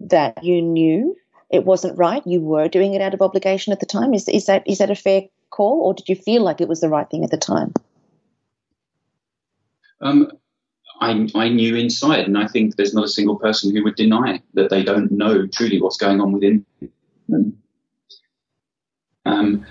that 0.00 0.42
you 0.44 0.62
knew 0.62 1.16
it 1.50 1.64
wasn't 1.64 1.98
right. 1.98 2.24
You 2.26 2.40
were 2.40 2.68
doing 2.68 2.94
it 2.94 3.00
out 3.00 3.14
of 3.14 3.22
obligation 3.22 3.72
at 3.72 3.80
the 3.80 3.86
time. 3.86 4.14
Is 4.14 4.28
is 4.28 4.46
that 4.46 4.62
is 4.66 4.78
that 4.78 4.90
a 4.90 4.94
fair 4.94 5.22
call, 5.50 5.80
or 5.80 5.94
did 5.94 6.08
you 6.08 6.16
feel 6.16 6.42
like 6.42 6.60
it 6.60 6.68
was 6.68 6.80
the 6.80 6.88
right 6.88 7.08
thing 7.08 7.24
at 7.24 7.30
the 7.30 7.36
time? 7.36 7.72
Um, 10.00 10.30
I, 11.00 11.28
I 11.34 11.48
knew 11.48 11.74
inside, 11.74 12.26
and 12.26 12.38
I 12.38 12.46
think 12.46 12.76
there's 12.76 12.94
not 12.94 13.04
a 13.04 13.08
single 13.08 13.36
person 13.36 13.74
who 13.74 13.82
would 13.84 13.96
deny 13.96 14.40
that 14.54 14.70
they 14.70 14.84
don't 14.84 15.10
know 15.10 15.46
truly 15.46 15.80
what's 15.80 15.96
going 15.96 16.20
on 16.20 16.32
within 16.32 16.64
them, 17.28 17.58
um, 19.24 19.66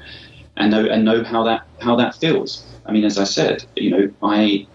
and 0.57 0.71
know 0.71 0.85
and 0.85 1.05
know 1.05 1.23
how 1.23 1.43
that 1.43 1.65
how 1.79 1.95
that 1.95 2.15
feels. 2.15 2.65
I 2.85 2.91
mean, 2.91 3.05
as 3.05 3.17
I 3.17 3.23
said, 3.23 3.65
you 3.75 3.89
know, 3.89 4.11
I 4.21 4.67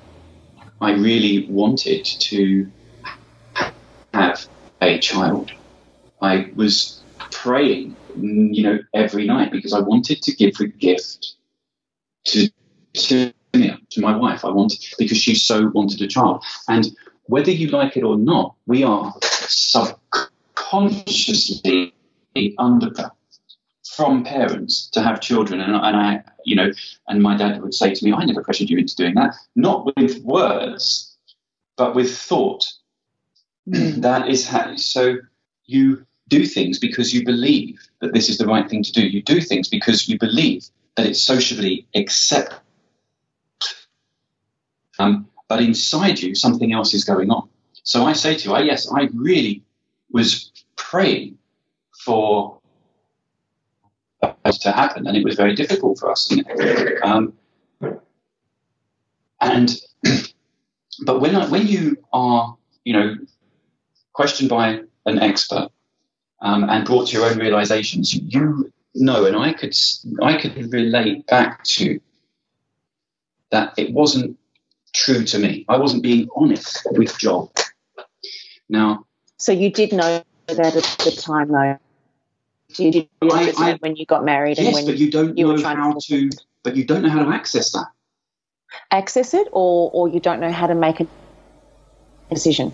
I 0.80 0.93
really 0.93 1.47
wanted 1.49 2.05
to 2.05 2.70
have 4.14 4.47
a 4.80 4.99
child. 4.99 5.53
I 6.20 6.51
was 6.55 7.03
praying, 7.30 7.97
you 8.20 8.62
know, 8.62 8.78
every 8.95 9.26
night 9.26 9.51
because 9.51 9.72
I 9.72 9.80
wanted 9.80 10.22
to 10.22 10.35
give 10.35 10.57
the 10.57 10.66
gift 10.66 11.35
to 12.26 12.49
to, 12.95 13.33
to 13.53 14.01
my 14.01 14.16
wife. 14.16 14.45
I 14.45 14.51
wanted 14.51 14.85
because 14.99 15.18
she 15.18 15.35
so 15.35 15.70
wanted 15.74 16.01
a 16.03 16.07
child, 16.07 16.45
and 16.68 16.87
whether 17.24 17.51
you 17.51 17.68
like 17.68 17.97
it 17.97 18.05
or 18.05 18.18
not, 18.18 18.55
we 18.66 18.85
are 18.85 19.14
subconsciously 19.20 21.95
under 22.59 22.91
from 23.97 24.24
parents 24.24 24.88
to 24.93 25.03
have 25.03 25.20
children. 25.20 25.61
And, 25.61 25.74
and, 25.74 25.97
I, 25.97 26.22
you 26.45 26.57
know, 26.57 26.70
and 27.09 27.22
my 27.22 27.36
dad 27.36 27.61
would 27.62 27.74
say 27.74 27.95
to 27.95 28.05
me, 28.05 28.12
I 28.12 28.24
never 28.24 28.43
pressured 28.43 28.70
you 28.70 28.78
into 28.78 28.97
doing 28.97 29.14
that, 29.14 29.34
not 29.55 29.95
with 29.97 30.22
words, 30.22 31.16
but 31.76 31.95
with 31.95 32.16
thought. 32.16 32.72
Mm. 33.68 33.97
that 34.03 34.28
is 34.28 34.47
how, 34.47 34.76
so 34.76 35.18
you 35.66 36.07
do 36.28 36.47
things 36.47 36.78
because 36.78 37.12
you 37.12 37.24
believe 37.24 37.78
that 38.01 38.14
this 38.14 38.28
is 38.28 38.38
the 38.38 38.47
right 38.47 38.68
thing 38.68 38.82
to 38.82 38.93
do. 38.93 39.07
You 39.07 39.22
do 39.22 39.40
things 39.40 39.68
because 39.68 40.09
you 40.09 40.18
believe 40.18 40.64
that 40.97 41.07
it's 41.07 41.22
socially 41.22 41.86
accepted. 41.95 42.59
Um, 44.99 45.28
but 45.49 45.61
inside 45.61 46.20
you, 46.20 46.34
something 46.34 46.72
else 46.72 46.95
is 46.95 47.05
going 47.05 47.30
on. 47.30 47.49
So 47.82 48.07
I 48.07 48.14
say 48.14 48.36
to 48.36 48.49
you, 48.49 48.55
I, 48.55 48.62
yes, 48.62 48.90
I 48.90 49.09
really 49.12 49.62
was 50.11 50.51
praying 50.76 51.36
for 52.05 52.61
to 54.45 54.72
happen, 54.72 55.07
and 55.07 55.16
it 55.16 55.24
was 55.24 55.36
very 55.36 55.55
difficult 55.55 55.99
for 55.99 56.11
us. 56.11 56.32
Um, 57.03 57.32
and 59.40 59.76
but 61.05 61.20
when 61.20 61.36
I, 61.36 61.49
when 61.49 61.66
you 61.66 61.97
are, 62.12 62.57
you 62.84 62.93
know, 62.93 63.16
questioned 64.12 64.51
by 64.51 64.80
an 65.07 65.18
expert 65.18 65.68
um, 66.40 66.68
and 66.68 66.84
brought 66.84 67.09
to 67.09 67.16
your 67.16 67.26
own 67.26 67.38
realizations, 67.38 68.14
you 68.14 68.70
know, 68.95 69.26
and 69.26 69.36
I 69.36 69.53
could 69.53 69.74
I 70.22 70.36
could 70.40 70.72
relate 70.72 71.26
back 71.26 71.64
to 71.64 72.01
that 73.51 73.74
it 73.76 73.93
wasn't 73.93 74.38
true 74.93 75.24
to 75.24 75.38
me. 75.38 75.64
I 75.68 75.76
wasn't 75.78 76.03
being 76.03 76.28
honest 76.36 76.86
with 76.93 77.16
Joel. 77.18 77.53
Now, 78.68 79.07
so 79.36 79.53
you 79.53 79.70
did 79.70 79.93
know 79.93 80.22
that 80.47 80.76
at 80.76 81.05
the 81.05 81.11
time, 81.11 81.49
though. 81.49 81.78
You 82.79 82.93
did 82.93 83.09
I, 83.23 83.53
I, 83.59 83.75
when 83.81 83.97
you 83.97 84.07
got 84.07 84.25
married, 84.25 84.59
yes, 84.59 84.66
and 84.66 84.75
when 84.75 84.87
but 84.87 84.99
you 84.99 85.11
don't 85.11 85.37
you 85.37 85.47
know 85.47 85.62
how 85.62 85.93
to, 85.93 86.31
to, 86.31 86.31
but 86.62 86.77
you 86.77 86.85
don't 86.85 87.03
know 87.03 87.11
how 87.11 87.25
to 87.25 87.31
access 87.31 87.73
that. 87.73 87.87
Access 88.91 89.35
it, 89.35 89.49
or 89.53 89.91
or 89.93 90.09
you 90.09 90.20
don't 90.20 90.41
know 90.41 90.53
how 90.53 90.66
to 90.66 90.75
make 90.75 91.01
a 91.01 91.07
decision. 92.31 92.73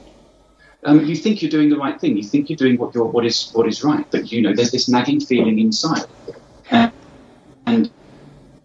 Um, 0.84 1.04
you 1.04 1.16
think 1.16 1.42
you're 1.42 1.50
doing 1.50 1.70
the 1.70 1.76
right 1.76 2.00
thing. 2.00 2.16
You 2.16 2.22
think 2.22 2.48
you're 2.48 2.56
doing 2.56 2.78
what 2.78 2.94
you're, 2.94 3.04
what 3.04 3.24
is 3.24 3.50
what 3.50 3.66
is 3.66 3.82
right, 3.82 4.06
but 4.10 4.30
you 4.30 4.42
know 4.42 4.54
there's 4.54 4.70
this 4.70 4.88
nagging 4.88 5.20
feeling 5.20 5.58
inside. 5.58 6.04
And, 6.70 6.92
and 7.66 7.90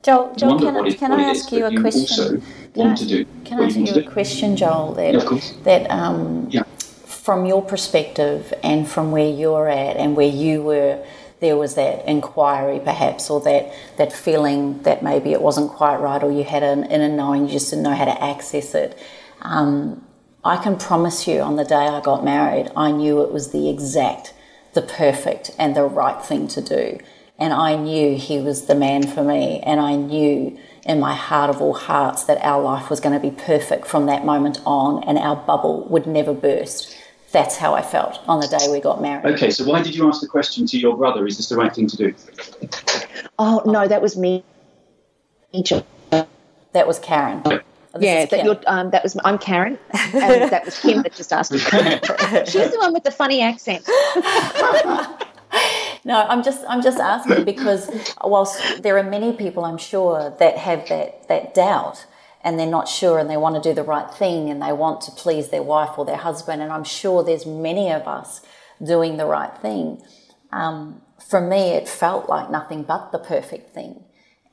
Joel, 0.03 0.35
Joel 0.35 0.59
can, 0.59 0.77
I, 0.77 0.91
can 0.91 1.11
I 1.11 1.23
ask 1.23 1.51
you 1.51 1.65
a 1.65 1.71
you 1.71 1.81
question? 1.81 2.43
Can 2.73 2.87
I, 2.87 2.95
do 2.95 3.25
can 3.45 3.61
I 3.61 3.65
ask 3.65 3.77
you, 3.77 4.01
a 4.01 4.03
question, 4.03 4.55
Joel? 4.55 4.93
That 4.93 5.13
yeah, 5.13 5.39
that 5.63 5.89
um, 5.89 6.49
yeah. 6.51 6.63
from 7.05 7.45
your 7.45 7.63
perspective 7.63 8.53
and 8.63 8.87
from 8.87 9.11
where 9.11 9.29
you're 9.29 9.67
at 9.67 9.97
and 9.97 10.15
where 10.15 10.27
you 10.27 10.61
were 10.61 11.03
there 11.43 11.57
was 11.57 11.75
that 11.75 12.07
inquiry 12.07 12.79
perhaps 12.79 13.29
or 13.29 13.41
that, 13.41 13.69
that 13.97 14.13
feeling 14.13 14.81
that 14.83 15.03
maybe 15.03 15.33
it 15.33 15.41
wasn't 15.41 15.69
quite 15.69 15.97
right 15.97 16.23
or 16.23 16.31
you 16.31 16.45
had 16.45 16.63
an 16.63 16.85
inner 16.85 17.09
knowing, 17.09 17.45
you 17.45 17.51
just 17.51 17.69
didn't 17.69 17.83
know 17.83 17.93
how 17.93 18.05
to 18.05 18.23
access 18.23 18.73
it. 18.73 18.97
Um, 19.41 20.05
I 20.45 20.55
can 20.55 20.77
promise 20.77 21.27
you 21.27 21.41
on 21.41 21.57
the 21.57 21.65
day 21.65 21.75
I 21.75 21.99
got 21.99 22.23
married, 22.23 22.71
I 22.77 22.91
knew 22.91 23.21
it 23.21 23.33
was 23.33 23.51
the 23.51 23.69
exact, 23.69 24.33
the 24.73 24.81
perfect 24.81 25.51
and 25.59 25.75
the 25.75 25.83
right 25.83 26.23
thing 26.23 26.47
to 26.47 26.61
do. 26.61 26.97
And 27.37 27.51
I 27.51 27.75
knew 27.75 28.15
he 28.15 28.39
was 28.39 28.67
the 28.67 28.75
man 28.75 29.05
for 29.05 29.21
me. 29.21 29.59
And 29.65 29.81
I 29.81 29.97
knew 29.97 30.57
in 30.85 31.01
my 31.01 31.13
heart 31.13 31.49
of 31.49 31.61
all 31.61 31.73
hearts 31.73 32.23
that 32.23 32.37
our 32.41 32.61
life 32.61 32.89
was 32.89 33.01
going 33.01 33.19
to 33.19 33.29
be 33.29 33.35
perfect 33.35 33.85
from 33.85 34.05
that 34.05 34.23
moment 34.23 34.61
on 34.65 35.03
and 35.03 35.17
our 35.17 35.35
bubble 35.35 35.89
would 35.89 36.07
never 36.07 36.33
burst 36.33 36.97
that's 37.33 37.57
how 37.57 37.73
I 37.73 37.81
felt 37.81 38.21
on 38.27 38.39
the 38.39 38.47
day 38.47 38.71
we 38.71 38.79
got 38.79 39.01
married. 39.01 39.25
Okay, 39.33 39.49
so 39.49 39.65
why 39.65 39.81
did 39.81 39.95
you 39.95 40.07
ask 40.07 40.21
the 40.21 40.27
question 40.27 40.65
to 40.67 40.77
your 40.77 40.95
brother? 40.95 41.27
Is 41.27 41.35
this 41.35 41.49
the 41.49 41.57
right 41.57 41.73
thing 41.73 41.87
to 41.87 41.97
do? 41.97 42.13
Oh 43.37 43.61
no, 43.65 43.87
that 43.87 44.01
was 44.01 44.15
me. 44.15 44.43
That 46.11 46.87
was 46.87 46.99
Karen. 46.99 47.41
Oh, 47.45 47.59
yeah, 47.99 48.25
that, 48.25 48.67
um, 48.67 48.89
that 48.91 49.03
was 49.03 49.17
I'm 49.23 49.37
Karen, 49.37 49.77
and 50.13 50.51
that 50.51 50.65
was 50.65 50.79
Kim 50.79 51.03
that 51.03 51.13
just 51.13 51.33
asked 51.33 51.51
me. 51.51 51.59
She's 51.59 52.71
the 52.71 52.77
one 52.79 52.93
with 52.93 53.03
the 53.03 53.11
funny 53.11 53.41
accent. 53.41 53.83
no, 56.05 56.25
I'm 56.27 56.43
just 56.43 56.63
I'm 56.67 56.81
just 56.81 56.99
asking 56.99 57.45
because 57.45 57.89
whilst 58.23 58.81
there 58.81 58.97
are 58.97 59.03
many 59.03 59.33
people 59.33 59.65
I'm 59.65 59.77
sure 59.77 60.35
that 60.39 60.57
have 60.57 60.87
that 60.89 61.27
that 61.27 61.53
doubt, 61.53 62.05
and 62.43 62.59
they're 62.59 62.67
not 62.67 62.87
sure 62.87 63.19
and 63.19 63.29
they 63.29 63.37
want 63.37 63.55
to 63.55 63.69
do 63.69 63.73
the 63.73 63.83
right 63.83 64.09
thing 64.11 64.49
and 64.49 64.61
they 64.61 64.73
want 64.73 65.01
to 65.01 65.11
please 65.11 65.49
their 65.49 65.63
wife 65.63 65.97
or 65.97 66.05
their 66.05 66.17
husband. 66.17 66.61
And 66.61 66.71
I'm 66.71 66.83
sure 66.83 67.23
there's 67.23 67.45
many 67.45 67.91
of 67.91 68.07
us 68.07 68.41
doing 68.83 69.17
the 69.17 69.25
right 69.25 69.55
thing. 69.57 70.01
Um, 70.51 71.01
for 71.25 71.39
me, 71.39 71.69
it 71.69 71.87
felt 71.87 72.27
like 72.27 72.51
nothing 72.51 72.83
but 72.83 73.11
the 73.11 73.19
perfect 73.19 73.73
thing. 73.73 74.03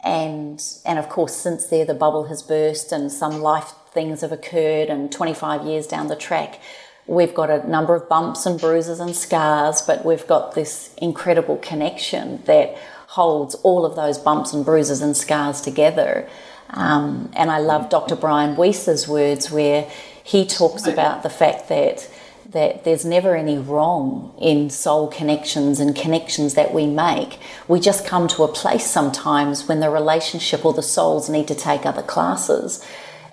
And, 0.02 0.62
and 0.86 0.98
of 0.98 1.08
course, 1.08 1.34
since 1.34 1.66
there, 1.66 1.84
the 1.84 1.94
bubble 1.94 2.24
has 2.24 2.42
burst 2.42 2.92
and 2.92 3.12
some 3.12 3.40
life 3.40 3.74
things 3.92 4.20
have 4.20 4.32
occurred, 4.32 4.88
and 4.88 5.10
25 5.10 5.66
years 5.66 5.86
down 5.86 6.06
the 6.06 6.16
track, 6.16 6.60
we've 7.06 7.34
got 7.34 7.50
a 7.50 7.68
number 7.68 7.94
of 7.94 8.08
bumps 8.08 8.46
and 8.46 8.58
bruises 8.58 9.00
and 9.00 9.14
scars, 9.16 9.82
but 9.82 10.04
we've 10.04 10.26
got 10.26 10.54
this 10.54 10.94
incredible 10.98 11.56
connection 11.56 12.40
that 12.44 12.76
holds 13.08 13.56
all 13.56 13.84
of 13.84 13.96
those 13.96 14.16
bumps 14.16 14.52
and 14.52 14.64
bruises 14.64 15.02
and 15.02 15.16
scars 15.16 15.60
together. 15.60 16.28
Um, 16.72 17.30
and 17.36 17.50
I 17.50 17.58
love 17.58 17.90
Dr. 17.90 18.16
Brian 18.16 18.56
Weiss's 18.56 19.08
words 19.08 19.50
where 19.50 19.90
he 20.22 20.46
talks 20.46 20.86
about 20.86 21.22
the 21.22 21.30
fact 21.30 21.68
that 21.68 22.08
that 22.50 22.82
there's 22.82 23.04
never 23.04 23.36
any 23.36 23.56
wrong 23.56 24.34
in 24.40 24.68
soul 24.70 25.06
connections 25.08 25.78
and 25.78 25.94
connections 25.94 26.54
that 26.54 26.74
we 26.74 26.84
make. 26.84 27.38
We 27.68 27.78
just 27.78 28.04
come 28.04 28.26
to 28.28 28.42
a 28.42 28.48
place 28.48 28.86
sometimes 28.86 29.68
when 29.68 29.78
the 29.78 29.88
relationship 29.88 30.64
or 30.64 30.72
the 30.72 30.82
souls 30.82 31.28
need 31.28 31.46
to 31.48 31.54
take 31.54 31.86
other 31.86 32.02
classes. 32.02 32.84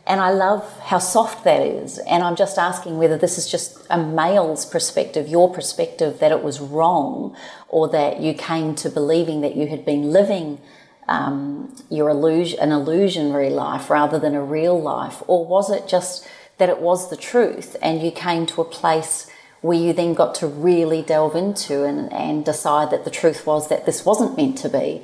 And 0.05 0.21
I 0.21 0.29
love 0.31 0.79
how 0.81 0.99
soft 0.99 1.43
that 1.43 1.61
is. 1.61 1.97
And 1.99 2.23
I'm 2.23 2.35
just 2.35 2.57
asking 2.57 2.97
whether 2.97 3.17
this 3.17 3.37
is 3.37 3.49
just 3.49 3.85
a 3.89 3.97
male's 3.97 4.65
perspective, 4.65 5.27
your 5.27 5.51
perspective, 5.51 6.19
that 6.19 6.31
it 6.31 6.43
was 6.43 6.61
wrong, 6.61 7.35
or 7.67 7.89
that 7.89 8.21
you 8.21 8.33
came 8.33 8.75
to 8.75 8.89
believing 8.89 9.41
that 9.41 9.55
you 9.55 9.67
had 9.67 9.83
been 9.83 10.13
living 10.13 10.59
um, 11.07 11.75
your 11.89 12.09
illusion, 12.09 12.59
an 12.59 12.71
illusionary 12.71 13.49
life 13.49 13.89
rather 13.89 14.19
than 14.19 14.35
a 14.35 14.43
real 14.43 14.79
life? 14.79 15.23
Or 15.27 15.45
was 15.45 15.69
it 15.69 15.87
just 15.87 16.27
that 16.57 16.69
it 16.69 16.79
was 16.79 17.09
the 17.09 17.17
truth, 17.17 17.75
and 17.81 18.01
you 18.01 18.11
came 18.11 18.45
to 18.47 18.61
a 18.61 18.65
place 18.65 19.29
where 19.61 19.77
you 19.77 19.93
then 19.93 20.13
got 20.13 20.35
to 20.35 20.47
really 20.47 21.01
delve 21.01 21.35
into 21.35 21.83
and, 21.83 22.11
and 22.13 22.45
decide 22.45 22.91
that 22.91 23.05
the 23.05 23.11
truth 23.11 23.45
was 23.45 23.69
that 23.69 23.85
this 23.85 24.05
wasn't 24.05 24.37
meant 24.37 24.57
to 24.59 24.69
be. 24.69 25.03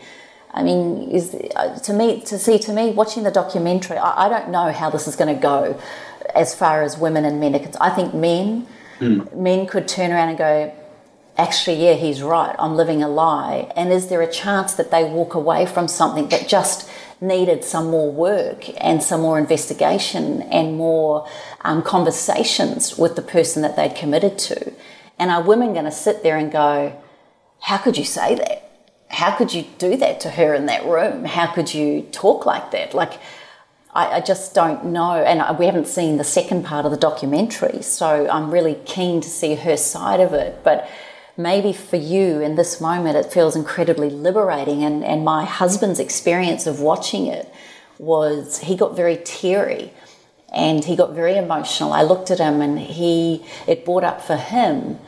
I 0.54 0.62
mean, 0.62 1.10
is 1.10 1.36
uh, 1.56 1.80
to 1.80 1.93
me 1.93 2.22
to 2.22 2.38
see 2.38 2.60
to 2.60 2.74
me 2.74 2.91
watching 2.91 3.24
the 3.24 3.32
documentary, 3.32 3.97
I, 3.97 4.26
I 4.26 4.30
don't 4.30 4.49
know 4.49 4.72
how 4.72 4.89
this 4.89 5.08
is 5.08 5.16
going 5.16 5.34
to 5.34 5.41
go 5.41 5.80
as 6.36 6.54
far 6.54 6.84
as 6.84 6.97
women 6.97 7.26
and 7.26 7.39
men 7.39 7.56
are 7.56 7.60
concerned. 7.60 7.78
I 7.82 7.89
think 7.89 8.14
men 8.14 8.68
mm. 8.99 9.36
men 9.36 9.66
could 9.66 9.88
turn 9.88 10.12
around 10.12 10.30
and 10.30 10.38
go, 10.38 10.76
actually, 11.38 11.84
yeah, 11.86 11.93
he's 11.93 12.21
right. 12.21 12.55
I'm 12.59 12.75
living 12.75 13.03
a 13.03 13.09
lie. 13.09 13.71
And 13.75 13.91
is 13.91 14.07
there 14.07 14.21
a 14.21 14.31
chance 14.31 14.73
that 14.73 14.91
they 14.91 15.03
walk 15.03 15.34
away 15.34 15.65
from 15.65 15.88
something 15.88 16.29
that 16.29 16.47
just 16.47 16.89
needed 17.23 17.63
some 17.63 17.89
more 17.89 18.11
work 18.11 18.69
and 18.84 19.01
some 19.01 19.21
more 19.21 19.39
investigation 19.39 20.41
and 20.43 20.77
more 20.77 21.27
um, 21.61 21.81
conversations 21.81 22.97
with 22.97 23.15
the 23.15 23.21
person 23.21 23.61
that 23.61 23.75
they'd 23.75 23.95
committed 23.95 24.38
to. 24.38 24.73
And 25.17 25.31
are 25.31 25.41
women 25.41 25.73
going 25.73 25.86
to 25.86 25.91
sit 25.91 26.21
there 26.21 26.38
and 26.38 26.51
go, 26.51 27.01
How 27.61 27.77
could 27.77 27.97
you 27.97 28.05
say 28.05 28.36
that? 28.36 28.69
How 29.09 29.36
could 29.36 29.53
you 29.53 29.65
do 29.77 29.95
that 29.97 30.19
to 30.21 30.31
her 30.31 30.53
in 30.53 30.65
that 30.65 30.86
room? 30.86 31.25
How 31.25 31.47
could 31.47 31.73
you 31.73 32.01
talk 32.11 32.45
like 32.45 32.71
that? 32.71 32.93
Like, 32.93 33.13
I, 33.93 34.17
I 34.17 34.21
just 34.21 34.55
don't 34.55 34.86
know. 34.86 35.13
And 35.13 35.57
we 35.57 35.67
haven't 35.67 35.88
seen 35.88 36.17
the 36.17 36.23
second 36.23 36.65
part 36.65 36.86
of 36.86 36.91
the 36.91 36.97
documentary, 36.97 37.84
so 37.84 38.27
I'm 38.27 38.51
really 38.51 38.79
keen 38.86 39.21
to 39.21 39.29
see 39.29 39.55
her 39.55 39.77
side 39.77 40.19
of 40.19 40.34
it. 40.34 40.63
But 40.63 40.89
maybe 41.38 41.73
for 41.73 41.95
you 41.95 42.41
in 42.41 42.55
this 42.55 42.79
moment 42.79 43.17
it 43.17 43.31
feels 43.31 43.55
incredibly 43.55 44.09
liberating. 44.09 44.84
And, 44.84 45.03
and 45.03 45.23
my 45.25 45.45
husband's 45.45 45.99
experience 45.99 46.67
of 46.67 46.79
watching 46.79 47.27
it 47.27 47.51
was 47.97 48.59
he 48.59 48.75
got 48.75 48.95
very 48.95 49.19
teary 49.23 49.91
and 50.53 50.86
he 50.86 50.95
got 50.95 51.13
very 51.13 51.36
emotional. 51.36 51.93
I 51.93 52.03
looked 52.03 52.29
at 52.29 52.39
him 52.39 52.61
and 52.61 52.79
he 52.79 53.43
it 53.67 53.86
brought 53.86 54.03
up 54.03 54.21
for 54.21 54.36
him 54.36 54.99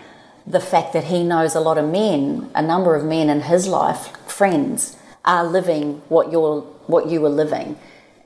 the 0.48 0.60
fact 0.60 0.94
that 0.94 1.06
he 1.06 1.24
knows 1.24 1.56
a 1.56 1.60
lot 1.60 1.78
of 1.78 1.90
men 1.90 2.52
a 2.54 2.62
number 2.62 2.96
of 2.96 3.04
men 3.04 3.30
in 3.30 3.42
his 3.42 3.68
life 3.68 4.16
friends 4.28 4.96
are 5.24 5.44
living 5.44 6.02
what 6.10 6.32
you're 6.32 6.62
what 6.88 7.08
you 7.08 7.22
were 7.22 7.30
living. 7.30 7.78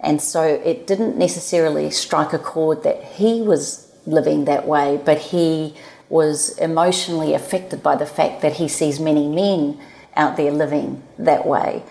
And 0.01 0.21
so 0.21 0.43
it 0.43 0.87
didn't 0.87 1.17
necessarily 1.17 1.91
strike 1.91 2.31
a 2.31 2.39
chord 2.39 2.83
that 2.83 3.03
he 3.03 3.41
was 3.41 3.91
living 4.05 4.45
that 4.45 4.65
way 4.65 5.01
but 5.03 5.17
he 5.17 5.73
was 6.09 6.57
emotionally 6.57 7.33
affected 7.33 7.83
by 7.83 7.95
the 7.95 8.05
fact 8.05 8.41
that 8.41 8.53
he 8.53 8.67
sees 8.67 8.99
many 8.99 9.27
men 9.27 9.79
out 10.15 10.37
there 10.37 10.51
living 10.51 11.01
that 11.17 11.45
way. 11.45 11.83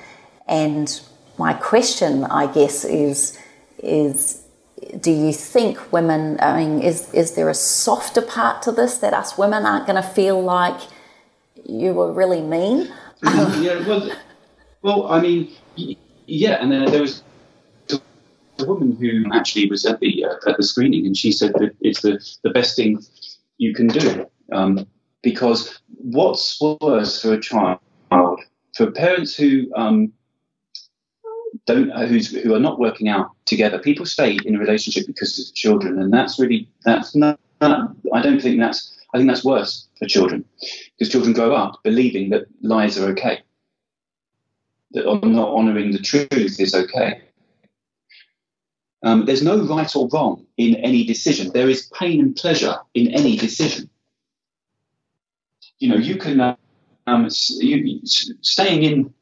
And 0.47 1.01
my 1.39 1.55
question, 1.55 2.25
I 2.25 2.53
guess, 2.53 2.85
is 2.85 3.39
is 3.79 4.43
do 5.01 5.11
you 5.11 5.33
think 5.33 5.93
women 5.93 6.39
I 6.41 6.57
mean 6.59 6.83
is 6.83 7.13
is 7.15 7.33
there 7.33 7.49
a 7.49 7.55
softer 7.55 8.23
part 8.23 8.63
to 8.63 8.73
this 8.73 8.99
that 8.99 9.15
us 9.15 9.39
women 9.39 9.65
aren't 9.65 9.87
going 9.87 10.03
to 10.03 10.09
feel 10.09 10.43
like 10.43 10.81
you 11.65 11.93
were 11.93 12.13
really 12.13 12.41
mean? 12.41 12.93
yeah, 13.23 13.87
well, 13.87 14.11
well, 14.83 15.07
I 15.09 15.21
mean, 15.21 15.57
yeah, 16.27 16.63
and 16.63 16.71
then 16.71 16.87
there 16.87 17.01
was 17.01 17.23
a 17.91 18.65
woman 18.65 18.97
who 18.97 19.25
actually 19.33 19.69
was 19.69 19.85
at 19.85 20.01
the 20.01 20.25
uh, 20.25 20.51
at 20.51 20.57
the 20.57 20.63
screening, 20.63 21.07
and 21.07 21.17
she 21.17 21.33
said 21.33 21.53
that 21.55 21.75
it's 21.81 22.03
the 22.03 22.19
the 22.43 22.51
best 22.51 22.77
thing 22.77 23.01
you 23.59 23.75
can 23.75 23.89
do. 23.89 24.27
Um, 24.53 24.87
because 25.23 25.81
what's 25.89 26.61
worse 26.81 27.21
for 27.21 27.35
a 27.35 27.41
child, 27.41 27.81
for 28.77 28.91
parents 28.93 29.37
who 29.37 29.71
um, 29.75 30.13
don't 31.67 31.91
who 31.91 32.55
are 32.55 32.61
not 32.61 32.79
working 32.79 33.09
out 33.09 33.31
together, 33.45 33.79
people 33.79 34.07
stay 34.07 34.39
in 34.45 34.57
a 34.57 34.59
relationship 34.59 35.07
because 35.07 35.39
of 35.39 35.55
children, 35.55 35.99
and 36.01 36.13
that's 36.13 36.39
really 36.39 36.69
that's 36.85 37.15
not. 37.15 37.39
I 37.61 38.23
don't 38.23 38.41
think 38.41 38.59
that's. 38.59 38.95
I 39.13 39.19
think 39.19 39.29
that's 39.29 39.45
worse 39.45 39.89
for 39.99 40.07
children 40.07 40.45
because 40.99 41.11
children 41.11 41.33
grow 41.33 41.55
up 41.55 41.81
believing 41.83 42.31
that 42.31 42.45
lies 42.63 42.99
are 42.99 43.09
okay, 43.11 43.41
that 44.93 45.05
not 45.05 45.49
honouring 45.49 45.93
the 45.93 45.99
truth 45.99 46.61
is 46.61 46.75
okay. 46.75 47.23
Um, 49.03 49.27
there's 49.27 49.43
no 49.43 49.61
right 49.65 49.95
or 49.95 50.09
wrong 50.13 50.45
in 50.57 50.75
any 50.77 51.05
decision. 51.05 51.53
There 51.53 51.69
is 51.69 51.91
pain 51.95 52.21
and 52.21 52.35
pleasure 52.35 52.77
in 52.95 53.09
any 53.09 53.37
decision. 53.37 53.89
You 55.79 55.91
know, 55.91 55.97
you 55.97 56.17
can 56.17 56.41
um, 57.07 57.29
you, 57.61 58.01
staying 58.05 58.83
in 58.83 59.15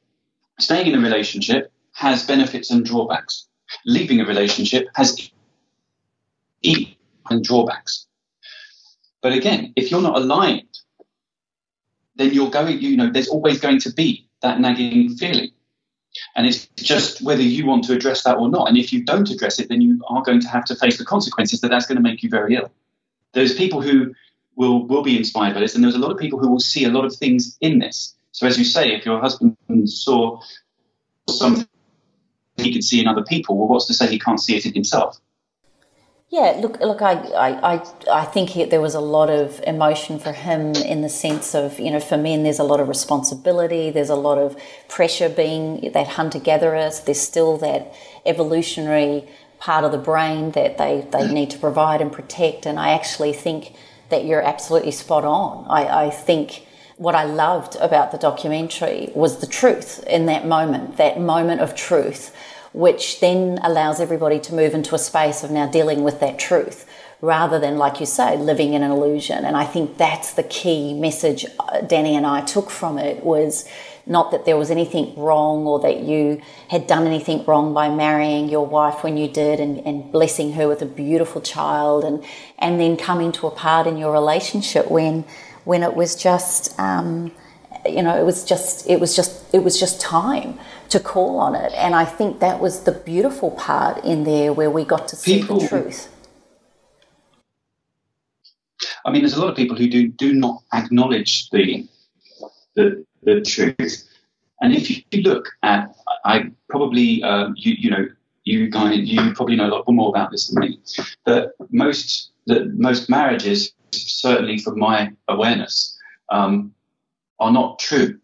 staying 0.59 0.87
in 0.87 0.99
a 0.99 1.03
relationship 1.03 1.71
has 1.93 2.27
benefits 2.27 2.71
and 2.71 2.85
drawbacks. 2.85 3.49
Leaving 3.85 4.21
a 4.21 4.25
relationship 4.25 4.89
has 4.95 5.31
e- 6.63 6.97
and 7.29 7.45
drawbacks. 7.45 8.07
But 9.23 9.33
again, 9.33 9.73
if 9.77 9.91
you're 9.91 10.03
not 10.03 10.17
aligned, 10.17 10.79
then 12.15 12.33
you're 12.33 12.51
going. 12.51 12.81
You 12.81 12.97
know, 12.97 13.11
there's 13.11 13.29
always 13.29 13.61
going 13.61 13.81
to 13.81 13.93
be 13.93 14.27
that 14.41 14.61
nagging 14.61 15.17
feeling. 15.17 15.51
And 16.35 16.47
it's 16.47 16.67
just 16.77 17.23
whether 17.23 17.43
you 17.43 17.67
want 17.67 17.85
to 17.85 17.93
address 17.93 18.25
that 18.25 18.37
or 18.39 18.49
not. 18.49 18.69
And 18.69 18.77
if 18.77 18.93
you 18.93 19.05
don't 19.05 19.31
address 19.31 19.59
it, 19.59 19.69
then 19.69 19.81
you 19.81 20.03
are 20.09 20.23
going 20.23 20.41
to 20.41 20.49
have 20.49 20.65
to 20.67 20.75
face 20.75 20.99
the 20.99 21.05
consequences 21.05 21.61
that 21.61 21.69
that's 21.69 21.87
going 21.87 21.97
to 21.97 22.03
make 22.03 22.23
you 22.23 22.29
very 22.29 22.55
ill. 22.55 22.71
There's 23.33 23.55
people 23.55 23.83
who 23.83 24.15
will, 24.57 24.87
will 24.87 25.03
be 25.03 25.17
inspired 25.17 25.55
by 25.55 25.61
this, 25.61 25.75
and 25.75 25.85
there's 25.85 25.95
a 25.95 25.99
lot 25.99 26.11
of 26.11 26.19
people 26.19 26.39
who 26.39 26.49
will 26.49 26.61
see 26.61 26.85
a 26.85 26.91
lot 26.91 27.05
of 27.05 27.15
things 27.15 27.57
in 27.61 27.79
this. 27.79 28.15
So, 28.33 28.47
as 28.47 28.59
you 28.59 28.65
say, 28.65 28.95
if 28.95 29.07
your 29.07 29.21
husband 29.21 29.57
saw 29.87 30.41
something 31.29 31.67
he 32.57 32.73
could 32.73 32.85
see 32.85 33.01
in 33.01 33.07
other 33.07 33.23
people, 33.23 33.57
well, 33.57 33.69
what's 33.69 33.87
to 33.87 33.95
say 33.95 34.07
he 34.09 34.19
can't 34.19 34.41
see 34.41 34.57
it 34.57 34.67
in 34.67 34.73
himself? 34.73 35.19
Yeah, 36.29 36.59
look, 36.61 36.81
look, 36.81 37.03
I, 37.03 37.13
I, 37.13 37.75
I 37.75 37.83
I 38.11 38.25
think 38.25 38.51
he, 38.51 38.65
there 38.65 38.81
was 38.81 38.97
a 38.97 39.01
lot 39.01 39.31
of 39.31 39.61
emotion 39.65 40.19
for 40.19 40.33
him 40.33 40.75
in 40.75 41.03
the 41.03 41.09
sense 41.09 41.55
of, 41.55 41.79
you 41.79 41.91
know, 41.93 42.01
for 42.01 42.17
men, 42.17 42.43
there's 42.43 42.59
a 42.59 42.65
lot 42.65 42.81
of 42.81 42.89
responsibility, 42.89 43.91
there's 43.91 44.11
a 44.11 44.17
lot 44.17 44.37
of 44.37 44.57
pressure 44.89 45.29
being 45.29 45.93
that 45.93 46.09
hunter 46.09 46.41
gatherers, 46.41 47.01
there's 47.01 47.21
still 47.21 47.57
that 47.59 47.95
evolutionary 48.27 49.29
part 49.61 49.85
of 49.85 49.93
the 49.93 49.99
brain 49.99 50.51
that 50.51 50.79
they, 50.79 51.07
they 51.13 51.21
mm. 51.21 51.33
need 51.33 51.51
to 51.51 51.59
provide 51.59 52.01
and 52.01 52.13
protect. 52.13 52.67
And 52.67 52.79
I 52.79 52.91
actually 52.91 53.33
think 53.33 53.77
that 54.09 54.25
you're 54.25 54.43
absolutely 54.43 54.91
spot 54.91 55.25
on. 55.25 55.65
I, 55.69 56.07
I 56.07 56.11
think 56.11 56.67
what 56.97 57.15
I 57.15 57.25
loved 57.25 57.77
about 57.77 58.11
the 58.11 58.19
documentary 58.19 59.13
was 59.15 59.39
the 59.39 59.47
truth 59.47 60.03
in 60.09 60.27
that 60.27 60.47
moment, 60.47 60.97
that 60.97 61.21
moment 61.21 61.61
of 61.61 61.75
truth 61.77 62.35
which 62.77 63.21
then 63.21 63.59
allows 63.63 64.01
everybody 64.01 64.39
to 64.39 64.55
move 64.55 64.75
into 64.75 64.95
a 64.95 64.99
space 64.99 65.43
of 65.43 65.51
now 65.51 65.67
dealing 65.67 66.05
with 66.05 66.21
that 66.21 66.39
truth 66.39 66.87
rather 67.23 67.59
than, 67.59 67.79
like 67.79 68.01
you 68.01 68.05
say, 68.05 68.37
living 68.37 68.75
in 68.75 68.83
an 68.83 68.91
illusion. 68.91 69.47
And 69.47 69.57
I 69.57 69.65
think 69.65 69.97
that's 69.97 70.35
the 70.35 70.43
key 70.43 70.93
message 70.93 71.47
uh, 71.59 71.81
Danny 71.81 72.15
and 72.15 72.27
I 72.27 72.43
took 72.43 72.69
from 72.69 72.99
it 72.99 73.25
was 73.25 73.67
not 74.05 74.31
that 74.31 74.45
there 74.45 74.59
was 74.59 74.71
anything 74.71 75.17
wrong 75.17 75.67
or 75.67 75.81
that 75.81 76.01
you 76.01 76.43
had 76.69 76.87
done 76.87 77.07
anything 77.07 77.47
wrong 77.47 77.73
by 77.73 77.89
marrying 77.89 78.51
your 78.51 78.67
wife 78.67 79.03
when 79.03 79.17
you 79.17 79.27
did 79.27 79.59
and, 79.59 79.79
and 79.87 80.13
blessing 80.13 80.53
her 80.53 80.69
with 80.69 80.83
a 80.83 80.87
beautiful 80.87 81.41
child 81.41 82.05
and, 82.05 82.23
and 82.59 82.79
then 82.79 82.99
coming 82.99 83.33
to 83.33 83.47
a 83.47 83.51
part 83.51 83.87
in 83.87 83.97
your 83.97 84.13
relationship 84.13 84.91
when, 84.91 85.25
when 85.65 85.83
it 85.83 85.95
was 85.95 86.15
just, 86.15 86.79
um, 86.79 87.33
you 87.87 88.03
know, 88.03 88.21
it 88.21 88.25
was 88.25 88.45
just, 88.45 88.87
it 88.87 89.01
was 89.01 89.17
just, 89.17 89.43
it 89.55 89.65
was 89.65 89.81
just 89.81 89.99
time 89.99 90.59
to 90.89 91.01
call 91.01 91.39
on 91.39 91.55
it. 91.55 91.73
And 91.75 91.95
I 91.95 92.05
think 92.05 92.41
that 92.41 92.61
was 92.61 92.81
the 92.81 92.93
beautiful 92.93 93.51
part 93.51 94.05
in 94.05 94.25
there 94.25 94.53
where 94.53 94.71
we 94.71 94.85
got 94.85 95.09
to 95.09 95.17
see 95.17 95.41
people, 95.41 95.61
the 95.61 95.69
truth. 95.69 96.13
I 99.05 99.11
mean, 99.11 99.23
there's 99.23 99.35
a 99.35 99.41
lot 99.41 99.51
of 99.51 99.57
people 99.57 99.77
who 99.77 99.89
do, 99.89 100.09
do 100.09 100.33
not 100.33 100.63
acknowledge 100.73 101.51
the, 101.51 101.87
the, 102.75 103.05
the 103.23 103.41
truth. 103.41 104.05
And 104.61 104.75
if 104.75 104.91
you 104.91 105.23
look 105.23 105.49
at, 105.63 105.95
I 106.25 106.51
probably, 106.69 107.23
uh, 107.23 107.51
you, 107.55 107.75
you 107.79 107.91
know, 107.91 108.07
you 108.45 108.71
guys, 108.71 108.99
you 109.01 109.33
probably 109.35 109.57
know 109.57 109.67
a 109.67 109.75
lot 109.75 109.89
more 109.89 110.09
about 110.09 110.31
this 110.31 110.49
than 110.49 110.61
me. 110.61 110.79
But 111.25 111.53
most, 111.71 112.31
the, 112.47 112.67
most 112.77 113.11
marriages, 113.11 113.73
certainly 113.91 114.59
from 114.59 114.79
my 114.79 115.13
awareness, 115.29 115.99
um, 116.31 116.73
are 117.39 117.53
not 117.53 117.79
true 117.79 118.19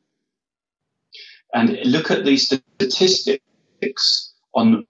and 1.52 1.78
look 1.84 2.10
at 2.10 2.24
the 2.24 2.36
statistics 2.36 4.34
on 4.54 4.86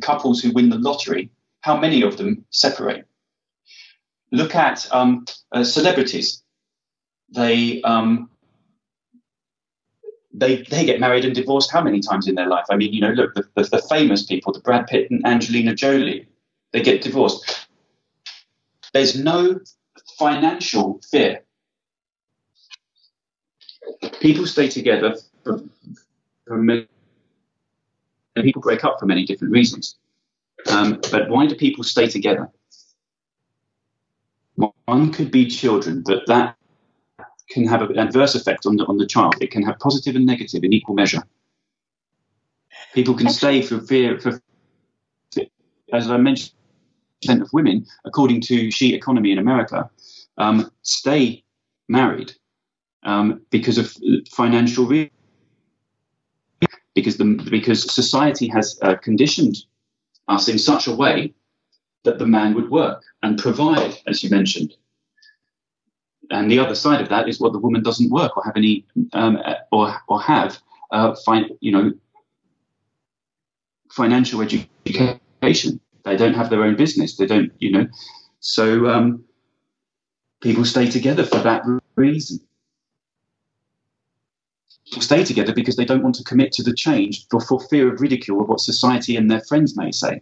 couples 0.00 0.40
who 0.40 0.52
win 0.52 0.70
the 0.70 0.78
lottery, 0.78 1.30
how 1.60 1.78
many 1.78 2.02
of 2.02 2.16
them 2.16 2.44
separate? 2.50 3.06
Look 4.30 4.54
at 4.54 4.88
um, 4.92 5.24
uh, 5.52 5.64
celebrities. 5.64 6.42
They, 7.34 7.82
um, 7.82 8.30
they, 10.32 10.62
they 10.62 10.84
get 10.84 11.00
married 11.00 11.24
and 11.24 11.34
divorced 11.34 11.70
how 11.70 11.82
many 11.82 12.00
times 12.00 12.26
in 12.26 12.34
their 12.34 12.48
life? 12.48 12.64
I 12.70 12.76
mean, 12.76 12.92
you 12.92 13.00
know, 13.00 13.12
look, 13.12 13.34
the, 13.34 13.44
the, 13.54 13.62
the 13.64 13.82
famous 13.88 14.24
people, 14.24 14.52
the 14.52 14.60
Brad 14.60 14.86
Pitt 14.86 15.10
and 15.10 15.24
Angelina 15.26 15.74
Jolie, 15.74 16.26
they 16.72 16.82
get 16.82 17.02
divorced. 17.02 17.68
There's 18.92 19.16
no 19.16 19.60
financial 20.18 21.00
fear. 21.10 21.42
People 24.20 24.46
stay 24.46 24.68
together 24.68 25.16
many, 26.48 26.86
people 28.36 28.62
break 28.62 28.84
up 28.84 28.98
for 28.98 29.06
many 29.06 29.24
different 29.24 29.52
reasons. 29.52 29.96
Um, 30.70 31.00
but 31.10 31.28
why 31.28 31.46
do 31.46 31.54
people 31.54 31.84
stay 31.84 32.06
together? 32.06 32.50
One 34.84 35.12
could 35.12 35.30
be 35.30 35.46
children, 35.46 36.02
but 36.04 36.26
that 36.26 36.56
can 37.48 37.66
have 37.66 37.82
an 37.82 37.98
adverse 37.98 38.34
effect 38.34 38.66
on 38.66 38.76
the, 38.76 38.84
on 38.86 38.98
the 38.98 39.06
child. 39.06 39.34
It 39.40 39.50
can 39.50 39.62
have 39.62 39.78
positive 39.78 40.16
and 40.16 40.26
negative 40.26 40.64
in 40.64 40.72
equal 40.72 40.94
measure. 40.94 41.22
People 42.94 43.14
can 43.14 43.28
stay 43.28 43.62
for 43.62 43.80
fear, 43.80 44.20
for, 44.20 44.40
as 45.92 46.10
I 46.10 46.16
mentioned, 46.16 46.52
percent 47.22 47.42
of 47.42 47.52
women, 47.52 47.86
according 48.04 48.40
to 48.42 48.70
She 48.70 48.94
Economy 48.94 49.32
in 49.32 49.38
America, 49.38 49.88
um, 50.38 50.70
stay 50.82 51.44
married 51.88 52.32
um, 53.02 53.42
because 53.50 53.78
of 53.78 53.96
financial 54.30 54.86
reasons. 54.86 55.12
Because 56.94 57.16
the 57.16 57.24
because 57.50 57.92
society 57.92 58.48
has 58.48 58.78
uh, 58.82 58.96
conditioned 58.96 59.56
us 60.28 60.48
in 60.48 60.58
such 60.58 60.86
a 60.86 60.94
way 60.94 61.34
that 62.04 62.18
the 62.18 62.26
man 62.26 62.54
would 62.54 62.70
work 62.70 63.02
and 63.22 63.38
provide, 63.38 63.96
as 64.06 64.22
you 64.22 64.30
mentioned. 64.30 64.74
And 66.30 66.50
the 66.50 66.58
other 66.58 66.74
side 66.74 67.00
of 67.00 67.08
that 67.10 67.28
is 67.28 67.40
what 67.40 67.52
the 67.52 67.58
woman 67.58 67.82
doesn't 67.82 68.10
work 68.10 68.36
or 68.36 68.44
have 68.44 68.56
any 68.56 68.84
um, 69.12 69.38
or 69.70 69.94
or 70.08 70.20
have 70.20 70.58
uh, 70.90 71.14
you 71.60 71.72
know 71.72 71.92
financial 73.90 74.40
education. 74.40 75.80
They 76.04 76.16
don't 76.16 76.34
have 76.34 76.50
their 76.50 76.64
own 76.64 76.76
business. 76.76 77.16
They 77.16 77.26
don't 77.26 77.52
you 77.58 77.72
know. 77.72 77.86
So 78.40 78.88
um, 78.88 79.24
people 80.40 80.64
stay 80.64 80.90
together 80.90 81.24
for 81.24 81.38
that 81.38 81.62
reason. 81.96 82.40
Stay 85.00 85.24
together 85.24 85.54
because 85.54 85.76
they 85.76 85.84
don't 85.84 86.02
want 86.02 86.14
to 86.16 86.24
commit 86.24 86.52
to 86.52 86.62
the 86.62 86.74
change 86.74 87.26
for, 87.30 87.40
for 87.40 87.60
fear 87.60 87.92
of 87.92 88.00
ridicule 88.00 88.40
of 88.40 88.48
what 88.48 88.60
society 88.60 89.16
and 89.16 89.30
their 89.30 89.40
friends 89.40 89.76
may 89.76 89.90
say 89.90 90.20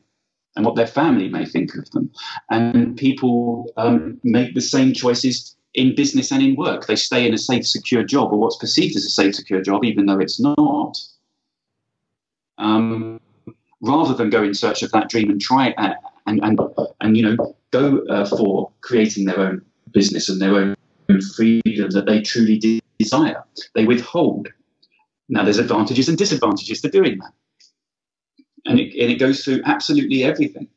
and 0.57 0.64
what 0.64 0.77
their 0.77 0.87
family 0.87 1.29
may 1.29 1.45
think 1.45 1.75
of 1.75 1.91
them. 1.91 2.11
And 2.51 2.97
people 2.97 3.73
um, 3.77 4.21
make 4.23 4.55
the 4.55 4.61
same 4.61 4.93
choices 4.93 5.57
in 5.75 5.95
business 5.95 6.31
and 6.33 6.43
in 6.43 6.57
work. 6.57 6.87
They 6.87 6.97
stay 6.97 7.27
in 7.27 7.35
a 7.35 7.39
safe, 7.39 7.66
secure 7.66 8.03
job 8.03 8.33
or 8.33 8.39
what's 8.39 8.57
perceived 8.57 8.97
as 8.97 9.05
a 9.05 9.11
safe, 9.11 9.35
secure 9.35 9.62
job, 9.62 9.85
even 9.85 10.07
though 10.07 10.18
it's 10.18 10.41
not. 10.41 10.99
Um, 12.59 13.21
rather 13.81 14.14
than 14.14 14.31
go 14.31 14.43
in 14.43 14.55
search 14.55 14.83
of 14.83 14.93
that 14.93 15.09
dream 15.09 15.31
and 15.31 15.41
try 15.41 15.75
and 15.79 15.95
and 16.27 16.41
and, 16.43 16.61
and 17.01 17.16
you 17.16 17.23
know 17.23 17.55
go 17.71 18.05
uh, 18.11 18.27
for 18.27 18.71
creating 18.83 19.25
their 19.25 19.41
own 19.41 19.62
business 19.93 20.29
and 20.29 20.41
their 20.41 20.55
own 20.55 20.77
freedom 21.35 21.91
that 21.91 22.07
they 22.07 22.21
truly 22.21 22.83
desire. 22.99 23.43
They 23.75 23.85
withhold. 23.85 24.49
Now, 25.31 25.45
there's 25.45 25.59
advantages 25.59 26.09
and 26.09 26.18
disadvantages 26.18 26.81
to 26.81 26.91
doing 26.91 27.18
that. 27.18 27.33
And 28.66 28.81
it, 28.81 29.01
and 29.01 29.12
it 29.12 29.20
goes 29.20 29.45
through 29.45 29.62
absolutely 29.64 30.24
everything, 30.24 30.68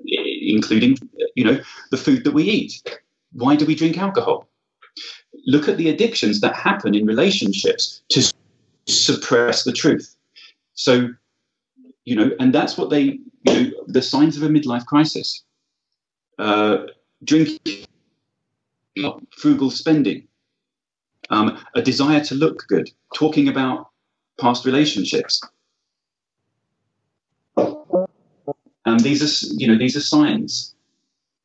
including, 0.00 0.96
you 1.34 1.44
know, 1.44 1.60
the 1.90 1.96
food 1.96 2.22
that 2.22 2.32
we 2.32 2.44
eat. 2.44 3.00
Why 3.32 3.56
do 3.56 3.66
we 3.66 3.74
drink 3.74 3.98
alcohol? 3.98 4.48
Look 5.46 5.68
at 5.68 5.76
the 5.76 5.88
addictions 5.88 6.40
that 6.40 6.54
happen 6.54 6.94
in 6.94 7.04
relationships 7.04 8.00
to 8.10 8.32
suppress 8.86 9.64
the 9.64 9.72
truth. 9.72 10.14
So, 10.74 11.08
you 12.04 12.14
know, 12.14 12.30
and 12.38 12.54
that's 12.54 12.78
what 12.78 12.90
they, 12.90 13.18
you 13.42 13.54
know, 13.54 13.70
the 13.88 14.02
signs 14.02 14.36
of 14.36 14.44
a 14.44 14.48
midlife 14.48 14.86
crisis. 14.86 15.42
Uh, 16.38 16.86
drinking, 17.24 17.86
frugal 19.36 19.72
spending, 19.72 20.28
um, 21.30 21.58
a 21.74 21.82
desire 21.82 22.22
to 22.24 22.34
look 22.34 22.66
good, 22.68 22.90
talking 23.14 23.48
about 23.48 23.88
past 24.40 24.64
relationships. 24.64 25.42
And 28.86 29.00
these 29.00 29.22
are, 29.22 29.54
you 29.56 29.68
know, 29.68 29.76
these 29.76 29.96
are 29.96 30.00
signs 30.00 30.74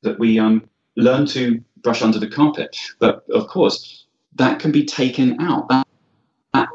that 0.02 0.18
we 0.20 0.40
um, 0.40 0.64
learn 0.96 1.26
to 1.28 1.62
brush 1.82 2.02
under 2.02 2.20
the 2.20 2.28
carpet. 2.28 2.78
But 3.00 3.26
of 3.34 3.48
course, 3.48 4.06
that 4.36 4.60
can 4.60 4.72
be 4.72 4.86
taken 4.86 5.42
out. 5.42 5.68
That, 5.70 5.88
that, 6.54 6.70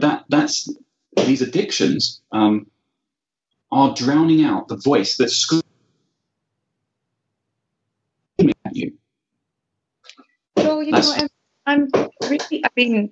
that 0.00 0.24
that's 0.28 0.68
these 1.16 1.40
addictions 1.42 2.20
um, 2.32 2.66
are 3.72 3.94
drowning 3.94 4.44
out 4.44 4.68
the 4.68 4.76
voice 4.76 5.16
that's 5.16 5.36
screaming 5.36 5.64
at 8.64 8.76
you. 8.76 8.92
Well, 10.56 10.82
you 10.82 10.92
that's, 10.92 11.16
know, 11.16 11.28
I'm, 11.68 11.88
really, 12.22 12.64
I've 12.64 12.74
been, 12.74 13.10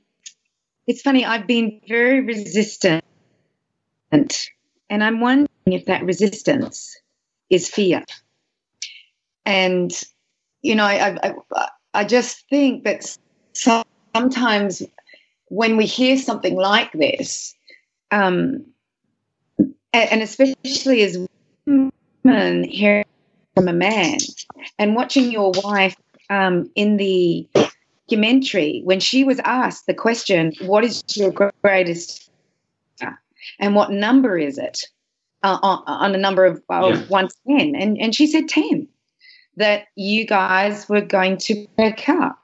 it's 0.86 1.02
funny, 1.02 1.24
I've 1.24 1.46
been 1.46 1.80
very 1.86 2.22
resistant. 2.22 3.04
And 4.10 5.04
I'm 5.04 5.20
wondering 5.20 5.48
if 5.66 5.84
that 5.86 6.04
resistance 6.04 6.96
is 7.50 7.68
fear. 7.68 8.02
And, 9.44 9.92
you 10.62 10.74
know, 10.74 10.84
I, 10.84 11.18
I, 11.22 11.68
I 11.92 12.04
just 12.04 12.48
think 12.48 12.84
that 12.84 13.16
sometimes 13.52 14.82
when 15.48 15.76
we 15.76 15.86
hear 15.86 16.16
something 16.16 16.56
like 16.56 16.92
this, 16.92 17.54
um, 18.10 18.64
and 19.92 20.22
especially 20.22 21.02
as 21.02 21.26
women 21.66 22.64
hearing 22.64 23.04
from 23.54 23.68
a 23.68 23.72
man 23.72 24.18
and 24.78 24.94
watching 24.94 25.30
your 25.30 25.52
wife 25.62 25.96
um, 26.30 26.70
in 26.74 26.96
the 26.96 27.48
documentary 28.08 28.82
when 28.84 29.00
she 29.00 29.24
was 29.24 29.40
asked 29.44 29.86
the 29.86 29.94
question, 29.94 30.52
"What 30.62 30.84
is 30.84 31.02
your 31.16 31.32
greatest?" 31.62 32.30
and 33.60 33.74
what 33.74 33.92
number 33.92 34.36
is 34.38 34.58
it 34.58 34.84
uh, 35.42 35.58
on, 35.62 35.82
on, 35.86 36.14
a 36.14 36.18
number 36.18 36.44
of, 36.44 36.60
yeah. 36.68 36.96
one 37.08 37.28
to 37.28 37.34
ten, 37.46 37.76
and 37.76 37.96
and 38.00 38.14
she 38.14 38.26
said 38.26 38.48
ten. 38.48 38.88
That 39.58 39.86
you 39.96 40.26
guys 40.26 40.86
were 40.86 41.00
going 41.00 41.38
to 41.38 41.66
break 41.76 42.10
up. 42.10 42.38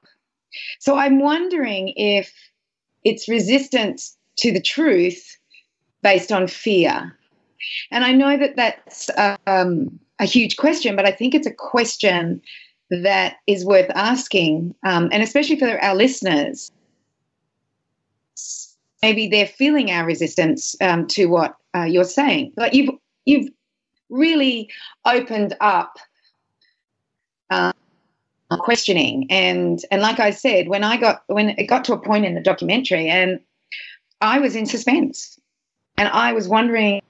So 0.81 0.97
I'm 0.97 1.21
wondering 1.21 1.93
if 1.95 2.33
it's 3.05 3.29
resistance 3.29 4.17
to 4.39 4.51
the 4.51 4.63
truth 4.63 5.37
based 6.03 6.33
on 6.33 6.47
fear. 6.47 7.15
And 7.91 8.03
I 8.03 8.13
know 8.13 8.39
that 8.39 8.57
that's 8.57 9.11
um, 9.47 10.01
a 10.19 10.25
huge 10.25 10.57
question, 10.57 10.97
but 10.97 11.05
I 11.05 11.11
think 11.11 11.35
it's 11.35 11.47
a 11.47 11.53
question 11.53 12.41
that 13.01 13.36
is 13.47 13.64
worth 13.64 13.90
asking, 13.95 14.74
um, 14.84 15.09
and 15.12 15.22
especially 15.22 15.59
for 15.59 15.82
our 15.82 15.95
listeners. 15.95 16.70
Maybe 19.03 19.28
they're 19.28 19.47
feeling 19.47 19.90
our 19.90 20.07
resistance 20.07 20.76
um, 20.80 21.07
to 21.09 21.26
what 21.26 21.57
uh, 21.74 21.84
you're 21.84 22.05
saying. 22.05 22.53
Like 22.57 22.74
you've 22.74 22.95
you've 23.24 23.49
really 24.11 24.70
opened 25.05 25.57
up 25.61 25.97
uh, 27.51 27.72
questioning, 28.51 29.26
and 29.30 29.80
and 29.90 30.03
like 30.03 30.20
I 30.20 30.30
said, 30.30 30.68
when 30.68 30.84
I 30.84 30.99
got 30.99 31.22
when 31.26 31.51
it 31.51 31.64
got 31.64 31.84
to 31.86 31.95
a 31.95 31.99
point 31.99 32.26
in 32.26 32.34
the 32.34 32.43
documentary, 32.43 33.09
and 33.09 33.40
I 34.20 34.38
was 34.38 34.55
in 34.55 34.66
suspense, 34.66 35.40
and 35.97 36.09
I 36.09 36.32
was 36.32 36.47
wondering 36.47 37.01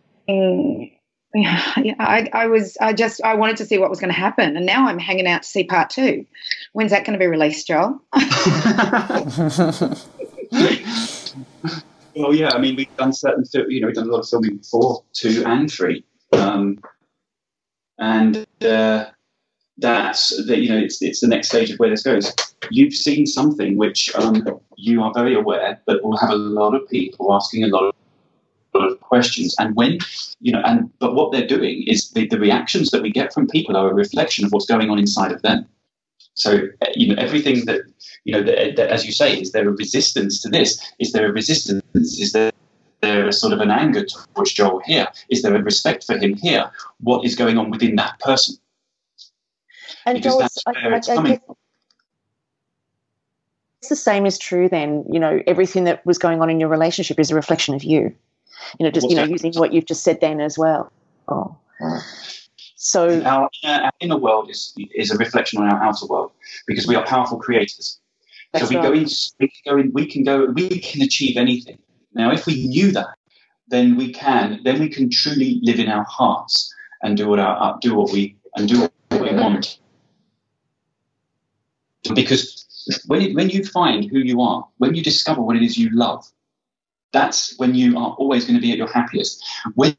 yeah, 1.35 1.63
I, 1.99 2.29
I 2.33 2.47
was, 2.47 2.77
I 2.81 2.93
just, 2.93 3.23
I 3.25 3.35
wanted 3.35 3.57
to 3.59 3.67
see 3.67 3.79
what 3.79 3.89
was 3.89 4.01
going 4.01 4.13
to 4.13 4.19
happen, 4.19 4.57
and 4.57 4.67
now 4.67 4.87
I'm 4.87 4.99
hanging 4.99 5.27
out 5.27 5.43
to 5.43 5.49
see 5.49 5.65
part 5.65 5.89
two. 5.91 6.27
When's 6.73 6.91
that 6.91 7.05
going 7.05 7.15
to 7.15 7.19
be 7.19 7.27
released, 7.27 7.67
Joel? 7.67 8.01
well, 12.15 12.35
yeah, 12.35 12.51
I 12.53 12.59
mean, 12.59 12.77
we've 12.77 12.97
done 12.97 13.13
certain, 13.15 13.45
you 13.69 13.81
know, 13.81 13.87
we've 13.87 13.97
done 13.97 14.09
a 14.09 14.13
lot 14.13 14.21
of 14.21 14.29
filming 14.29 14.59
before 14.59 15.03
two 15.15 15.43
and 15.47 15.73
three, 15.73 16.05
um, 16.33 16.79
and 17.99 18.47
uh, 18.61 19.07
that's 19.79 20.37
the, 20.47 20.59
you 20.59 20.69
know, 20.69 20.79
it's 20.79 21.01
it's 21.01 21.21
the 21.21 21.29
next 21.29 21.49
stage 21.49 21.71
of 21.71 21.79
where 21.79 21.89
this 21.89 22.03
goes. 22.03 22.35
You've 22.71 22.95
seen 22.95 23.27
something 23.27 23.77
which 23.79 24.15
um, 24.17 24.61
you 24.77 25.03
are 25.03 25.13
very 25.15 25.35
aware, 25.35 25.81
but 25.87 26.03
will 26.03 26.19
have 26.19 26.31
a 26.31 26.37
lot 26.37 26.75
of 26.75 26.87
people 26.89 27.35
asking 27.35 27.65
a 27.65 27.69
lot 27.69 27.85
of 27.85 27.95
of 28.75 29.01
questions. 29.01 29.55
And 29.59 29.75
when, 29.77 29.99
you 30.41 30.53
know, 30.53 30.63
and 30.65 30.91
but 30.99 31.15
what 31.15 31.33
they're 31.33 31.47
doing 31.47 31.85
is 31.87 32.11
the, 32.11 32.27
the 32.27 32.39
reactions 32.39 32.91
that 32.91 33.03
we 33.03 33.11
get 33.11 33.33
from 33.33 33.47
people 33.47 33.77
are 33.77 33.91
a 33.91 33.95
reflection 33.95 34.45
of 34.45 34.53
what's 34.53 34.67
going 34.67 34.91
on 34.91 34.99
inside 34.99 35.33
of 35.33 35.43
them. 35.43 35.67
So, 36.35 36.69
eh, 36.81 36.93
you 36.95 37.09
know, 37.09 37.21
everything 37.21 37.67
that, 37.67 37.83
you 38.25 38.33
know, 38.33 38.43
that, 38.43 38.77
that, 38.77 38.91
as 38.91 39.05
you 39.05 39.13
say, 39.13 39.39
is 39.39 39.53
there 39.53 39.69
a 39.69 39.73
resistance 39.73 40.41
to 40.43 40.49
this? 40.49 40.81
Is 40.99 41.13
there 41.13 41.29
a 41.29 41.33
resistance? 41.33 41.85
Is 41.95 42.33
there, 42.33 42.53
there 43.03 43.29
a 43.29 43.33
sort 43.33 43.53
of 43.53 43.61
an 43.61 43.71
anger 43.71 44.05
towards 44.05 44.53
Joel 44.53 44.81
here? 44.87 45.07
Is 45.29 45.43
there 45.43 45.55
a 45.55 45.63
respect 45.63 46.05
for 46.05 46.17
him 46.17 46.35
here? 46.35 46.71
What 47.01 47.25
is 47.25 47.35
going 47.35 47.59
on 47.59 47.71
within 47.71 47.97
that 47.97 48.19
person? 48.21 48.57
And 50.07 50.17
because 50.17 50.33
Joel, 50.33 50.41
that's 50.41 50.63
where 50.65 50.95
I, 50.95 50.97
it's 50.97 51.09
I, 51.09 51.15
coming 51.15 51.41
It's 53.81 53.89
the 53.89 53.97
same 53.97 54.25
is 54.25 54.39
true 54.39 54.69
then. 54.69 55.05
You 55.11 55.21
know, 55.21 55.43
everything 55.47 55.85
that 55.85 56.05
was 56.07 56.17
going 56.17 56.41
on 56.41 56.49
in 56.49 56.59
your 56.59 56.71
relationship 56.71 57.21
is 57.21 57.31
a 57.31 57.35
reflection 57.35 57.75
of 57.75 57.85
you 57.85 58.15
you 58.79 58.85
know, 58.85 58.91
just 58.91 59.09
you 59.09 59.17
know, 59.17 59.25
using 59.25 59.53
what 59.55 59.73
you've 59.73 59.87
just 59.87 60.03
said 60.03 60.21
then 60.21 60.41
as 60.41 60.59
well. 60.59 60.93
Oh. 61.29 61.57
So 62.77 63.23
our, 63.23 63.49
our, 63.65 63.93
inner 64.01 64.17
world 64.17 64.51
is 64.51 64.75
is 64.95 65.11
a 65.11 65.17
reflection 65.17 65.63
on 65.63 65.69
our 65.69 65.83
outer 65.83 66.07
world 66.07 66.33
because 66.67 66.87
we 66.87 66.97
are 66.97 67.05
powerful 67.07 67.39
creators. 67.39 68.01
so 68.57 68.67
we 68.69 68.77
right. 68.77 68.83
go 68.83 68.93
in, 68.93 69.07
we 69.39 69.49
can 69.49 69.63
go 69.65 69.79
in, 69.79 69.93
we 69.93 70.07
can 70.07 70.25
go, 70.25 70.47
we 70.47 70.69
can 70.81 71.03
achieve 71.03 71.37
anything. 71.37 71.79
Now, 72.15 72.33
if 72.33 72.47
we 72.47 72.67
knew 72.67 72.91
that, 72.93 73.15
then 73.69 73.97
we 73.97 74.13
can, 74.13 74.61
then 74.65 74.81
we 74.81 74.89
can 74.89 75.11
truly 75.11 75.61
live 75.63 75.79
in 75.79 75.89
our 75.89 76.05
hearts 76.05 76.75
and 77.03 77.17
do 77.17 77.29
what 77.29 77.39
our 77.39 77.57
uh, 77.63 77.79
do 77.81 77.95
what 77.95 78.13
we 78.13 78.37
and 78.57 78.69
do 78.69 78.81
what 78.81 78.93
we 79.21 79.33
want. 79.33 79.79
because 82.15 83.03
when, 83.07 83.23
it, 83.23 83.35
when 83.35 83.49
you 83.49 83.65
find 83.65 84.05
who 84.11 84.19
you 84.19 84.41
are, 84.41 84.67
when 84.79 84.95
you 84.95 85.03
discover 85.03 85.41
what 85.41 85.57
it 85.57 85.63
is 85.63 85.79
you 85.79 85.91
love, 85.91 86.27
that's 87.13 87.57
when 87.59 87.75
you 87.75 87.99
are 87.99 88.15
always 88.19 88.45
going 88.45 88.57
to 88.57 88.61
be 88.61 88.73
at 88.73 88.79
your 88.79 88.91
happiest. 88.91 89.45
When, 89.75 89.97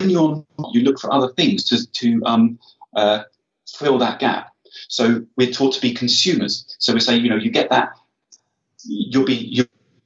you're 0.00 0.44
not, 0.58 0.74
you 0.74 0.82
look 0.82 1.00
for 1.00 1.12
other 1.12 1.32
things 1.32 1.64
to, 1.64 1.90
to 1.90 2.22
um, 2.24 2.58
uh, 2.94 3.24
fill 3.66 3.98
that 3.98 4.20
gap. 4.20 4.52
So 4.88 5.26
we're 5.36 5.50
taught 5.50 5.74
to 5.74 5.80
be 5.80 5.92
consumers. 5.92 6.76
So 6.78 6.94
we 6.94 7.00
say, 7.00 7.16
you 7.16 7.28
know, 7.28 7.36
you 7.36 7.50
get 7.50 7.70
that, 7.70 7.90
you'll 8.84 9.24
be 9.24 9.34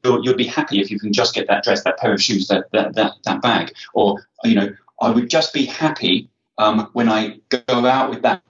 you'll, 0.03 0.25
you'll 0.25 0.35
be 0.35 0.47
happy 0.47 0.81
if 0.81 0.91
you 0.91 0.99
can 0.99 1.13
just 1.13 1.35
get 1.35 1.47
that 1.49 1.63
dress, 1.65 1.85
that 1.85 1.99
pair 1.99 2.13
of 2.13 2.23
shoes, 2.23 2.49
that 2.49 2.71
that 2.73 2.95
that, 2.95 3.13
that 3.25 3.43
bag, 3.43 3.73
or 3.95 4.27
you 4.45 4.55
know, 4.55 4.71
I 5.01 5.11
would 5.11 5.29
just 5.29 5.53
be 5.53 5.67
happy 5.67 6.31
um, 6.59 6.89
when 6.93 7.09
I 7.09 7.39
go 7.51 7.87
out 7.87 8.11
with 8.11 8.23
that 8.23 8.43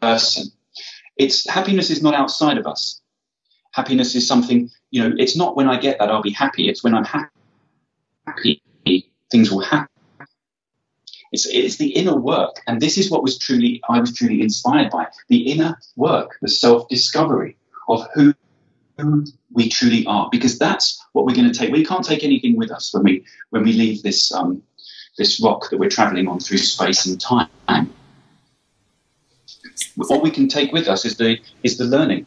person. 0.00 0.50
It's 1.16 1.48
happiness 1.48 1.90
is 1.90 2.02
not 2.02 2.14
outside 2.14 2.58
of 2.58 2.66
us. 2.66 3.00
Happiness 3.72 4.14
is 4.14 4.26
something, 4.26 4.70
you 4.90 5.02
know, 5.06 5.14
it's 5.18 5.36
not 5.36 5.56
when 5.56 5.68
I 5.68 5.78
get 5.78 5.98
that 5.98 6.10
I'll 6.10 6.22
be 6.22 6.30
happy. 6.30 6.68
It's 6.68 6.82
when 6.82 6.94
I'm 6.94 7.04
happy, 7.04 8.62
things 9.30 9.50
will 9.50 9.60
happen. 9.60 9.88
It's, 11.30 11.46
it's 11.46 11.76
the 11.76 11.88
inner 11.88 12.16
work, 12.16 12.56
and 12.66 12.80
this 12.80 12.96
is 12.96 13.10
what 13.10 13.22
was 13.22 13.38
truly 13.38 13.82
I 13.88 14.00
was 14.00 14.14
truly 14.14 14.40
inspired 14.40 14.90
by 14.90 15.08
the 15.28 15.52
inner 15.52 15.78
work, 15.96 16.38
the 16.40 16.48
self 16.48 16.88
discovery 16.88 17.56
of 17.88 18.06
who, 18.14 18.32
who 18.96 19.26
we 19.52 19.68
truly 19.68 20.06
are, 20.06 20.30
because 20.32 20.58
that's 20.58 21.04
what 21.12 21.26
we're 21.26 21.34
going 21.34 21.50
to 21.50 21.58
take. 21.58 21.70
We 21.70 21.84
can't 21.84 22.04
take 22.04 22.24
anything 22.24 22.56
with 22.56 22.70
us 22.70 22.94
when 22.94 23.02
we 23.02 23.24
when 23.50 23.62
we 23.62 23.74
leave 23.74 24.02
this 24.02 24.32
um, 24.32 24.62
this 25.18 25.38
rock 25.40 25.68
that 25.68 25.78
we're 25.78 25.90
traveling 25.90 26.28
on 26.28 26.40
through 26.40 26.58
space 26.58 27.04
and 27.04 27.20
time. 27.20 27.48
All 30.08 30.22
we 30.22 30.30
can 30.30 30.48
take 30.48 30.72
with 30.72 30.88
us 30.88 31.04
is 31.04 31.18
the 31.18 31.38
is 31.62 31.76
the 31.76 31.84
learning. 31.84 32.24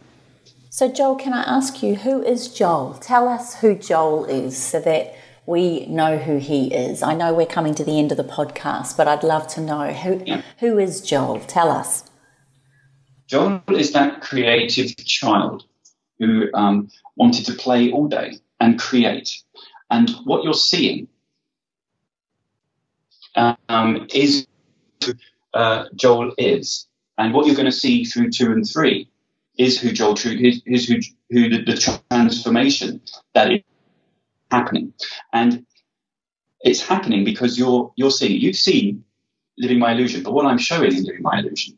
So, 0.74 0.90
Joel, 0.90 1.16
can 1.16 1.34
I 1.34 1.42
ask 1.42 1.84
you 1.84 1.96
who 1.96 2.24
is 2.24 2.48
Joel? 2.48 2.94
Tell 2.94 3.28
us 3.28 3.56
who 3.56 3.76
Joel 3.76 4.24
is, 4.24 4.56
so 4.56 4.80
that 4.80 5.14
we 5.46 5.86
know 5.88 6.18
who 6.18 6.38
he 6.38 6.74
is. 6.74 7.04
I 7.04 7.14
know 7.14 7.34
we're 7.34 7.46
coming 7.46 7.76
to 7.76 7.84
the 7.84 8.00
end 8.00 8.10
of 8.12 8.18
the 8.18 8.24
podcast, 8.24 8.96
but 8.96 9.06
I'd 9.06 9.22
love 9.22 9.50
to 9.50 9.60
know 9.60 9.92
who 9.92 10.24
who 10.60 10.80
is 10.80 11.02
Joel. 11.02 11.42
Tell 11.42 11.70
us. 11.70 12.06
Joel 13.28 13.62
is 13.68 13.92
that 13.92 14.22
creative 14.22 14.96
child 14.96 15.66
who 16.20 16.48
um, 16.54 16.90
wanted 17.18 17.46
to 17.48 17.54
play 17.54 17.92
all 17.92 18.08
day 18.08 18.40
and 18.62 18.80
create. 18.80 19.44
And 19.90 20.10
what 20.24 20.46
you're 20.46 20.54
seeing 20.54 21.10
um, 23.36 24.08
is 24.14 24.48
uh, 25.54 25.84
Joel 25.96 26.32
is. 26.38 26.88
And 27.18 27.34
what 27.34 27.46
you're 27.46 27.58
going 27.58 27.66
to 27.66 27.74
see 27.74 28.06
through 28.06 28.32
two 28.32 28.54
and 28.54 28.66
three 28.66 29.11
is 29.62 29.80
who 29.80 29.92
Joel 29.92 30.16
true 30.16 30.38
is, 30.48 30.62
is 30.66 30.88
who, 30.88 30.96
who 31.30 31.50
the, 31.50 31.64
the 31.64 31.78
transformation 32.10 33.02
that 33.36 33.52
is 33.52 33.62
happening. 34.50 34.94
And 35.34 35.66
it's 36.62 36.82
happening 36.82 37.24
because 37.24 37.58
you're 37.58 37.94
you're 37.96 38.12
seeing 38.12 38.34
it. 38.34 38.42
You've 38.42 38.56
seen 38.56 39.04
Living 39.58 39.80
My 39.80 39.92
Illusion, 39.94 40.24
but 40.24 40.34
what 40.34 40.46
I'm 40.46 40.58
showing 40.58 40.96
in 40.98 41.04
Living 41.04 41.22
My 41.22 41.40
Illusion 41.40 41.78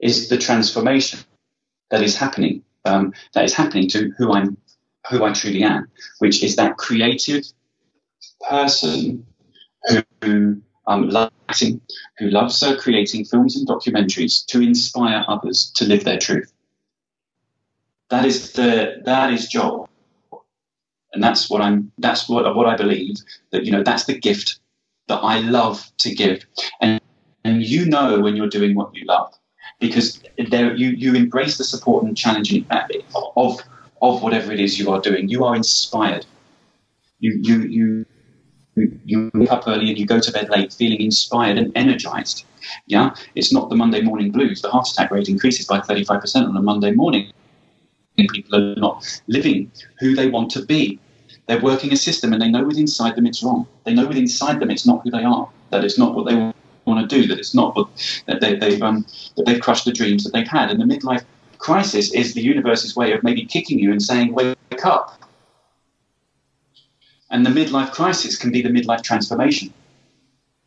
is 0.00 0.28
the 0.28 0.38
transformation 0.38 1.20
that 1.90 2.02
is 2.02 2.16
happening. 2.16 2.62
Um, 2.84 3.12
that 3.34 3.44
is 3.44 3.54
happening 3.54 3.88
to 3.90 4.10
who 4.16 4.32
I'm, 4.32 4.56
who 5.10 5.24
I 5.24 5.32
truly 5.32 5.62
am, 5.62 5.90
which 6.20 6.42
is 6.42 6.56
that 6.56 6.78
creative 6.78 7.44
person 8.48 9.26
who, 10.22 10.62
um, 10.86 11.10
loves 11.10 11.60
who 12.18 12.30
loves 12.30 12.62
uh, 12.62 12.76
creating 12.76 13.24
films 13.24 13.56
and 13.56 13.68
documentaries 13.68 14.46
to 14.46 14.62
inspire 14.62 15.24
others 15.28 15.70
to 15.76 15.84
live 15.84 16.04
their 16.04 16.18
truth. 16.18 16.52
That 18.10 18.24
is 18.24 18.52
the 18.52 19.02
that 19.04 19.32
is 19.32 19.48
Joel, 19.48 19.88
and 21.12 21.22
that's 21.22 21.50
what 21.50 21.60
I'm. 21.60 21.92
That's 21.98 22.28
what 22.28 22.54
what 22.56 22.66
I 22.66 22.76
believe 22.76 23.16
that 23.52 23.64
you 23.64 23.72
know. 23.72 23.82
That's 23.82 24.04
the 24.04 24.18
gift 24.18 24.60
that 25.08 25.18
I 25.18 25.40
love 25.40 25.90
to 25.98 26.14
give, 26.14 26.44
and 26.80 27.00
and 27.44 27.62
you 27.62 27.86
know 27.86 28.20
when 28.20 28.36
you're 28.36 28.48
doing 28.48 28.74
what 28.74 28.94
you 28.94 29.04
love 29.06 29.32
because 29.80 30.20
there 30.50 30.74
you 30.74 30.90
you 30.90 31.14
embrace 31.14 31.58
the 31.58 31.64
support 31.64 32.04
and 32.04 32.16
challenging 32.16 32.66
uh, 32.70 32.82
of 33.36 33.60
of 34.00 34.22
whatever 34.22 34.52
it 34.52 34.60
is 34.60 34.78
you 34.78 34.90
are 34.90 35.00
doing. 35.00 35.28
You 35.28 35.44
are 35.44 35.54
inspired. 35.54 36.24
You 37.20 37.38
you 37.42 37.62
you- 37.62 38.06
you 39.04 39.28
wake 39.34 39.50
up 39.50 39.64
early 39.66 39.88
and 39.88 39.98
you 39.98 40.06
go 40.06 40.20
to 40.20 40.30
bed 40.30 40.48
late 40.50 40.72
feeling 40.72 41.00
inspired 41.00 41.58
and 41.58 41.72
energized. 41.74 42.44
Yeah, 42.86 43.10
it's 43.34 43.52
not 43.52 43.70
the 43.70 43.76
Monday 43.76 44.02
morning 44.02 44.30
blues. 44.30 44.62
The 44.62 44.70
heart 44.70 44.88
attack 44.88 45.10
rate 45.10 45.28
increases 45.28 45.66
by 45.66 45.80
35% 45.80 46.48
on 46.48 46.56
a 46.56 46.62
Monday 46.62 46.92
morning. 46.92 47.32
People 48.26 48.58
are 48.58 48.74
not 48.76 49.22
living 49.28 49.70
who 50.00 50.14
they 50.14 50.28
want 50.28 50.50
to 50.50 50.64
be. 50.64 50.98
They're 51.46 51.60
working 51.60 51.92
a 51.92 51.96
system 51.96 52.32
and 52.32 52.42
they 52.42 52.50
know 52.50 52.64
within 52.64 52.82
inside 52.82 53.16
them 53.16 53.26
it's 53.26 53.42
wrong. 53.42 53.66
They 53.84 53.94
know 53.94 54.06
within 54.06 54.24
inside 54.24 54.60
them 54.60 54.70
it's 54.70 54.86
not 54.86 55.02
who 55.02 55.10
they 55.10 55.24
are. 55.24 55.48
That 55.70 55.84
it's 55.84 55.98
not 55.98 56.14
what 56.14 56.26
they 56.26 56.34
want 56.84 57.08
to 57.08 57.20
do. 57.20 57.26
That 57.26 57.38
it's 57.38 57.54
not 57.54 57.76
what 57.76 57.88
that 58.26 58.40
they, 58.40 58.56
they've 58.56 58.82
um, 58.82 59.06
that 59.36 59.46
they've 59.46 59.60
crushed 59.60 59.84
the 59.84 59.92
dreams 59.92 60.24
that 60.24 60.32
they've 60.32 60.48
had. 60.48 60.70
And 60.70 60.80
the 60.80 60.84
midlife 60.84 61.24
crisis 61.58 62.12
is 62.12 62.34
the 62.34 62.42
universe's 62.42 62.96
way 62.96 63.12
of 63.12 63.22
maybe 63.22 63.44
kicking 63.44 63.78
you 63.78 63.92
and 63.92 64.02
saying, 64.02 64.34
"Wake 64.34 64.56
up." 64.84 65.18
And 67.30 67.44
the 67.44 67.50
midlife 67.50 67.92
crisis 67.92 68.36
can 68.36 68.50
be 68.50 68.62
the 68.62 68.70
midlife 68.70 69.02
transformation. 69.02 69.72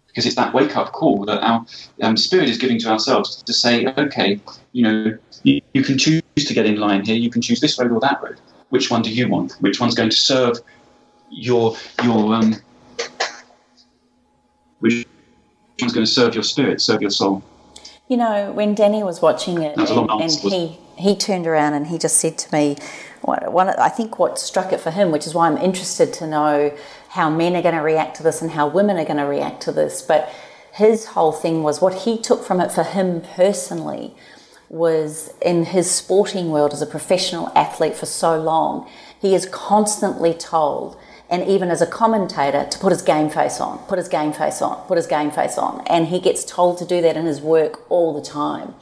Because 0.07 0.25
it's 0.25 0.35
that 0.35 0.53
wake 0.53 0.75
up 0.75 0.91
call 0.91 1.25
that 1.25 1.41
our 1.41 1.65
um, 2.01 2.17
spirit 2.17 2.49
is 2.49 2.57
giving 2.57 2.77
to 2.79 2.89
ourselves 2.89 3.41
to 3.43 3.53
say, 3.53 3.87
okay, 3.97 4.41
you 4.73 4.83
know, 4.83 5.17
you, 5.43 5.61
you 5.73 5.83
can 5.83 5.97
choose 5.97 6.20
to 6.35 6.53
get 6.53 6.65
in 6.65 6.77
line 6.77 7.05
here, 7.05 7.15
you 7.15 7.29
can 7.29 7.41
choose 7.41 7.59
this 7.59 7.77
road 7.79 7.91
or 7.91 7.99
that 7.99 8.21
road. 8.21 8.39
Which 8.69 8.89
one 8.89 9.01
do 9.01 9.11
you 9.11 9.27
want? 9.27 9.53
Which 9.59 9.79
one's 9.79 9.95
going 9.95 10.09
to 10.09 10.15
serve 10.15 10.57
your, 11.29 11.75
your, 12.03 12.33
um, 12.33 12.55
which 14.79 15.05
one's 15.81 15.93
going 15.93 16.05
to 16.05 16.11
serve 16.11 16.33
your 16.33 16.43
spirit, 16.43 16.81
serve 16.81 17.01
your 17.01 17.11
soul? 17.11 17.43
You 18.07 18.17
know, 18.17 18.51
when 18.51 18.75
Danny 18.75 19.03
was 19.03 19.21
watching 19.21 19.61
it, 19.61 19.77
was 19.77 19.89
and, 19.89 20.09
and 20.09 20.21
answer, 20.21 20.49
he 20.49 20.77
he 20.97 21.15
turned 21.15 21.47
around 21.47 21.73
and 21.73 21.87
he 21.87 21.97
just 21.97 22.17
said 22.17 22.37
to 22.37 22.53
me, 22.53 22.77
what, 23.21 23.51
one, 23.51 23.69
I 23.69 23.89
think 23.89 24.19
what 24.19 24.37
struck 24.37 24.71
it 24.71 24.79
for 24.79 24.91
him, 24.91 25.11
which 25.11 25.25
is 25.25 25.33
why 25.33 25.47
I'm 25.47 25.57
interested 25.57 26.13
to 26.13 26.27
know 26.27 26.75
how 27.09 27.29
men 27.29 27.55
are 27.55 27.61
going 27.61 27.75
to 27.75 27.81
react 27.81 28.17
to 28.17 28.23
this 28.23 28.41
and 28.41 28.51
how 28.51 28.67
women 28.67 28.97
are 28.97 29.05
going 29.05 29.17
to 29.17 29.25
react 29.25 29.61
to 29.63 29.71
this. 29.71 30.01
But 30.01 30.31
his 30.73 31.07
whole 31.07 31.31
thing 31.31 31.63
was 31.63 31.81
what 31.81 32.03
he 32.03 32.17
took 32.17 32.43
from 32.43 32.61
it 32.61 32.71
for 32.71 32.83
him 32.83 33.21
personally 33.21 34.15
was 34.71 35.33
in 35.41 35.65
his 35.65 35.91
sporting 35.91 36.49
world 36.49 36.71
as 36.71 36.81
a 36.81 36.85
professional 36.85 37.51
athlete 37.55 37.93
for 37.93 38.05
so 38.05 38.39
long, 38.39 38.89
he 39.19 39.35
is 39.35 39.45
constantly 39.47 40.33
told, 40.33 40.97
and 41.29 41.45
even 41.45 41.69
as 41.69 41.81
a 41.81 41.85
commentator, 41.85 42.65
to 42.71 42.79
put 42.79 42.93
his 42.93 43.01
game 43.01 43.29
face 43.29 43.59
on, 43.59 43.77
put 43.79 43.97
his 43.97 44.07
game 44.07 44.31
face 44.31 44.61
on, 44.61 44.77
put 44.87 44.95
his 44.95 45.07
game 45.07 45.29
face 45.29 45.57
on. 45.57 45.85
And 45.87 46.07
he 46.07 46.21
gets 46.21 46.45
told 46.45 46.77
to 46.77 46.85
do 46.85 47.01
that 47.01 47.17
in 47.17 47.25
his 47.25 47.41
work 47.41 47.85
all 47.91 48.13
the 48.13 48.25
time, 48.25 48.73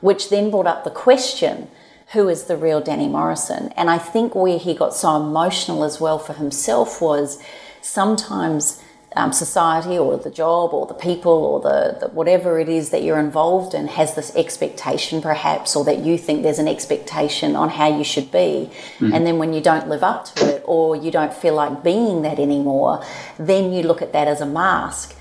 which 0.00 0.30
then 0.30 0.48
brought 0.48 0.68
up 0.68 0.84
the 0.84 0.90
question 0.90 1.68
who 2.12 2.28
is 2.28 2.44
the 2.44 2.56
real 2.56 2.80
Danny 2.80 3.08
Morrison? 3.08 3.72
And 3.76 3.90
I 3.90 3.98
think 3.98 4.34
where 4.34 4.58
he 4.58 4.74
got 4.74 4.94
so 4.94 5.16
emotional 5.16 5.82
as 5.82 5.98
well 5.98 6.18
for 6.18 6.34
himself 6.34 7.00
was 7.00 7.42
sometimes 7.80 8.80
um, 9.16 9.32
society 9.32 9.98
or 9.98 10.16
the 10.16 10.30
job 10.30 10.72
or 10.72 10.86
the 10.86 10.94
people 10.94 11.32
or 11.32 11.60
the, 11.60 11.98
the 12.00 12.08
whatever 12.12 12.58
it 12.58 12.68
is 12.68 12.90
that 12.90 13.02
you're 13.02 13.18
involved 13.18 13.74
in 13.74 13.88
has 13.88 14.14
this 14.14 14.34
expectation 14.36 15.20
perhaps 15.20 15.76
or 15.76 15.84
that 15.84 15.98
you 15.98 16.16
think 16.18 16.42
there's 16.42 16.58
an 16.58 16.68
expectation 16.68 17.54
on 17.56 17.68
how 17.68 17.96
you 17.96 18.04
should 18.04 18.30
be. 18.30 18.70
And 19.00 19.26
then 19.26 19.38
when 19.38 19.52
you 19.52 19.60
don't 19.60 19.88
live 19.88 20.02
up 20.02 20.24
to 20.26 20.56
it 20.56 20.62
or 20.66 20.96
you 20.96 21.10
don't 21.10 21.34
feel 21.34 21.54
like 21.54 21.82
being 21.82 22.22
that 22.22 22.38
anymore 22.38 23.04
then 23.38 23.72
you 23.72 23.82
look 23.82 24.02
at 24.02 24.12
that 24.12 24.28
as 24.28 24.40
a 24.40 24.46
mask. 24.46 25.16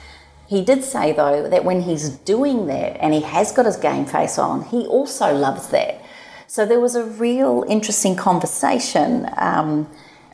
He 0.47 0.63
did 0.63 0.83
say 0.83 1.11
though 1.11 1.47
that 1.49 1.63
when 1.63 1.81
he's 1.81 2.09
doing 2.09 2.67
that 2.67 2.97
and 3.01 3.13
he 3.13 3.21
has 3.21 3.51
got 3.51 3.65
his 3.65 3.77
game 3.77 4.05
face 4.05 4.37
on 4.37 4.63
he 4.65 4.85
also 4.85 5.35
loves 5.35 5.69
that. 5.69 6.01
So 6.47 6.65
there 6.65 6.81
was 6.81 6.95
a 6.95 7.05
real 7.05 7.63
interesting 7.69 8.15
conversation 8.15 9.29
um, 9.37 9.87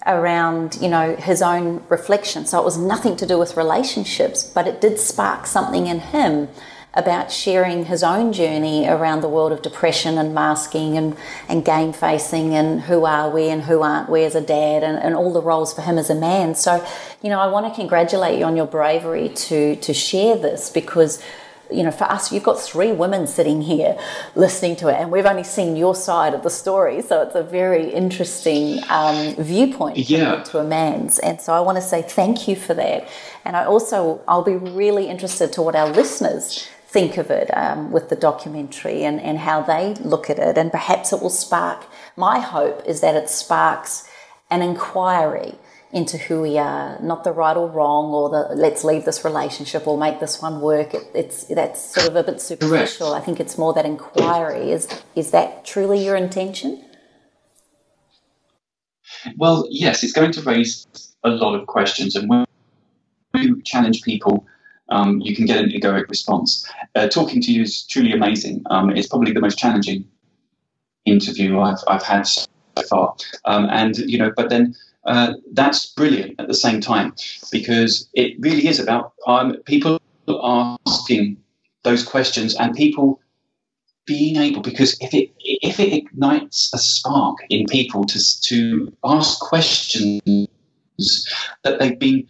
around, 0.08 0.78
you 0.82 0.88
know, 0.88 1.16
his 1.16 1.41
own 1.41 1.84
reflection. 1.89 2.45
So 2.45 2.60
it 2.60 2.66
was 2.66 2.78
nothing 2.78 3.16
to 3.18 3.26
do 3.26 3.38
with 3.38 3.58
relationships, 3.58 4.43
but 4.43 4.68
it 4.68 4.82
did 4.82 4.99
spark 4.99 5.45
something 5.45 5.88
in 5.88 5.99
him 5.99 6.47
about 6.93 7.32
sharing 7.32 7.86
his 7.86 8.01
own 8.01 8.34
journey 8.34 8.88
around 8.88 9.22
the 9.22 9.30
world 9.30 9.51
of 9.51 9.62
depression 9.62 10.18
and 10.18 10.34
masking 10.34 10.97
and, 10.97 11.16
and 11.47 11.64
game 11.64 11.93
facing 11.93 12.55
and 12.55 12.82
who 12.82 13.05
are 13.05 13.30
we 13.30 13.49
and 13.49 13.62
who 13.62 13.84
aren't 13.84 14.10
we 14.10 14.24
as 14.24 14.34
a 14.34 14.41
dad 14.41 14.84
and, 14.84 14.97
and 14.97 15.16
all 15.16 15.32
the 15.32 15.41
roles 15.41 15.72
for 15.72 15.82
him 15.82 15.99
as 15.99 16.10
a 16.10 16.16
man. 16.16 16.55
So, 16.55 16.84
you 17.22 17.30
know, 17.30 17.39
I 17.39 17.47
want 17.47 17.68
to 17.68 17.80
congratulate 17.80 18.39
you 18.39 18.45
on 18.45 18.55
your 18.55 18.66
bravery 18.66 19.30
to 19.30 19.76
to 19.76 19.93
share 19.93 20.38
this 20.38 20.72
because 20.72 21.22
you 21.72 21.84
know, 21.84 21.91
for 21.91 22.05
us, 22.05 22.32
you've 22.32 22.43
got 22.43 22.59
three 22.59 22.91
women 22.91 23.28
sitting 23.28 23.61
here 23.61 23.97
listening 24.36 24.76
to 24.78 24.88
it, 24.88 24.95
and 24.99 25.11
we've 25.11 25.26
only 25.26 25.43
seen 25.43 25.76
your 25.76 25.95
side 25.95 26.34
of 26.34 26.43
the 26.43 26.49
story. 26.49 27.01
So 27.01 27.22
it's 27.22 27.36
a 27.36 27.43
very 27.43 27.89
interesting 27.91 28.80
um, 28.89 29.36
viewpoint 29.36 29.97
Yeah. 29.97 30.43
to 30.43 30.59
a 30.59 30.63
man's. 30.63 31.20
And 31.20 31.39
so 31.41 31.53
I 31.53 31.59
want 31.59 31.78
to 31.78 31.82
say 31.82 32.01
thank 32.01 32.47
you 32.47 32.55
for 32.55 32.74
that. 32.76 33.07
And 33.45 33.55
I 33.55 33.65
also, 33.65 34.22
I'll 34.28 34.43
be 34.43 34.55
really 34.55 35.07
interested 35.07 35.51
to 35.53 35.61
what 35.61 35.76
our 35.76 35.89
listeners 35.89 36.68
think 36.88 37.18
of 37.18 37.30
it 37.30 37.49
um, 37.55 37.91
with 37.91 38.07
the 38.09 38.15
documentary 38.15 39.03
and, 39.03 39.20
and 39.20 39.38
how 39.39 39.61
they 39.61 39.93
look 39.95 40.30
at 40.30 40.39
it. 40.39 40.57
And 40.57 40.72
perhaps 40.72 41.11
it 41.11 41.22
will 41.22 41.30
spark, 41.30 41.86
my 42.15 42.39
hope 42.39 42.82
is 42.86 43.01
that 43.01 43.15
it 43.15 43.30
sparks 43.30 44.09
an 44.49 44.61
inquiry 44.61 45.55
into 45.91 46.17
who 46.17 46.41
we 46.41 46.57
are, 46.57 46.99
not 47.01 47.23
the 47.23 47.31
right 47.31 47.55
or 47.55 47.69
wrong 47.69 48.11
or 48.11 48.29
the 48.29 48.55
let's 48.55 48.83
leave 48.83 49.05
this 49.05 49.23
relationship 49.23 49.88
or 49.88 49.97
make 49.97 50.19
this 50.19 50.41
one 50.41 50.59
work. 50.59 50.93
It, 50.93 51.03
it's 51.13 51.45
that's 51.45 51.93
sort 51.93 52.07
of 52.07 52.15
a 52.15 52.23
bit 52.23 52.41
superficial. 52.41 53.09
Correct. 53.09 53.21
I 53.21 53.25
think 53.25 53.39
it's 53.39 53.57
more 53.57 53.73
that 53.73 53.85
inquiry. 53.85 54.71
Is 54.71 54.88
is 55.15 55.31
that 55.31 55.65
truly 55.65 56.03
your 56.03 56.15
intention? 56.15 56.83
Well, 59.38 59.67
yes, 59.69 60.03
it's 60.03 60.13
going 60.13 60.31
to 60.33 60.41
raise 60.41 60.85
a 61.23 61.29
lot 61.29 61.55
of 61.55 61.67
questions, 61.67 62.15
and 62.15 62.29
when 62.29 62.45
you 63.33 63.61
challenge 63.63 64.03
people, 64.03 64.45
um, 64.89 65.21
you 65.21 65.35
can 65.35 65.45
get 65.45 65.63
an 65.63 65.69
egoic 65.69 66.09
response. 66.09 66.69
Uh, 66.95 67.07
talking 67.07 67.41
to 67.41 67.51
you 67.51 67.63
is 67.63 67.88
truly 67.88 68.11
amazing. 68.11 68.63
Um, 68.69 68.89
it's 68.89 69.07
probably 69.07 69.31
the 69.31 69.41
most 69.41 69.57
challenging 69.57 70.05
interview 71.05 71.59
I've 71.59 71.79
I've 71.88 72.03
had 72.03 72.27
so 72.27 72.45
far, 72.89 73.15
um, 73.45 73.69
and 73.71 73.97
you 73.97 74.17
know, 74.17 74.31
but 74.35 74.49
then 74.49 74.75
uh, 75.08 75.34
that's 75.53 75.88
brilliant 75.88 76.39
at 76.39 76.47
the 76.47 76.53
same 76.53 76.82
time 76.82 77.14
because 77.51 78.10
it 78.14 78.36
really 78.39 78.68
is 78.68 78.80
about 78.80 79.14
um, 79.26 79.55
people 79.66 79.99
asking 80.28 81.38
those 81.84 82.03
questions 82.03 82.55
and 82.55 82.76
people 82.76 83.20
being 84.05 84.38
able 84.38 84.62
because 84.62 84.97
if 85.01 85.14
it 85.14 85.32
if 85.39 85.80
it 85.80 85.93
ignites 85.93 86.74
a 86.74 86.78
spark 86.78 87.38
in 87.49 87.66
people 87.68 88.05
to 88.05 88.41
to 88.41 88.93
ask 89.03 89.39
questions 89.39 90.47
that 91.64 91.80
they've 91.80 91.99
been 91.99 92.28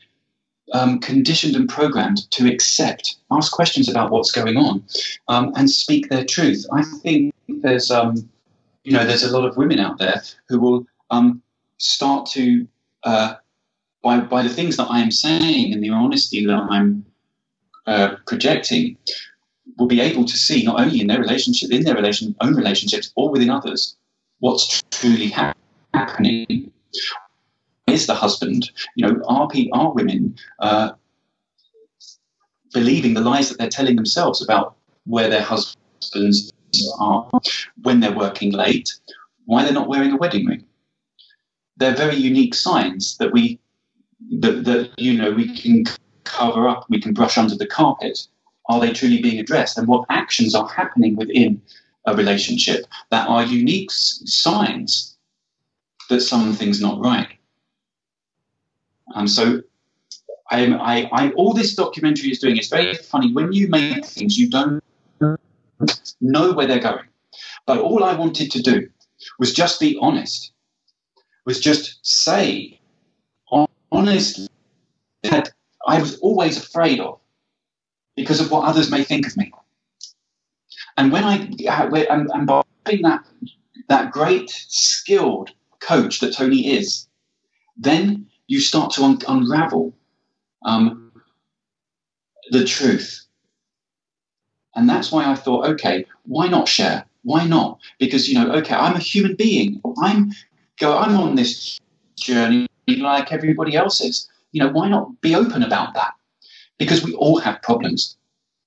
um, 0.73 0.99
conditioned 0.99 1.55
and 1.55 1.69
programmed 1.69 2.29
to 2.31 2.51
accept, 2.51 3.15
ask 3.31 3.51
questions 3.53 3.87
about 3.87 4.11
what's 4.11 4.31
going 4.31 4.57
on, 4.57 4.83
um, 5.29 5.53
and 5.55 5.69
speak 5.69 6.09
their 6.09 6.25
truth. 6.25 6.65
I 6.73 6.83
think 6.83 7.33
there's 7.47 7.89
um, 7.89 8.29
you 8.83 8.91
know 8.91 9.05
there's 9.05 9.23
a 9.23 9.31
lot 9.31 9.47
of 9.47 9.57
women 9.57 9.79
out 9.79 9.97
there 9.97 10.21
who 10.49 10.59
will 10.59 10.85
um, 11.09 11.41
start 11.77 12.27
to, 12.31 12.67
uh, 13.03 13.35
by, 14.03 14.19
by 14.19 14.43
the 14.43 14.49
things 14.49 14.77
that 14.77 14.87
I 14.89 14.99
am 14.99 15.11
saying 15.11 15.73
and 15.73 15.83
the 15.83 15.89
honesty 15.89 16.45
that 16.45 16.67
I'm 16.69 17.05
uh, 17.85 18.15
projecting, 18.25 18.97
will 19.77 19.87
be 19.87 20.01
able 20.01 20.25
to 20.25 20.37
see 20.37 20.63
not 20.63 20.79
only 20.79 21.01
in 21.01 21.07
their 21.07 21.19
relationship, 21.19 21.71
in 21.71 21.83
their 21.83 21.95
relation, 21.95 22.35
own 22.41 22.55
relationships, 22.55 23.11
or 23.15 23.29
within 23.29 23.49
others, 23.49 23.95
what's 24.39 24.81
truly 24.91 25.29
ha- 25.29 25.53
happening. 25.93 26.71
Is 27.87 28.07
the 28.07 28.15
husband, 28.15 28.69
you 28.95 29.07
know, 29.07 29.21
are, 29.27 29.47
pe- 29.47 29.69
are 29.71 29.93
women 29.93 30.35
uh, 30.59 30.91
believing 32.73 33.13
the 33.13 33.21
lies 33.21 33.49
that 33.49 33.57
they're 33.57 33.69
telling 33.69 33.95
themselves 33.95 34.43
about 34.43 34.75
where 35.05 35.29
their 35.29 35.41
husbands 35.41 36.51
are, 36.99 37.29
when 37.83 38.01
they're 38.01 38.15
working 38.15 38.51
late, 38.51 38.91
why 39.45 39.63
they're 39.63 39.71
not 39.71 39.87
wearing 39.87 40.11
a 40.11 40.17
wedding 40.17 40.45
ring? 40.45 40.66
They're 41.77 41.95
very 41.95 42.15
unique 42.15 42.53
signs 42.53 43.17
that 43.17 43.31
we 43.31 43.59
that, 44.39 44.65
that 44.65 44.91
you 44.97 45.13
know 45.13 45.31
we 45.31 45.55
can 45.55 45.85
cover 46.23 46.67
up, 46.67 46.85
we 46.89 46.99
can 46.99 47.13
brush 47.13 47.37
under 47.37 47.55
the 47.55 47.67
carpet. 47.67 48.27
Are 48.69 48.81
they 48.81 48.91
truly 48.91 49.21
being 49.21 49.39
addressed? 49.39 49.77
And 49.77 49.87
what 49.87 50.05
actions 50.09 50.53
are 50.53 50.67
happening 50.67 51.15
within 51.15 51.61
a 52.05 52.15
relationship 52.15 52.85
that 53.11 53.27
are 53.29 53.43
unique 53.43 53.91
signs 53.91 55.15
that 56.09 56.21
something's 56.21 56.81
not 56.81 56.99
right? 56.99 57.29
Um, 59.15 59.27
so 59.27 59.61
I, 60.51 60.67
I, 60.73 61.09
I, 61.13 61.31
all 61.31 61.53
this 61.53 61.75
documentary 61.75 62.29
is 62.29 62.39
doing, 62.39 62.57
it's 62.57 62.67
very 62.67 62.93
funny. 62.93 63.33
When 63.33 63.53
you 63.53 63.69
make 63.69 64.05
things, 64.05 64.37
you 64.37 64.49
don't 64.49 64.83
know 66.19 66.51
where 66.51 66.67
they're 66.67 66.79
going. 66.79 67.05
But 67.65 67.79
all 67.79 68.03
I 68.03 68.15
wanted 68.15 68.51
to 68.51 68.61
do 68.61 68.89
was 69.39 69.53
just 69.53 69.79
be 69.79 69.97
honest 70.01 70.51
was 71.47 71.61
just 71.61 71.97
say 72.05 72.77
honestly 73.89 74.49
that 75.23 75.49
I 75.87 75.99
was 75.99 76.19
always 76.19 76.57
afraid 76.57 76.99
of 76.99 77.19
because 78.17 78.41
of 78.41 78.51
what 78.51 78.65
others 78.65 78.91
may 78.91 79.03
think 79.05 79.25
of 79.25 79.37
me. 79.37 79.53
And 80.97 81.09
when 81.09 81.23
I 81.23 81.37
and, 81.37 82.29
and 82.33 82.45
by 82.45 82.63
being 82.85 83.03
that 83.03 83.25
that 83.87 84.11
great 84.11 84.49
skilled 84.49 85.51
coach 85.79 86.19
that 86.19 86.33
Tony 86.33 86.73
is, 86.77 87.07
then 87.77 88.27
you 88.47 88.59
start 88.59 88.91
to 88.93 89.03
un- 89.03 89.19
unravel 89.27 89.93
um, 90.65 91.13
the 92.51 92.65
truth. 92.65 93.25
And 94.75 94.89
that's 94.89 95.13
why 95.13 95.31
I 95.31 95.35
thought, 95.35 95.65
okay, 95.69 96.05
why 96.23 96.49
not 96.49 96.67
share? 96.67 97.05
Why 97.23 97.47
not? 97.47 97.79
Because 97.99 98.27
you 98.27 98.35
know, 98.35 98.51
okay, 98.55 98.75
I'm 98.75 98.95
a 98.95 98.99
human 98.99 99.35
being. 99.35 99.81
I'm 100.01 100.33
go, 100.79 100.97
I'm 100.97 101.15
on 101.17 101.35
this 101.35 101.79
journey 102.15 102.67
like 102.87 103.31
everybody 103.31 103.75
else 103.75 104.01
is. 104.01 104.29
You 104.51 104.63
know, 104.63 104.71
why 104.71 104.89
not 104.89 105.19
be 105.21 105.35
open 105.35 105.63
about 105.63 105.93
that? 105.95 106.13
Because 106.77 107.03
we 107.03 107.13
all 107.13 107.39
have 107.39 107.61
problems. 107.61 108.15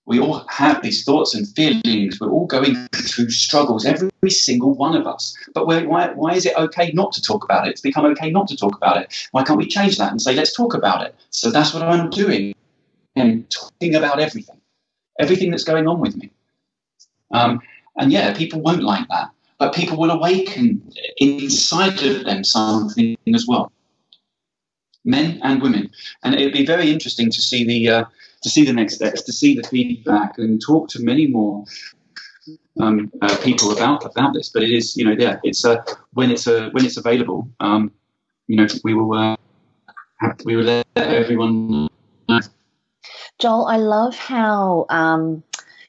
We 0.06 0.18
all 0.18 0.44
have 0.48 0.82
these 0.82 1.04
thoughts 1.04 1.34
and 1.34 1.46
feelings. 1.48 2.20
We're 2.20 2.30
all 2.30 2.46
going 2.46 2.88
through 2.94 3.30
struggles, 3.30 3.86
every 3.86 4.10
single 4.30 4.74
one 4.74 4.96
of 4.96 5.06
us. 5.06 5.36
But 5.54 5.66
why, 5.66 5.84
why 5.84 6.34
is 6.34 6.46
it 6.46 6.56
okay 6.56 6.90
not 6.92 7.12
to 7.12 7.22
talk 7.22 7.44
about 7.44 7.66
it? 7.66 7.70
It's 7.70 7.80
become 7.80 8.04
okay 8.06 8.30
not 8.30 8.48
to 8.48 8.56
talk 8.56 8.76
about 8.76 8.96
it. 8.96 9.28
Why 9.30 9.44
can't 9.44 9.58
we 9.58 9.66
change 9.66 9.98
that 9.98 10.10
and 10.10 10.20
say, 10.20 10.34
let's 10.34 10.54
talk 10.54 10.74
about 10.74 11.06
it? 11.06 11.14
So 11.30 11.50
that's 11.50 11.72
what 11.72 11.82
I'm 11.82 12.10
doing. 12.10 12.54
And 13.14 13.48
talking 13.50 13.94
about 13.94 14.20
everything, 14.20 14.60
everything 15.18 15.50
that's 15.50 15.64
going 15.64 15.86
on 15.86 16.00
with 16.00 16.16
me. 16.16 16.30
Um, 17.30 17.60
and 17.96 18.10
yeah, 18.10 18.34
people 18.34 18.60
won't 18.60 18.82
like 18.82 19.06
that 19.08 19.30
but 19.60 19.74
people 19.74 19.98
will 19.98 20.10
awaken 20.10 20.82
inside 21.18 22.02
of 22.02 22.24
them 22.24 22.42
something 22.42 23.16
as 23.34 23.46
well, 23.46 23.70
men 25.04 25.38
and 25.44 25.62
women. 25.62 25.90
And 26.24 26.34
it'd 26.34 26.54
be 26.54 26.64
very 26.64 26.90
interesting 26.90 27.30
to 27.30 27.40
see 27.40 27.64
the 27.64 27.88
uh, 27.88 28.04
to 28.42 28.48
see 28.48 28.64
the 28.64 28.72
next 28.72 28.94
steps, 28.94 29.22
to 29.22 29.32
see 29.32 29.54
the 29.54 29.62
feedback, 29.62 30.38
and 30.38 30.60
talk 30.66 30.88
to 30.88 31.02
many 31.02 31.26
more 31.26 31.64
um, 32.80 33.12
uh, 33.20 33.36
people 33.44 33.70
about 33.70 34.04
about 34.06 34.32
this. 34.32 34.48
But 34.48 34.62
it 34.62 34.70
is, 34.70 34.96
you 34.96 35.04
know, 35.04 35.14
yeah, 35.16 35.38
it's 35.44 35.62
uh, 35.62 35.84
when 36.14 36.30
it's 36.30 36.48
uh, 36.48 36.70
when 36.72 36.86
it's 36.86 36.96
available, 36.96 37.46
um, 37.60 37.92
you 38.48 38.56
know, 38.56 38.66
we 38.82 38.94
will 38.94 39.12
uh, 39.12 39.36
have, 40.20 40.40
we 40.44 40.56
will 40.56 40.64
let 40.64 40.86
everyone. 40.96 41.88
Know. 42.28 42.40
Joel, 43.38 43.66
I 43.66 43.76
love 43.76 44.16
how. 44.16 44.86
Um, 44.88 45.42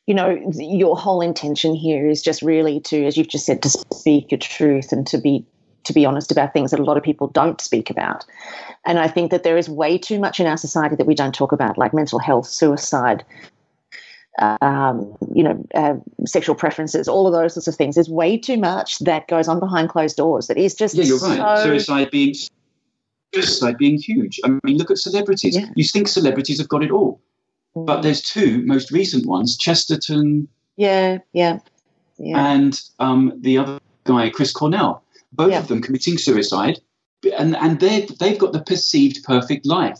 you 0.08 0.14
know, 0.14 0.42
your 0.56 0.98
whole 0.98 1.22
intention 1.22 1.76
here 1.76 2.10
is 2.10 2.22
just 2.22 2.42
really 2.42 2.80
to, 2.82 3.06
as 3.06 3.18
you've 3.18 3.28
just 3.28 3.46
said, 3.46 3.62
to 3.64 3.70
speak 3.70 4.32
your 4.32 4.40
truth 4.40 4.92
and 4.92 5.06
to 5.08 5.18
be 5.18 5.46
to 5.84 5.94
be 5.94 6.06
honest 6.06 6.32
about 6.32 6.54
things 6.54 6.70
that 6.70 6.80
a 6.80 6.84
lot 6.84 6.96
of 6.96 7.02
people 7.02 7.28
don't 7.28 7.60
speak 7.60 7.90
about. 7.90 8.24
And 8.86 9.00
I 9.00 9.08
think 9.08 9.32
that 9.32 9.42
there 9.42 9.58
is 9.58 9.68
way 9.68 9.98
too 9.98 10.20
much 10.20 10.40
in 10.40 10.46
our 10.46 10.58
society 10.58 10.96
that 10.96 11.08
we 11.08 11.16
don't 11.16 11.34
talk 11.34 11.52
about, 11.52 11.76
like 11.76 11.92
mental 11.92 12.20
health, 12.20 12.46
suicide, 12.46 13.26
um, 14.40 15.18
you 15.34 15.44
know, 15.44 15.66
uh, 15.76 15.96
sexual 16.26 16.56
preferences, 16.56 17.08
all 17.08 17.28
of 17.28 17.34
those 17.34 17.56
sorts 17.56 17.68
of 17.68 17.76
things. 17.76 17.96
There's 17.96 18.10
way 18.10 18.38
too 18.38 18.58
much 18.58 19.00
that 19.00 19.28
goes 19.28 19.48
on 19.48 19.60
behind 19.60 19.90
closed 19.90 20.18
doors. 20.18 20.48
That 20.48 20.58
is 20.58 20.76
just 20.76 20.96
yeah, 20.96 21.04
you're 21.04 21.20
so 21.20 21.36
right. 21.36 21.64
Suicide 21.64 22.12
being 22.12 22.36
suicide 23.34 23.78
being 23.78 23.98
huge. 23.98 24.40
I 24.44 24.60
mean, 24.64 24.78
look 24.78 24.92
at 24.92 24.98
celebrities. 24.98 25.56
Yeah. 25.56 25.68
You 25.76 25.84
think 25.84 26.08
celebrities 26.08 26.60
have 26.60 26.70
got 26.70 26.84
it 26.84 26.92
all. 26.92 27.22
But 27.76 28.02
there's 28.02 28.22
two 28.22 28.64
most 28.66 28.92
recent 28.92 29.26
ones, 29.26 29.58
Chesterton. 29.58 30.48
Yeah, 30.76 31.20
yeah, 31.34 31.60
yeah. 32.18 32.54
And 32.54 32.80
um, 33.00 33.34
the 33.40 33.58
other 33.58 33.80
guy, 34.04 34.30
Chris 34.30 34.52
Cornell. 34.52 35.04
Both 35.34 35.52
yeah. 35.52 35.60
of 35.60 35.70
them 35.70 35.82
committing 35.82 36.18
suicide, 36.18 36.82
and 37.38 37.56
and 37.56 37.80
they 37.80 38.06
they've 38.20 38.38
got 38.38 38.52
the 38.52 38.62
perceived 38.62 39.24
perfect 39.24 39.66
life. 39.66 40.00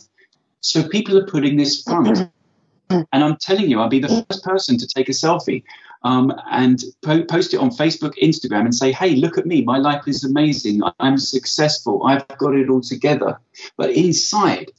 So 0.60 0.86
people 0.86 1.16
are 1.18 1.26
putting 1.26 1.56
this 1.56 1.82
front. 1.82 2.30
and 2.90 3.06
I'm 3.12 3.36
telling 3.36 3.70
you, 3.70 3.80
I'll 3.80 3.88
be 3.88 4.00
the 4.00 4.24
first 4.28 4.44
person 4.44 4.76
to 4.76 4.86
take 4.86 5.08
a 5.08 5.12
selfie 5.12 5.62
um, 6.04 6.32
and 6.50 6.82
po- 7.02 7.24
post 7.24 7.54
it 7.54 7.58
on 7.58 7.70
Facebook, 7.70 8.14
Instagram, 8.22 8.62
and 8.62 8.74
say, 8.74 8.92
hey, 8.92 9.16
look 9.16 9.38
at 9.38 9.46
me. 9.46 9.62
My 9.62 9.78
life 9.78 10.06
is 10.06 10.24
amazing. 10.24 10.82
I'm 10.98 11.18
successful. 11.18 12.04
I've 12.06 12.26
got 12.38 12.54
it 12.54 12.68
all 12.68 12.80
together. 12.80 13.38
But 13.76 13.90
inside, 13.90 14.70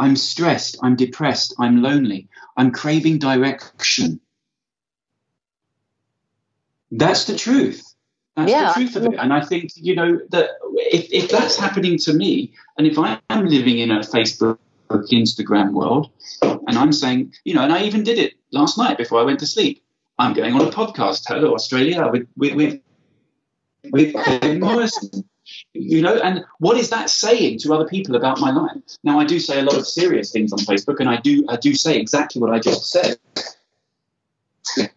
I'm 0.00 0.16
stressed, 0.16 0.78
I'm 0.82 0.96
depressed, 0.96 1.54
I'm 1.58 1.82
lonely, 1.82 2.28
I'm 2.56 2.72
craving 2.72 3.18
direction. 3.18 4.18
That's 6.90 7.26
the 7.26 7.36
truth. 7.36 7.84
That's 8.34 8.50
yeah. 8.50 8.68
the 8.68 8.72
truth 8.72 8.96
of 8.96 9.04
it. 9.04 9.18
And 9.18 9.30
I 9.30 9.44
think, 9.44 9.72
you 9.76 9.94
know, 9.94 10.18
that 10.30 10.52
if, 10.76 11.12
if 11.12 11.30
that's 11.30 11.58
happening 11.58 11.98
to 11.98 12.14
me, 12.14 12.54
and 12.78 12.86
if 12.86 12.98
I 12.98 13.20
am 13.28 13.44
living 13.44 13.78
in 13.78 13.90
a 13.90 14.00
Facebook, 14.00 14.58
Instagram 14.90 15.72
world, 15.72 16.10
and 16.40 16.78
I'm 16.78 16.94
saying, 16.94 17.34
you 17.44 17.52
know, 17.52 17.62
and 17.62 17.72
I 17.72 17.82
even 17.82 18.02
did 18.02 18.18
it 18.18 18.32
last 18.52 18.78
night 18.78 18.96
before 18.96 19.20
I 19.20 19.24
went 19.24 19.40
to 19.40 19.46
sleep. 19.46 19.84
I'm 20.18 20.32
going 20.32 20.54
on 20.54 20.62
a 20.62 20.70
podcast, 20.70 21.24
Hello 21.28 21.54
Australia, 21.54 22.08
with 22.10 22.26
with 22.36 22.54
with, 22.54 22.80
with 23.92 24.58
Morrison 24.58 25.28
you 25.72 26.02
know 26.02 26.16
and 26.16 26.44
what 26.58 26.76
is 26.76 26.90
that 26.90 27.10
saying 27.10 27.58
to 27.58 27.72
other 27.72 27.86
people 27.86 28.16
about 28.16 28.40
my 28.40 28.50
life 28.50 28.82
now 29.04 29.18
i 29.18 29.24
do 29.24 29.38
say 29.38 29.60
a 29.60 29.62
lot 29.62 29.76
of 29.76 29.86
serious 29.86 30.30
things 30.30 30.52
on 30.52 30.58
facebook 30.60 31.00
and 31.00 31.08
i 31.08 31.16
do 31.20 31.44
i 31.48 31.56
do 31.56 31.74
say 31.74 31.98
exactly 31.98 32.40
what 32.40 32.52
i 32.52 32.58
just 32.58 32.90
said 32.90 33.16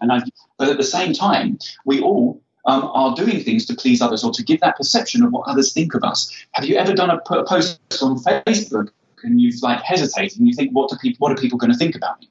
And 0.02 0.12
I, 0.12 0.22
but 0.58 0.70
at 0.70 0.78
the 0.78 0.84
same 0.84 1.14
time, 1.14 1.58
we 1.86 2.02
all 2.02 2.42
um, 2.66 2.90
are 2.94 3.16
doing 3.16 3.44
things 3.44 3.66
to 3.68 3.76
please 3.76 4.02
others 4.02 4.24
or 4.24 4.32
to 4.32 4.44
give 4.44 4.60
that 4.62 4.78
perception 4.78 5.24
of 5.24 5.32
what 5.32 5.48
others 5.48 5.74
think 5.74 5.94
of 5.94 6.04
us. 6.04 6.32
Have 6.54 6.66
you 6.66 6.76
ever 6.76 6.94
done 6.94 7.10
a, 7.10 7.18
a 7.34 7.46
post 7.46 7.80
on 8.02 8.18
Facebook 8.20 8.90
and 9.24 9.42
you've 9.42 9.62
like 9.62 9.82
hesitated 9.82 10.40
and 10.40 10.48
you 10.48 10.54
think, 10.54 10.72
what 10.72 10.90
do 10.90 10.98
people, 10.98 11.18
what 11.20 11.32
are 11.32 11.42
people 11.42 11.58
going 11.58 11.72
to 11.72 11.78
think 11.78 11.96
about 11.96 12.20
me? 12.20 12.30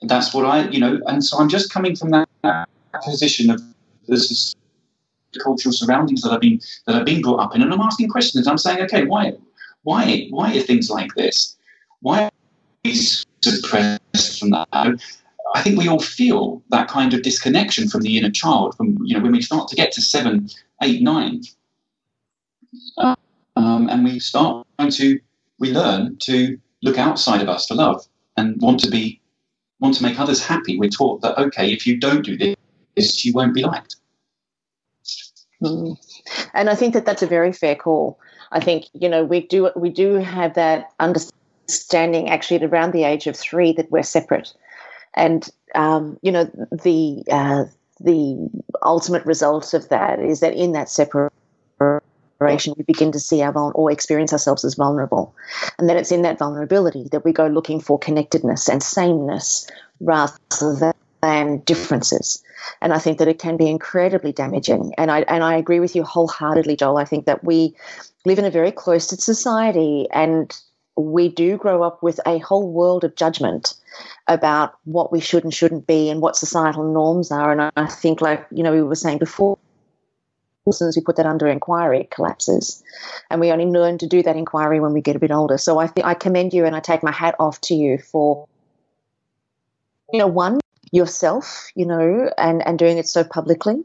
And 0.00 0.08
that's 0.08 0.32
what 0.32 0.44
I, 0.44 0.68
you 0.68 0.80
know, 0.80 1.00
and 1.06 1.24
so 1.24 1.38
I'm 1.38 1.48
just 1.48 1.72
coming 1.72 1.96
from 1.96 2.10
that 2.10 2.68
position 3.04 3.50
of 3.50 3.60
this 4.06 4.54
cultural 5.42 5.72
surroundings 5.72 6.22
that 6.22 6.32
I've 6.32 6.40
been 6.40 6.60
that 6.86 6.96
I've 6.96 7.06
been 7.06 7.22
brought 7.22 7.40
up 7.40 7.54
in, 7.54 7.62
and 7.62 7.72
I'm 7.72 7.80
asking 7.80 8.08
questions. 8.08 8.46
I'm 8.46 8.58
saying, 8.58 8.80
okay, 8.82 9.04
why, 9.04 9.34
why, 9.82 10.26
why 10.30 10.56
are 10.56 10.60
things 10.60 10.90
like 10.90 11.14
this? 11.14 11.56
Why 12.00 12.24
are 12.24 12.30
suppressed 13.42 14.40
from 14.40 14.50
that? 14.50 15.00
I 15.54 15.62
think 15.62 15.78
we 15.78 15.88
all 15.88 16.00
feel 16.00 16.62
that 16.70 16.88
kind 16.88 17.14
of 17.14 17.22
disconnection 17.22 17.88
from 17.88 18.02
the 18.02 18.18
inner 18.18 18.30
child. 18.30 18.76
From 18.76 18.98
you 19.02 19.16
know, 19.16 19.22
when 19.22 19.32
we 19.32 19.42
start 19.42 19.68
to 19.68 19.76
get 19.76 19.92
to 19.92 20.02
seven, 20.02 20.48
eight, 20.82 21.02
nine, 21.02 21.42
um, 22.98 23.88
and 23.88 24.04
we 24.04 24.18
start 24.18 24.66
trying 24.78 24.90
to, 24.92 25.18
we 25.58 25.72
learn 25.72 26.16
to 26.18 26.58
look 26.82 26.98
outside 26.98 27.42
of 27.42 27.48
us 27.48 27.66
for 27.66 27.74
love 27.74 28.06
and 28.36 28.60
want 28.60 28.80
to 28.80 28.90
be, 28.90 29.20
want 29.80 29.94
to 29.96 30.02
make 30.02 30.20
others 30.20 30.42
happy. 30.42 30.78
We're 30.78 30.90
taught 30.90 31.22
that 31.22 31.38
okay, 31.38 31.72
if 31.72 31.86
you 31.86 31.96
don't 31.96 32.24
do 32.24 32.36
this, 32.36 33.24
you 33.24 33.32
won't 33.32 33.54
be 33.54 33.62
liked. 33.62 33.96
Mm. 35.62 35.96
And 36.54 36.70
I 36.70 36.74
think 36.74 36.94
that 36.94 37.04
that's 37.04 37.22
a 37.22 37.26
very 37.26 37.52
fair 37.52 37.74
call. 37.74 38.18
I 38.50 38.60
think 38.60 38.84
you 38.92 39.08
know 39.08 39.24
we 39.24 39.46
do 39.46 39.70
we 39.76 39.90
do 39.90 40.14
have 40.14 40.54
that 40.54 40.92
understanding 41.00 42.28
actually 42.30 42.58
at 42.58 42.64
around 42.64 42.92
the 42.92 43.04
age 43.04 43.26
of 43.26 43.36
three 43.36 43.72
that 43.72 43.90
we're 43.90 44.02
separate, 44.02 44.54
and 45.14 45.48
um, 45.74 46.18
you 46.22 46.32
know 46.32 46.44
the 46.70 47.24
uh, 47.30 47.64
the 48.00 48.48
ultimate 48.82 49.26
result 49.26 49.74
of 49.74 49.88
that 49.88 50.20
is 50.20 50.40
that 50.40 50.54
in 50.54 50.72
that 50.72 50.88
separation 50.88 52.74
we 52.76 52.84
begin 52.84 53.10
to 53.12 53.18
see 53.18 53.42
our 53.42 53.52
vul- 53.52 53.72
or 53.74 53.90
experience 53.90 54.32
ourselves 54.32 54.64
as 54.64 54.74
vulnerable, 54.74 55.34
and 55.78 55.88
then 55.88 55.96
it's 55.96 56.12
in 56.12 56.22
that 56.22 56.38
vulnerability 56.38 57.08
that 57.10 57.24
we 57.24 57.32
go 57.32 57.48
looking 57.48 57.80
for 57.80 57.98
connectedness 57.98 58.68
and 58.68 58.82
sameness 58.82 59.66
rather 60.00 60.94
than 61.20 61.58
differences 61.58 62.42
and 62.80 62.92
I 62.92 62.98
think 62.98 63.18
that 63.18 63.28
it 63.28 63.38
can 63.38 63.56
be 63.56 63.68
incredibly 63.68 64.32
damaging. 64.32 64.94
And 64.98 65.10
I 65.10 65.20
and 65.20 65.42
I 65.42 65.56
agree 65.56 65.80
with 65.80 65.94
you 65.96 66.02
wholeheartedly, 66.02 66.76
Joel. 66.76 66.98
I 66.98 67.04
think 67.04 67.26
that 67.26 67.44
we 67.44 67.74
live 68.24 68.38
in 68.38 68.44
a 68.44 68.50
very 68.50 68.72
cloistered 68.72 69.20
society, 69.20 70.06
and 70.12 70.54
we 70.96 71.28
do 71.28 71.56
grow 71.56 71.82
up 71.82 72.02
with 72.02 72.20
a 72.26 72.38
whole 72.38 72.70
world 72.70 73.04
of 73.04 73.14
judgment 73.16 73.74
about 74.26 74.74
what 74.84 75.12
we 75.12 75.20
should 75.20 75.44
and 75.44 75.54
shouldn't 75.54 75.86
be, 75.86 76.10
and 76.10 76.20
what 76.20 76.36
societal 76.36 76.92
norms 76.92 77.30
are. 77.30 77.52
And 77.52 77.72
I 77.76 77.86
think, 77.86 78.20
like 78.20 78.46
you 78.50 78.62
know, 78.62 78.72
we 78.72 78.82
were 78.82 78.94
saying 78.94 79.18
before. 79.18 79.58
As 80.68 80.76
soon 80.76 80.88
as 80.88 80.96
we 80.96 81.02
put 81.02 81.16
that 81.16 81.24
under 81.24 81.46
inquiry, 81.46 82.00
it 82.00 82.10
collapses, 82.10 82.82
and 83.30 83.40
we 83.40 83.50
only 83.50 83.64
learn 83.64 83.96
to 83.98 84.06
do 84.06 84.22
that 84.22 84.36
inquiry 84.36 84.80
when 84.80 84.92
we 84.92 85.00
get 85.00 85.16
a 85.16 85.18
bit 85.18 85.30
older. 85.30 85.56
So 85.56 85.78
I 85.78 85.86
think 85.86 86.06
I 86.06 86.12
commend 86.12 86.52
you, 86.52 86.66
and 86.66 86.76
I 86.76 86.80
take 86.80 87.02
my 87.02 87.10
hat 87.10 87.34
off 87.38 87.58
to 87.62 87.74
you 87.74 87.96
for, 87.96 88.46
you 90.12 90.18
know, 90.18 90.26
one 90.26 90.60
yourself, 90.92 91.70
you 91.74 91.86
know, 91.86 92.30
and, 92.38 92.66
and 92.66 92.78
doing 92.78 92.98
it 92.98 93.08
so 93.08 93.24
publicly, 93.24 93.84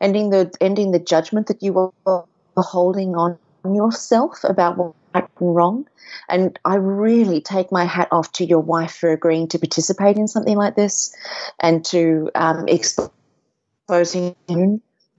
ending 0.00 0.30
the 0.30 0.52
ending 0.60 0.92
the 0.92 0.98
judgment 0.98 1.46
that 1.48 1.62
you 1.62 1.72
were 1.72 2.24
holding 2.56 3.14
on 3.14 3.38
yourself 3.64 4.44
about 4.44 4.76
what 4.76 4.94
right 5.14 5.28
and 5.40 5.54
wrong. 5.54 5.88
And 6.28 6.58
I 6.64 6.76
really 6.76 7.40
take 7.40 7.72
my 7.72 7.84
hat 7.84 8.08
off 8.10 8.32
to 8.32 8.44
your 8.44 8.60
wife 8.60 8.94
for 8.96 9.10
agreeing 9.10 9.48
to 9.48 9.58
participate 9.58 10.16
in 10.16 10.28
something 10.28 10.56
like 10.56 10.76
this 10.76 11.14
and 11.60 11.84
to 11.86 12.30
um, 12.34 12.66
exposing 12.68 14.36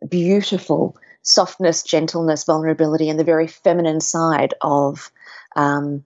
beautiful 0.07 0.95
softness, 1.24 1.84
gentleness, 1.84 2.43
vulnerability, 2.43 3.09
and 3.09 3.20
the 3.20 3.24
very 3.24 3.47
feminine 3.47 3.99
side 3.99 4.53
of 4.61 5.11
um, 5.55 6.03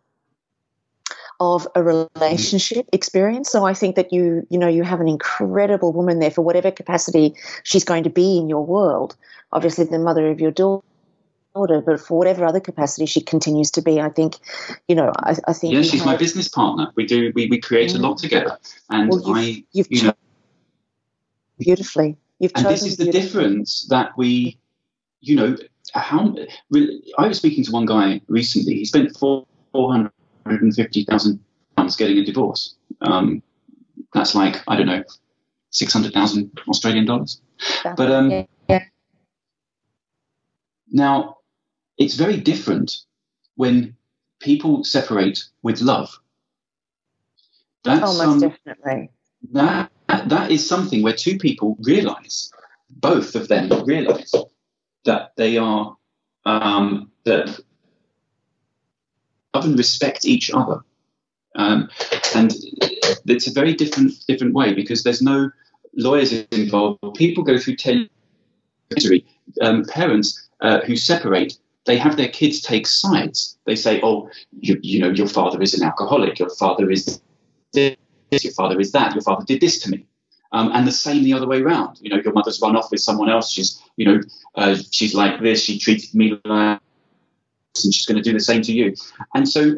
of 1.40 1.68
a 1.76 1.84
relationship 1.84 2.88
experience. 2.92 3.50
So 3.50 3.66
I 3.66 3.74
think 3.74 3.96
that 3.96 4.12
you, 4.12 4.46
you 4.50 4.58
know, 4.58 4.68
you 4.68 4.84
have 4.84 5.00
an 5.00 5.08
incredible 5.08 5.94
woman 5.94 6.20
there 6.20 6.32
for 6.32 6.42
whatever 6.42 6.72
capacity 6.72 7.34
she's 7.64 7.84
going 7.84 8.04
to 8.04 8.10
be 8.10 8.38
in 8.38 8.50
your 8.50 8.66
world. 8.66 9.16
Obviously, 9.52 9.86
the 9.86 10.00
mother 10.00 10.30
of 10.30 10.40
your 10.40 10.52
daughter, 10.52 10.84
but 11.54 12.00
for 12.00 12.18
whatever 12.18 12.46
other 12.46 12.60
capacity 12.60 13.06
she 13.06 13.22
continues 13.22 13.72
to 13.72 13.82
be, 13.82 14.02
I 14.02 14.10
think, 14.10 14.36
you 14.88 14.96
know, 14.96 15.12
I, 15.16 15.38
I 15.48 15.54
think. 15.54 15.74
Yeah, 15.74 15.82
she's 15.82 16.02
have, 16.02 16.06
my 16.06 16.18
business 16.18 16.48
partner. 16.48 16.92
We 16.96 17.06
do, 17.06 17.32
we, 17.34 17.48
we 17.48 17.60
create 17.60 17.96
a 17.96 18.00
lot 18.00 18.18
mm. 18.18 18.22
together, 18.22 18.58
and 18.90 19.10
well, 19.10 19.20
you've, 19.20 19.38
I, 19.38 19.64
you've 19.72 19.88
you 19.90 20.04
know, 20.04 20.14
beautifully. 21.58 22.18
You've 22.40 22.52
and 22.56 22.66
this 22.66 22.86
is 22.86 22.98
the 22.98 23.12
difference 23.12 23.88
that 23.90 24.18
we, 24.18 24.58
you 25.22 25.36
know, 25.36 25.58
how. 25.94 26.36
I 27.18 27.28
was 27.28 27.38
speaking 27.38 27.64
to 27.64 27.72
one 27.72 27.86
guy 27.86 28.22
recently. 28.28 28.76
He 28.76 28.86
spent 28.86 29.18
four 29.18 29.46
hundred 30.50 30.74
£150,000 30.74 31.98
getting 31.98 32.18
a 32.18 32.26
divorce. 32.26 32.76
Um, 33.02 33.42
that's 34.14 34.36
like, 34.36 34.62
I 34.68 34.76
don't 34.76 34.88
know, 34.88 35.04
600,000 35.72 36.60
Australian 36.68 37.06
dollars. 37.06 37.42
but 37.84 38.12
um, 38.12 38.32
yeah, 38.32 38.46
yeah. 38.68 38.84
now, 40.92 41.38
it's 41.98 42.16
very 42.16 42.38
different 42.38 42.98
when 43.56 43.96
people 44.40 44.84
separate 44.84 45.44
with 45.62 45.82
love. 45.82 46.18
That's, 47.84 48.04
oh, 48.04 48.26
most 48.26 48.44
um, 48.44 48.50
definitely. 48.50 49.12
That, 49.52 49.92
that 50.08 50.52
is 50.52 50.68
something 50.68 51.02
where 51.02 51.14
two 51.14 51.38
people 51.38 51.78
realize, 51.82 52.52
both 52.90 53.36
of 53.36 53.48
them 53.48 53.70
realize, 53.86 54.34
that 55.06 55.34
they 55.38 55.58
are, 55.58 55.96
um, 56.46 57.12
that 57.26 57.60
love 59.60 59.70
and 59.70 59.78
respect 59.78 60.26
each 60.26 60.52
other. 60.52 60.82
Um, 61.56 61.90
and 62.36 62.54
it's 63.26 63.48
a 63.48 63.52
very 63.52 63.74
different 63.74 64.14
different 64.28 64.54
way 64.54 64.74
because 64.74 65.04
there's 65.04 65.22
no 65.22 65.52
lawyers 65.96 66.32
involved. 66.52 67.00
People 67.16 67.44
go 67.44 67.58
through 67.58 67.76
ten 67.76 68.10
misery. 68.92 69.26
Um, 69.62 69.84
parents 69.86 70.50
uh, 70.62 70.80
who 70.82 70.96
separate, 70.96 71.58
they 71.86 71.98
have 71.98 72.18
their 72.18 72.30
kids 72.30 72.62
take 72.62 72.88
sides. 72.88 73.58
They 73.66 73.76
say, 73.76 74.00
"Oh, 74.04 74.30
you, 74.52 74.80
you 74.82 75.00
know, 75.00 75.10
your 75.10 75.28
father 75.28 75.62
is 75.62 75.74
an 75.74 75.84
alcoholic. 75.84 76.40
Your 76.40 76.50
father 76.50 76.90
is 76.92 77.22
this. 77.74 77.98
Your 78.32 78.54
father 78.54 78.80
is 78.80 78.92
that. 78.92 79.16
Your 79.16 79.24
father 79.24 79.44
did 79.46 79.60
this 79.60 79.80
to 79.84 79.90
me." 79.90 80.06
Um, 80.52 80.72
and 80.74 80.88
the 80.88 80.92
same 80.92 81.24
the 81.24 81.34
other 81.34 81.48
way 81.48 81.62
around. 81.62 82.00
You 82.02 82.10
know, 82.10 82.22
your 82.24 82.34
mother's 82.34 82.62
run 82.62 82.76
off 82.76 82.90
with 82.92 83.02
someone 83.02 83.30
else. 83.30 83.52
She's, 83.52 83.80
you 83.98 84.06
know, 84.06 84.20
uh, 84.56 84.78
she's 84.92 85.14
like 85.14 85.42
this. 85.42 85.64
She 85.64 85.78
treated 85.78 86.14
me 86.16 86.40
like 86.46 86.80
and 87.84 87.94
she's 87.94 88.06
going 88.06 88.22
to 88.22 88.24
do 88.24 88.34
the 88.34 88.40
same 88.40 88.62
to 88.64 88.74
you. 88.74 88.96
And 89.34 89.48
so, 89.48 89.76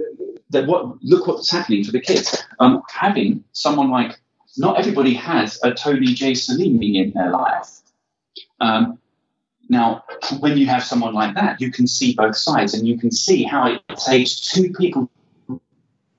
that 0.51 0.67
what 0.67 1.01
look 1.01 1.27
what's 1.27 1.49
happening 1.49 1.83
to 1.83 1.91
the 1.91 1.99
kids. 1.99 2.43
Um, 2.59 2.83
having 2.89 3.43
someone 3.53 3.89
like 3.89 4.19
not 4.57 4.77
everybody 4.77 5.13
has 5.13 5.59
a 5.63 5.73
Tony 5.73 6.07
J. 6.07 6.33
Selimi 6.33 6.95
in 6.95 7.11
their 7.13 7.31
life. 7.31 7.81
Um, 8.59 8.99
now, 9.69 10.03
when 10.39 10.57
you 10.57 10.65
have 10.67 10.83
someone 10.83 11.13
like 11.13 11.35
that, 11.35 11.61
you 11.61 11.71
can 11.71 11.87
see 11.87 12.13
both 12.13 12.35
sides, 12.35 12.73
and 12.73 12.85
you 12.85 12.97
can 12.97 13.11
see 13.11 13.43
how 13.43 13.67
it 13.67 13.81
takes 13.97 14.35
two 14.35 14.71
people 14.73 15.09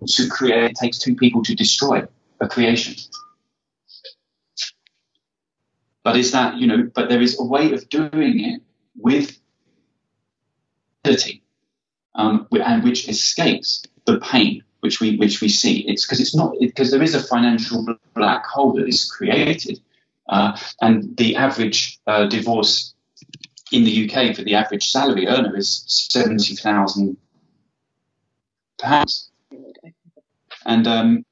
to 0.07 0.29
create. 0.29 0.71
It 0.71 0.77
takes 0.77 0.99
two 0.99 1.15
people 1.15 1.43
to 1.45 1.55
destroy 1.55 2.07
a 2.41 2.49
creation. 2.49 2.95
But 6.03 6.17
is 6.17 6.33
that 6.33 6.57
you 6.57 6.67
know? 6.67 6.91
But 6.95 7.11
there 7.11 7.21
is 7.21 7.39
a 7.39 7.45
way 7.45 7.73
of 7.73 7.89
doing 7.91 8.41
it 8.41 8.63
with 8.97 9.39
ability 11.05 11.42
um, 12.15 12.47
and 12.53 12.85
which 12.85 13.09
escapes 13.09 13.83
the 14.07 14.19
pain 14.21 14.63
which 14.83 15.01
we 15.01 15.17
which 15.17 15.41
we 15.41 15.49
see. 15.49 15.89
It's 15.89 16.05
because 16.05 16.21
it's 16.21 16.35
not 16.35 16.55
because 16.61 16.91
there 16.91 17.03
is 17.03 17.15
a 17.15 17.23
financial 17.23 17.87
black 18.15 18.45
hole 18.45 18.73
that 18.75 18.89
is 18.89 19.11
created, 19.11 19.81
uh, 20.29 20.59
and 20.81 21.17
the 21.17 21.37
average 21.37 22.01
uh, 22.07 22.27
divorce 22.27 22.95
in 23.71 23.85
the 23.85 24.05
UK 24.05 24.35
for 24.35 24.43
the 24.43 24.57
average 24.57 24.91
salary 24.91 25.29
earner 25.29 25.57
is 25.57 25.85
seventy 25.87 26.57
thousand 26.57 27.17
pounds, 28.81 29.31
and 30.67 30.87
um, 30.89 31.25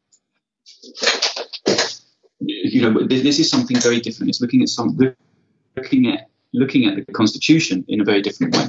you 2.39 2.83
know 2.83 3.05
this 3.05 3.41
is 3.41 3.51
something 3.51 3.81
very 3.81 3.99
different. 3.99 4.31
It's 4.31 4.41
looking 4.41 4.62
at 4.62 4.68
some 4.68 4.97
looking 5.76 6.07
at 6.07 6.31
looking 6.53 6.87
at 6.87 7.05
the 7.05 7.12
constitution 7.12 7.85
in 7.89 8.01
a 8.01 8.05
very 8.05 8.22
different 8.22 8.57
way. 8.57 8.68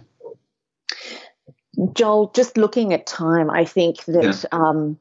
Joel, 1.93 2.31
just 2.35 2.57
looking 2.57 2.93
at 2.93 3.07
time, 3.07 3.49
I 3.49 3.65
think 3.65 4.05
that 4.05 4.45
yeah. 4.51 4.59
um, 4.59 4.99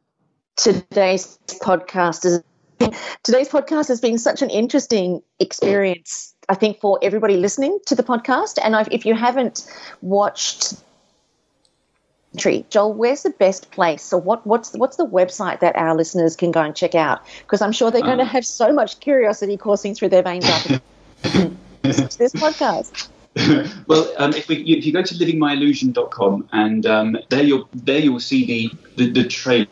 today's 0.57 1.39
podcast 1.61 2.25
is 2.25 2.43
today's 3.23 3.49
podcast 3.49 3.89
has 3.89 4.01
been 4.01 4.19
such 4.19 4.43
an 4.43 4.51
interesting 4.51 5.23
experience. 5.39 6.35
I 6.49 6.55
think 6.55 6.81
for 6.81 6.99
everybody 7.03 7.37
listening 7.37 7.79
to 7.87 7.95
the 7.95 8.03
podcast, 8.03 8.59
and 8.63 8.75
if 8.91 9.05
you 9.05 9.15
haven't 9.15 9.67
watched 10.01 10.75
Tree. 12.37 12.65
Joel, 12.71 12.95
where's 12.95 13.25
the 13.25 13.31
best 13.31 13.73
place? 13.73 14.03
So 14.03 14.17
what, 14.17 14.47
what's 14.47 14.73
what's 14.75 14.97
the 14.97 15.07
website 15.07 15.61
that 15.61 15.75
our 15.75 15.97
listeners 15.97 16.37
can 16.37 16.53
go 16.53 16.63
and 16.63 16.77
check 16.77 16.95
out? 16.95 17.27
Because 17.41 17.61
I'm 17.61 17.73
sure 17.73 17.91
they're 17.91 18.03
going 18.03 18.19
to 18.19 18.25
have 18.25 18.47
so 18.47 18.73
much 18.73 19.01
curiosity 19.01 19.57
coursing 19.57 19.97
through 19.97 20.11
their 20.11 20.23
veins 20.23 20.45
after 20.45 20.81
this 21.83 22.33
podcast. 22.35 23.09
well, 23.87 24.13
um, 24.19 24.33
if, 24.33 24.49
we, 24.49 24.57
if 24.57 24.85
you 24.85 24.93
go 24.93 25.03
to 25.03 25.15
livingmyillusion.com 25.15 26.49
and 26.53 26.87
um, 26.87 27.19
there 27.29 27.43
you'll 27.43 27.69
there 27.73 27.99
you'll 27.99 28.21
see 28.21 28.47
the 28.47 28.71
the, 28.97 29.11
the 29.11 29.29
trailer. 29.29 29.67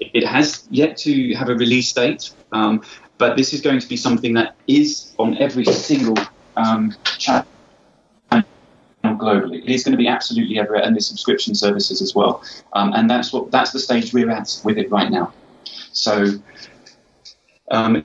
It 0.00 0.26
has 0.26 0.66
yet 0.70 0.96
to 0.98 1.34
have 1.34 1.48
a 1.48 1.54
release 1.54 1.92
date, 1.92 2.30
um, 2.52 2.82
but 3.16 3.36
this 3.36 3.54
is 3.54 3.60
going 3.60 3.80
to 3.80 3.88
be 3.88 3.96
something 3.96 4.34
that 4.34 4.56
is 4.66 5.14
on 5.18 5.38
every 5.38 5.64
single 5.64 6.16
um, 6.56 6.94
channel 7.04 7.46
globally. 9.02 9.62
It 9.62 9.70
is 9.70 9.84
going 9.84 9.92
to 9.92 9.98
be 9.98 10.08
absolutely 10.08 10.58
everywhere, 10.58 10.84
and 10.84 10.96
the 10.96 11.00
subscription 11.00 11.54
services 11.54 12.02
as 12.02 12.14
well. 12.14 12.42
Um, 12.72 12.92
and 12.92 13.08
that's 13.08 13.32
what 13.32 13.50
that's 13.50 13.72
the 13.72 13.78
stage 13.78 14.12
we're 14.12 14.30
at 14.30 14.60
with 14.64 14.78
it 14.78 14.90
right 14.90 15.10
now. 15.10 15.32
So 15.92 16.26
um, 17.70 18.04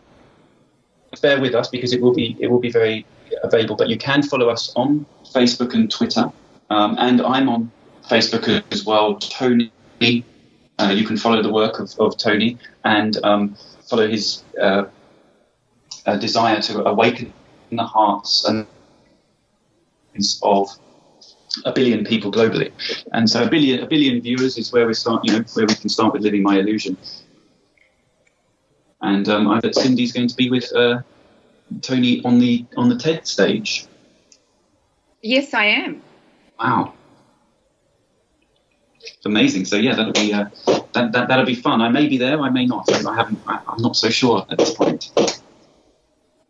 bear 1.21 1.41
with 1.41 1.55
us 1.55 1.69
because 1.69 1.93
it 1.93 2.01
will 2.01 2.13
be 2.13 2.37
it 2.39 2.49
will 2.49 2.59
be 2.59 2.71
very 2.71 3.05
available. 3.43 3.75
But 3.75 3.89
you 3.89 3.97
can 3.97 4.23
follow 4.23 4.49
us 4.49 4.73
on 4.75 5.05
Facebook 5.23 5.73
and 5.73 5.89
Twitter, 5.89 6.31
um, 6.69 6.95
and 6.99 7.21
I'm 7.21 7.49
on 7.49 7.71
Facebook 8.09 8.63
as 8.71 8.85
well. 8.85 9.15
Tony, 9.15 9.71
uh, 10.79 10.91
you 10.93 11.05
can 11.05 11.17
follow 11.17 11.41
the 11.41 11.51
work 11.51 11.79
of, 11.79 11.93
of 11.99 12.17
Tony 12.17 12.57
and 12.83 13.17
um, 13.23 13.55
follow 13.89 14.07
his 14.07 14.43
uh, 14.59 14.85
uh, 16.05 16.17
desire 16.17 16.61
to 16.61 16.83
awaken 16.85 17.33
the 17.71 17.83
hearts 17.83 18.45
and 18.45 18.67
of 20.43 20.69
a 21.65 21.71
billion 21.71 22.03
people 22.05 22.31
globally. 22.31 22.71
And 23.13 23.29
so 23.29 23.43
a 23.43 23.49
billion 23.49 23.83
a 23.83 23.87
billion 23.87 24.21
viewers 24.21 24.57
is 24.57 24.71
where 24.71 24.87
we 24.87 24.93
start, 24.93 25.23
you 25.25 25.33
know, 25.33 25.43
where 25.53 25.65
we 25.65 25.75
can 25.75 25.89
start 25.89 26.13
with 26.13 26.21
living 26.21 26.43
my 26.43 26.59
illusion. 26.59 26.97
And 29.01 29.27
um, 29.29 29.47
I 29.47 29.59
bet 29.59 29.73
Cyndi's 29.73 30.11
going 30.11 30.27
to 30.27 30.35
be 30.35 30.49
with 30.49 30.71
uh, 30.75 31.01
Tony 31.81 32.23
on 32.25 32.39
the 32.39 32.65
on 32.75 32.89
the 32.89 32.95
TED 32.95 33.27
stage. 33.27 33.85
Yes, 35.21 35.53
I 35.53 35.65
am. 35.65 36.01
Wow. 36.59 36.93
It's 38.99 39.25
amazing. 39.25 39.65
So 39.65 39.77
yeah, 39.77 39.95
that'll 39.95 40.13
be 40.13 40.33
uh, 40.33 40.45
that, 40.93 41.11
that 41.11 41.27
that'll 41.27 41.45
be 41.45 41.55
fun. 41.55 41.81
I 41.81 41.89
may 41.89 42.07
be 42.07 42.17
there, 42.17 42.39
I 42.39 42.49
may 42.49 42.65
not. 42.65 42.91
I 42.91 43.15
haven't. 43.15 43.39
I, 43.47 43.59
I'm 43.67 43.81
not 43.81 43.95
so 43.95 44.09
sure 44.09 44.45
at 44.49 44.57
this 44.57 44.73
point. 44.73 45.11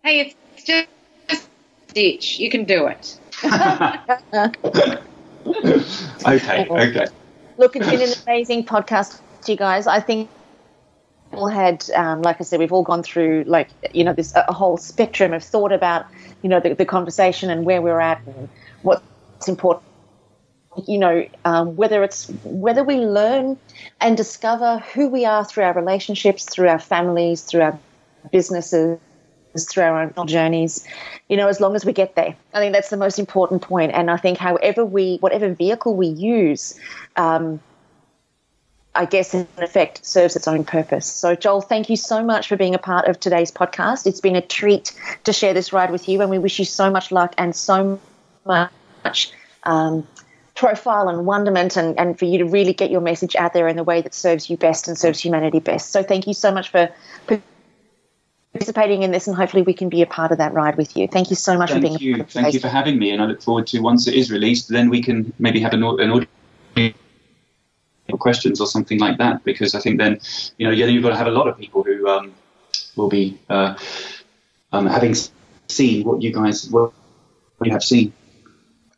Hey, 0.04 0.22
it's 0.22 0.66
just, 0.66 0.88
just 1.30 1.50
ditch. 1.94 2.40
You 2.40 2.50
can 2.50 2.64
do 2.66 2.88
it. 2.88 3.20
okay, 6.26 6.68
okay. 6.70 7.08
Look, 7.58 7.76
it's 7.76 7.90
been 7.90 8.02
an 8.02 8.14
amazing 8.24 8.66
podcast, 8.66 9.20
you 9.48 9.56
guys. 9.56 9.88
I 9.88 10.00
think 10.00 10.30
all 11.34 11.48
had, 11.48 11.90
um, 11.96 12.22
like 12.22 12.40
I 12.40 12.44
said, 12.44 12.60
we've 12.60 12.74
all 12.74 12.84
gone 12.84 13.04
through 13.04 13.44
like 13.48 13.70
you 13.94 14.04
know 14.04 14.14
this 14.14 14.34
a 14.36 14.54
whole 14.54 14.78
spectrum 14.78 15.34
of 15.34 15.44
thought 15.44 15.72
about 15.72 16.06
you 16.42 16.50
know 16.50 16.60
the, 16.60 16.74
the 16.74 16.86
conversation 16.86 17.50
and 17.50 17.66
where 17.66 17.82
we're 17.82 18.00
at 18.00 18.22
and 18.26 18.50
what's 18.82 19.48
important. 19.48 19.84
You 20.88 21.00
know, 21.00 21.28
um, 21.44 21.76
whether 21.76 22.04
it's 22.04 22.30
whether 22.44 22.84
we 22.84 22.98
learn 22.98 23.58
and 24.00 24.16
discover 24.16 24.80
who 24.94 25.10
we 25.10 25.26
are 25.26 25.44
through 25.44 25.66
our 25.66 25.74
relationships, 25.74 26.46
through 26.46 26.70
our 26.70 26.80
families, 26.80 27.42
through 27.42 27.62
our 27.62 27.80
businesses, 28.32 29.00
through 29.70 29.84
our 29.84 30.12
own 30.16 30.28
journeys, 30.28 30.88
you 31.28 31.38
know, 31.38 31.48
as 31.48 31.60
long 31.60 31.76
as 31.76 31.86
we 31.86 31.94
get 31.94 32.16
there. 32.16 32.36
I 32.54 32.60
think 32.60 32.74
that's 32.74 32.90
the 32.90 32.98
most 32.98 33.20
important 33.20 33.62
point. 33.62 33.92
And 33.94 34.10
I 34.10 34.18
think 34.18 34.38
however 34.38 34.86
we, 34.86 35.18
whatever 35.18 35.54
vehicle 35.54 35.96
we 35.96 36.08
use, 36.08 36.80
um, 37.16 37.60
I 38.94 39.06
guess 39.06 39.34
in 39.34 39.48
effect 39.58 40.06
serves 40.06 40.36
its 40.36 40.48
own 40.48 40.66
purpose. 40.66 41.06
So, 41.06 41.34
Joel, 41.36 41.62
thank 41.62 41.90
you 41.90 41.96
so 41.96 42.24
much 42.24 42.50
for 42.50 42.58
being 42.58 42.76
a 42.76 42.80
part 42.80 43.08
of 43.08 43.20
today's 43.20 43.52
podcast. 43.52 44.06
It's 44.06 44.20
been 44.20 44.36
a 44.36 44.42
treat 44.42 44.92
to 45.24 45.32
share 45.32 45.54
this 45.54 45.72
ride 45.72 45.92
with 45.92 46.10
you, 46.10 46.22
and 46.22 46.30
we 46.30 46.38
wish 46.38 46.60
you 46.60 46.66
so 46.66 46.92
much 46.92 47.12
luck 47.12 47.34
and 47.38 47.56
so 47.56 48.00
much 48.46 49.32
um, 49.64 50.06
profile 50.56 51.08
and 51.08 51.26
wonderment, 51.26 51.78
and, 51.78 51.98
and 51.98 52.20
for 52.20 52.26
you 52.26 52.40
to 52.40 52.46
really 52.46 52.74
get 52.74 52.92
your 52.92 53.00
message 53.02 53.36
out 53.38 53.54
there 53.54 53.70
in 53.70 53.78
the 53.78 53.84
way 53.84 54.02
that 54.02 54.14
serves 54.14 54.50
you 54.50 54.58
best 54.58 54.90
and 54.90 54.98
serves 54.98 55.22
humanity 55.22 55.60
best. 55.60 55.92
So, 55.92 56.04
thank 56.04 56.28
you 56.28 56.34
so 56.34 56.52
much 56.52 56.70
for. 56.70 56.90
participating 58.52 59.04
in 59.04 59.12
this, 59.12 59.28
and 59.28 59.38
hopefully 59.38 59.64
we 59.64 59.74
can 59.74 59.88
be 59.88 60.02
a 60.02 60.06
part 60.06 60.34
of 60.34 60.38
that 60.40 60.54
ride 60.54 60.76
with 60.76 60.98
you. 60.98 61.08
Thank 61.08 61.30
you 61.30 61.38
so 61.38 61.58
much 61.58 61.70
Thank 61.70 61.82
for 61.82 61.88
being 61.88 62.00
you. 62.02 62.16
a 62.16 62.18
part 62.18 62.28
of 62.28 62.34
Thank 62.34 62.54
you 62.54 62.60
for 62.60 62.68
having 62.68 63.00
me, 63.00 63.12
and 63.12 63.22
I 63.22 63.26
look 63.26 63.42
forward 63.42 63.68
to 63.68 63.80
once 63.80 64.06
it 64.08 64.16
is 64.16 64.30
released, 64.30 64.68
then 64.68 64.90
we 64.90 65.02
can 65.02 65.32
maybe 65.40 65.62
have 65.62 65.72
an, 65.72 65.82
an 65.84 66.28
audience 68.08 68.22
questions 68.22 68.62
or 68.62 68.68
something 68.68 69.00
like 69.00 69.18
that 69.18 69.44
because 69.44 69.76
I 69.76 69.80
think 69.80 69.98
then 69.98 70.20
you 70.58 70.68
know 70.68 70.74
yeah 70.74 70.86
you've 70.86 71.04
got 71.04 71.10
to 71.10 71.18
have 71.18 71.28
a 71.28 71.32
lot 71.32 71.48
of 71.48 71.58
people 71.58 71.84
who 71.84 72.08
um, 72.08 72.34
will 72.96 73.10
be 73.10 73.38
uh, 73.50 73.78
um, 74.72 74.88
having 74.88 75.16
seen 75.68 76.06
what 76.06 76.22
you 76.22 76.34
guys 76.34 76.70
what 76.70 76.92
you 77.64 77.72
have 77.72 77.84
seen. 77.84 78.14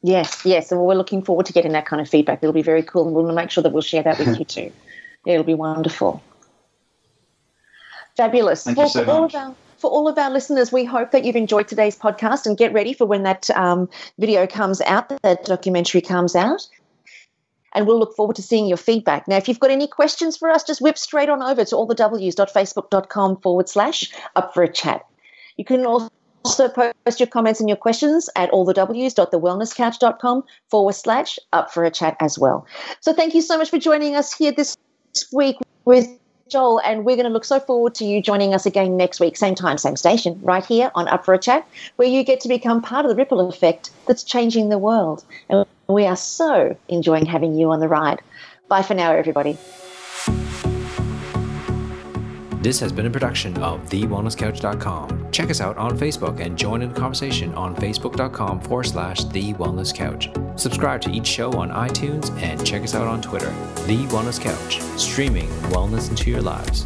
Yes, 0.05 0.45
yes, 0.45 0.71
and 0.71 0.81
we're 0.81 0.95
looking 0.95 1.23
forward 1.23 1.45
to 1.45 1.53
getting 1.53 1.71
that 1.71 1.85
kind 1.85 2.01
of 2.01 2.09
feedback. 2.09 2.39
It'll 2.41 2.53
be 2.53 2.61
very 2.61 2.83
cool, 2.83 3.05
and 3.05 3.15
we'll 3.15 3.31
make 3.33 3.51
sure 3.51 3.63
that 3.63 3.71
we'll 3.71 3.81
share 3.81 4.03
that 4.03 4.19
with 4.19 4.37
you 4.37 4.45
too. 4.45 4.71
It'll 5.25 5.45
be 5.45 5.53
wonderful. 5.53 6.21
Fabulous. 8.17 8.65
Thank 8.65 8.77
well, 8.77 8.87
you 8.87 8.91
so 8.91 9.05
for 9.05 9.11
all 9.11 9.21
much. 9.21 9.33
of 9.33 9.41
our 9.41 9.55
for 9.77 9.91
all 9.91 10.07
of 10.07 10.17
our 10.17 10.29
listeners, 10.29 10.71
we 10.71 10.85
hope 10.85 11.11
that 11.11 11.25
you've 11.25 11.35
enjoyed 11.35 11.67
today's 11.67 11.97
podcast 11.97 12.45
and 12.45 12.57
get 12.57 12.71
ready 12.71 12.93
for 12.93 13.05
when 13.05 13.23
that 13.23 13.49
um, 13.49 13.89
video 14.17 14.47
comes 14.47 14.79
out, 14.81 15.09
that 15.23 15.43
documentary 15.43 15.99
comes 15.99 16.37
out. 16.37 16.65
And 17.74 17.88
we'll 17.88 17.99
look 17.99 18.15
forward 18.15 18.36
to 18.38 18.41
seeing 18.41 18.67
your 18.67 18.78
feedback. 18.78 19.28
Now, 19.28 19.38
if 19.38 19.47
you've 19.47 19.59
got 19.59 19.71
any 19.71 19.88
questions 19.88 20.38
for 20.38 20.49
us, 20.49 20.63
just 20.63 20.82
whip 20.82 20.97
straight 20.97 21.30
on 21.30 21.41
over 21.41 21.65
to 21.65 21.76
allthews.facebook.com 21.76 23.38
forward 23.38 23.69
slash 23.69 24.11
up 24.36 24.53
for 24.53 24.63
a 24.63 24.71
chat. 24.71 25.05
You 25.57 25.65
can 25.65 25.86
also 25.86 26.09
post 26.69 27.19
your 27.19 27.28
comments 27.28 27.59
and 27.59 27.69
your 27.69 27.78
questions 27.78 28.30
at 28.36 28.51
allthews.thewellnesscouch.com 28.51 30.43
forward 30.69 30.95
slash 30.95 31.39
up 31.51 31.74
for 31.74 31.84
a 31.86 31.91
chat 31.91 32.17
as 32.19 32.38
well. 32.38 32.65
So 32.99 33.13
thank 33.13 33.34
you 33.34 33.41
so 33.41 33.57
much 33.57 33.69
for 33.69 33.80
joining 33.80 34.15
us 34.15 34.34
here 34.34 34.51
this 34.51 34.78
week 35.32 35.57
with 35.86 36.07
Joel, 36.49 36.80
and 36.82 37.05
we're 37.05 37.15
going 37.15 37.26
to 37.26 37.32
look 37.32 37.45
so 37.45 37.59
forward 37.59 37.95
to 37.95 38.05
you 38.05 38.21
joining 38.21 38.53
us 38.53 38.65
again 38.65 38.95
next 38.97 39.19
week, 39.19 39.38
same 39.38 39.55
time, 39.55 39.78
same 39.78 39.95
station, 39.95 40.39
right 40.43 40.63
here 40.63 40.91
on 40.93 41.07
Up 41.07 41.26
for 41.26 41.34
a 41.34 41.39
Chat, 41.39 41.67
where 41.95 42.07
you 42.07 42.24
get 42.24 42.41
to 42.41 42.47
become 42.47 42.82
part 42.82 43.05
of 43.05 43.09
the 43.09 43.15
ripple 43.15 43.39
effect 43.47 43.89
that's 44.07 44.24
changing 44.24 44.69
the 44.69 44.78
world. 44.78 45.24
And 45.49 45.65
we 45.93 46.05
are 46.05 46.15
so 46.15 46.75
enjoying 46.89 47.25
having 47.25 47.55
you 47.55 47.71
on 47.71 47.79
the 47.79 47.87
ride. 47.87 48.21
Bye 48.67 48.81
for 48.81 48.93
now, 48.93 49.13
everybody. 49.13 49.57
This 52.63 52.79
has 52.79 52.93
been 52.93 53.05
a 53.05 53.09
production 53.09 53.57
of 53.57 53.81
TheWellnessCouch.com. 53.89 55.31
Check 55.33 55.49
us 55.49 55.59
out 55.59 55.77
on 55.77 55.97
Facebook 55.97 56.39
and 56.39 56.57
join 56.57 56.81
in 56.81 56.93
the 56.93 56.99
conversation 56.99 57.53
on 57.55 57.75
Facebook.com 57.75 58.61
forward 58.61 58.85
slash 58.85 59.25
The 59.25 59.53
Wellness 59.55 59.93
Couch. 59.93 60.29
Subscribe 60.55 61.01
to 61.01 61.11
each 61.11 61.27
show 61.27 61.51
on 61.51 61.71
iTunes 61.71 62.31
and 62.41 62.65
check 62.65 62.83
us 62.83 62.95
out 62.95 63.05
on 63.05 63.21
Twitter. 63.21 63.49
The 63.85 64.05
Wellness 64.07 64.39
Couch, 64.39 64.79
streaming 64.97 65.49
wellness 65.73 66.09
into 66.09 66.31
your 66.31 66.41
lives. 66.41 66.85